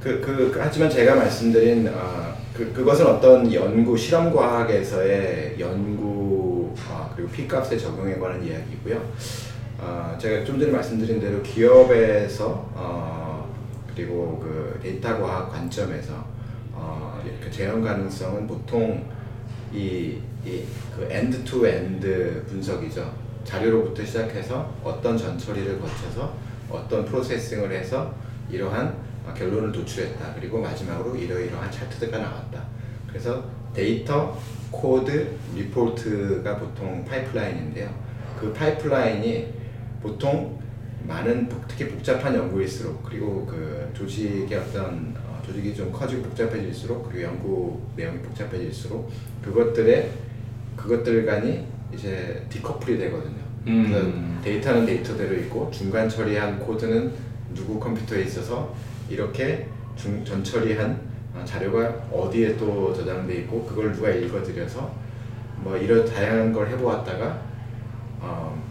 그, 0.00 0.20
그, 0.20 0.52
하지만 0.58 0.90
제가 0.90 1.14
말씀드린 1.14 1.88
어, 1.88 2.34
그, 2.54 2.72
그것은 2.72 3.06
어떤 3.06 3.52
연구 3.52 3.96
실험 3.96 4.34
과학에서의 4.34 5.56
연구 5.60 6.74
어, 6.90 7.12
그리고 7.14 7.30
P 7.30 7.46
값의 7.46 7.78
적용에 7.78 8.16
관한 8.16 8.42
이야기고요. 8.44 9.00
어, 9.78 10.16
제가 10.18 10.44
좀 10.44 10.58
전에 10.58 10.72
말씀드린 10.72 11.20
대로 11.20 11.42
기업에서 11.42 12.70
어, 12.74 13.48
그리고 13.94 14.40
그 14.42 14.80
데이터 14.82 15.20
과학 15.20 15.52
관점에서 15.52 16.14
어, 16.14 16.41
그 17.42 17.50
재현 17.50 17.82
가능성은 17.82 18.46
보통 18.46 19.04
이, 19.72 20.18
이, 20.44 20.62
그 20.94 21.06
end 21.10 21.44
to 21.44 21.66
end 21.66 22.44
분석이죠. 22.48 23.12
자료로부터 23.44 24.04
시작해서 24.04 24.72
어떤 24.84 25.16
전처리를 25.16 25.80
거쳐서 25.80 26.34
어떤 26.70 27.04
processing을 27.04 27.70
해서 27.72 28.14
이러한 28.50 28.94
어, 29.26 29.32
결론을 29.34 29.72
도출했다. 29.72 30.34
그리고 30.34 30.60
마지막으로 30.60 31.16
이러이러한 31.16 31.70
차트가 31.70 32.18
나왔다. 32.18 32.62
그래서 33.08 33.44
데이터, 33.74 34.36
코드, 34.70 35.28
리포트가 35.54 36.58
보통 36.58 37.04
파이프라인인데요. 37.04 37.88
그 38.38 38.52
파이프라인이 38.52 39.52
보통 40.02 40.58
많은 41.06 41.48
복- 41.48 41.66
특히 41.68 41.88
복잡한 41.88 42.34
연구일수록 42.34 43.02
그리고 43.04 43.46
그 43.46 43.90
조직의 43.94 44.56
어떤 44.58 45.14
어, 45.18 45.21
조직이 45.44 45.74
좀 45.74 45.92
커지고 45.92 46.22
복잡해질수록 46.22 47.08
그리고 47.08 47.22
연구 47.22 47.80
내용이 47.96 48.18
복잡해질수록 48.20 49.10
그것들의 49.42 50.10
그것들 50.76 51.26
간이 51.26 51.66
이제 51.92 52.44
decouple이 52.48 52.98
되거든요. 52.98 53.42
음. 53.66 53.86
그래서 53.88 54.42
데이터는 54.42 54.86
데이터대로 54.86 55.34
있고 55.40 55.70
중간 55.70 56.08
처리한 56.08 56.58
코드는 56.60 57.12
누구 57.54 57.78
컴퓨터에 57.78 58.22
있어서 58.22 58.74
이렇게 59.08 59.66
중, 59.96 60.24
전 60.24 60.42
처리한 60.42 61.00
어, 61.34 61.42
자료가 61.44 62.06
어디에 62.12 62.56
또 62.56 62.92
저장돼 62.94 63.34
있고 63.40 63.64
그걸 63.64 63.92
누가 63.92 64.10
읽어드려서 64.10 64.94
뭐 65.58 65.76
이런 65.76 66.04
다양한 66.04 66.52
걸 66.52 66.68
해보았다가 66.68 67.42
어, 68.20 68.62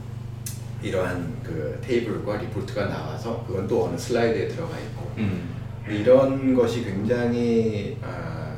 이러한 0.84 1.38
그 1.43 1.80
테이블과 1.82 2.38
리포트가 2.38 2.88
나와서 2.88 3.43
그건 3.47 3.67
또 3.67 3.86
어느 3.86 3.97
슬라이드에 3.97 4.47
들어가 4.47 4.78
있고 4.80 5.11
음. 5.17 5.51
이런 5.92 6.56
것이 6.56 6.84
굉장히 6.84 7.98
아, 8.02 8.54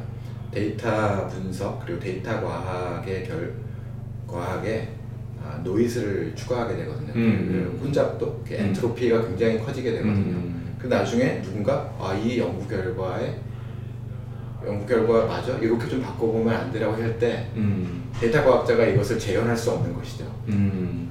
데이터 0.52 1.28
분석 1.28 1.84
그리고 1.86 2.00
데이터 2.00 2.42
과학의 2.42 3.26
결 3.28 3.54
과학에 4.28 4.90
아, 5.44 5.60
노이즈를 5.64 6.34
추가하게 6.36 6.76
되거든요. 6.78 7.12
음. 7.16 7.78
그 7.80 7.86
혼잡도 7.86 8.44
그 8.48 8.54
음. 8.54 8.60
엔트로피가 8.60 9.28
굉장히 9.28 9.60
커지게 9.60 9.92
되거든요. 9.92 10.36
음. 10.38 10.76
그 10.80 10.88
나중에 10.88 11.42
누군가 11.42 11.94
아 12.00 12.14
이 12.14 12.38
연구 12.40 12.68
결과에 12.68 13.40
연구 14.66 14.86
결과 14.86 15.26
맞아 15.26 15.58
이렇게 15.58 15.88
좀 15.90 16.02
바꿔보면 16.02 16.54
안 16.56 16.72
되라고 16.72 16.94
할때 16.94 17.50
음. 17.56 18.10
데이터 18.20 18.44
과학자가 18.44 18.86
이것을 18.86 19.20
재현할 19.20 19.56
수 19.58 19.72
없는 19.72 19.94
것이죠. 19.94 20.26
음. 20.50 21.03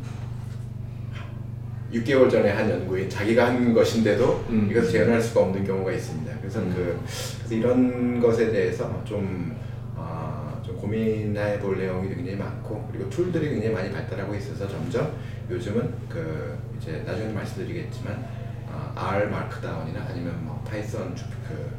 6개월 1.93 2.31
전에 2.31 2.51
한 2.51 2.71
연구인 2.71 3.09
자기가 3.09 3.49
한 3.49 3.73
것인데도 3.75 4.45
음. 4.49 4.69
이것을 4.71 4.91
재현할 4.91 5.21
수가 5.21 5.43
없는 5.43 5.65
경우가 5.65 5.93
있습니다. 5.93 6.33
그래서 6.39 6.61
음. 6.61 6.73
그 6.75 7.01
그래서 7.39 7.55
이런 7.55 8.21
것에 8.21 8.51
대해서 8.51 9.03
좀, 9.05 9.55
아, 9.97 10.59
좀 10.65 10.77
고민해 10.77 11.59
볼 11.59 11.79
내용이 11.79 12.09
굉장히 12.09 12.37
많고 12.37 12.89
그리고 12.91 13.11
tool들이 13.11 13.51
굉장히 13.51 13.75
많이 13.75 13.93
발달하고 13.93 14.35
있어서 14.35 14.67
점점 14.69 15.13
요즘은 15.51 15.93
그 16.09 16.59
이제 16.79 17.03
나중에 17.07 17.33
말씀드리겠지만 17.33 18.25
아, 18.71 18.93
R 18.97 19.27
마크다운이나 19.27 20.07
아니면 20.09 20.35
뭐 20.45 20.63
파이썬 20.67 21.15
주, 21.15 21.25
그 21.47 21.71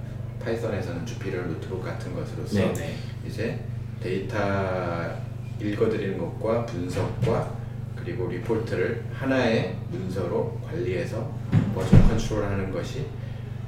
파이썬에서는 0.44 1.06
Jupyter 1.06 1.48
Notebook 1.48 1.84
같은 1.84 2.14
것으로서 2.14 2.60
네네. 2.60 2.96
이제 3.26 3.60
데이터 4.02 4.38
읽어드리는 5.60 6.18
것과 6.18 6.66
분석과 6.66 7.63
그리고 8.04 8.28
리포트를 8.28 9.06
하나의 9.14 9.76
문서로 9.92 10.60
관리해서 10.66 11.32
버전 11.74 12.08
컨트롤하는 12.08 12.72
것이 12.72 13.08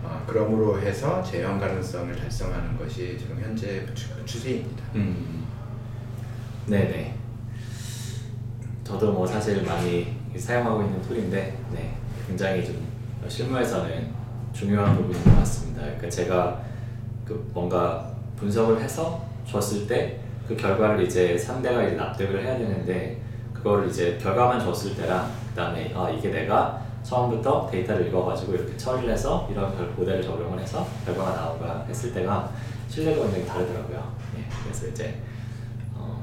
어, 0.03 0.23
그러므로 0.27 0.79
해서 0.79 1.23
재현 1.23 1.59
가능성을 1.59 2.15
달성하는 2.15 2.77
것이 2.77 3.17
지금 3.17 3.39
현재 3.41 3.85
추, 3.95 4.09
추세입니다. 4.25 4.83
음. 4.95 5.45
네네. 6.67 7.15
저도 8.83 9.13
뭐 9.13 9.25
사실 9.25 9.63
많이 9.63 10.15
사용하고 10.37 10.83
있는 10.83 11.01
툴인데, 11.01 11.57
네. 11.73 11.97
굉장히 12.27 12.63
좀 12.63 12.85
실무에서는 13.27 14.13
중요한 14.53 14.95
부분인 14.95 15.23
것 15.23 15.37
같습니다. 15.37 15.81
그러니까 15.81 16.09
제가 16.09 16.61
그 17.25 17.49
뭔가 17.51 18.13
분석을 18.37 18.79
해서 18.81 19.25
줬을 19.45 19.87
때 19.87 20.25
그 20.47 20.55
결과를 20.55 21.03
이제 21.03 21.37
상대가 21.37 21.83
이제 21.83 21.95
납득을 21.95 22.43
해야 22.43 22.57
되는데 22.57 23.19
그거를 23.65 23.89
이제 23.89 24.15
결과만 24.21 24.59
줬을 24.59 24.95
때랑 24.95 25.27
그 25.49 25.55
다음에 25.55 25.91
아 25.95 26.07
이게 26.07 26.29
내가 26.29 26.79
처음부터 27.01 27.67
데이터를 27.71 28.07
읽어가지고 28.07 28.53
이렇게 28.53 28.77
처리를 28.77 29.09
해서 29.11 29.47
이런 29.51 29.75
결- 29.75 29.87
모델을 29.97 30.21
적용을 30.21 30.59
해서 30.59 30.87
결과가 31.03 31.31
나오가 31.35 31.83
했을 31.89 32.13
때가 32.13 32.47
신뢰가 32.87 33.23
굉장히 33.23 33.45
다르더라고요. 33.47 34.13
예, 34.37 34.45
그래서 34.63 34.85
이제 34.85 35.19
어, 35.95 36.21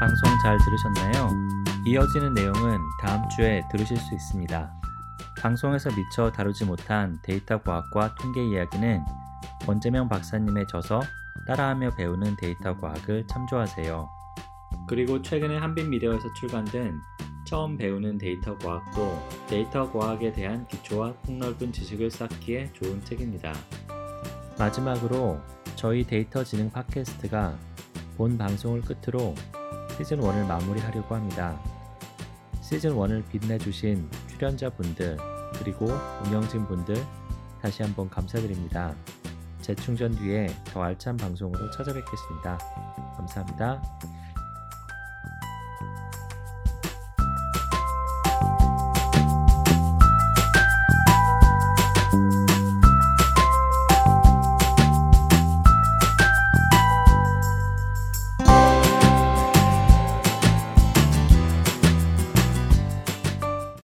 방송 0.00 0.38
잘 0.42 0.56
들으셨나요? 0.64 1.28
이어지는 1.84 2.32
내용은 2.32 2.78
다음 2.98 3.28
주에 3.28 3.62
들으실 3.70 3.98
수 3.98 4.14
있습니다. 4.14 4.70
방송에서 5.40 5.88
미처 5.96 6.30
다루지 6.30 6.66
못한 6.66 7.18
데이터 7.22 7.62
과학과 7.62 8.14
통계 8.16 8.46
이야기는 8.46 9.00
권재명 9.64 10.06
박사님의 10.06 10.66
저서 10.68 11.00
따라하며 11.46 11.94
배우는 11.96 12.36
데이터 12.36 12.76
과학을 12.76 13.26
참조하세요. 13.26 14.06
그리고 14.86 15.22
최근에 15.22 15.56
한빛미디어에서 15.56 16.34
출간된 16.34 17.00
처음 17.46 17.78
배우는 17.78 18.18
데이터 18.18 18.56
과학도 18.58 19.18
데이터 19.48 19.90
과학에 19.90 20.30
대한 20.30 20.66
기초와 20.66 21.14
폭넓은 21.24 21.72
지식을 21.72 22.10
쌓기에 22.10 22.70
좋은 22.74 23.02
책입니다. 23.02 23.54
마지막으로 24.58 25.40
저희 25.74 26.04
데이터 26.04 26.44
지능 26.44 26.70
팟캐스트가 26.70 27.56
본 28.18 28.36
방송을 28.36 28.82
끝으로 28.82 29.34
시즌 29.96 30.20
1을 30.20 30.46
마무리하려고 30.46 31.14
합니다. 31.14 31.58
시즌 32.60 32.94
1을 32.94 33.26
빛내주신 33.30 34.06
출연자분들 34.40 35.18
그리고 35.58 35.86
운영진 36.24 36.66
분들 36.66 36.96
다시 37.60 37.82
한번 37.82 38.08
감사드립니다. 38.08 38.94
재충전 39.60 40.16
뒤에 40.16 40.46
더 40.64 40.82
알찬 40.82 41.18
방송으로 41.18 41.70
찾아뵙겠습니다. 41.70 42.58
감사합니다. 43.18 43.82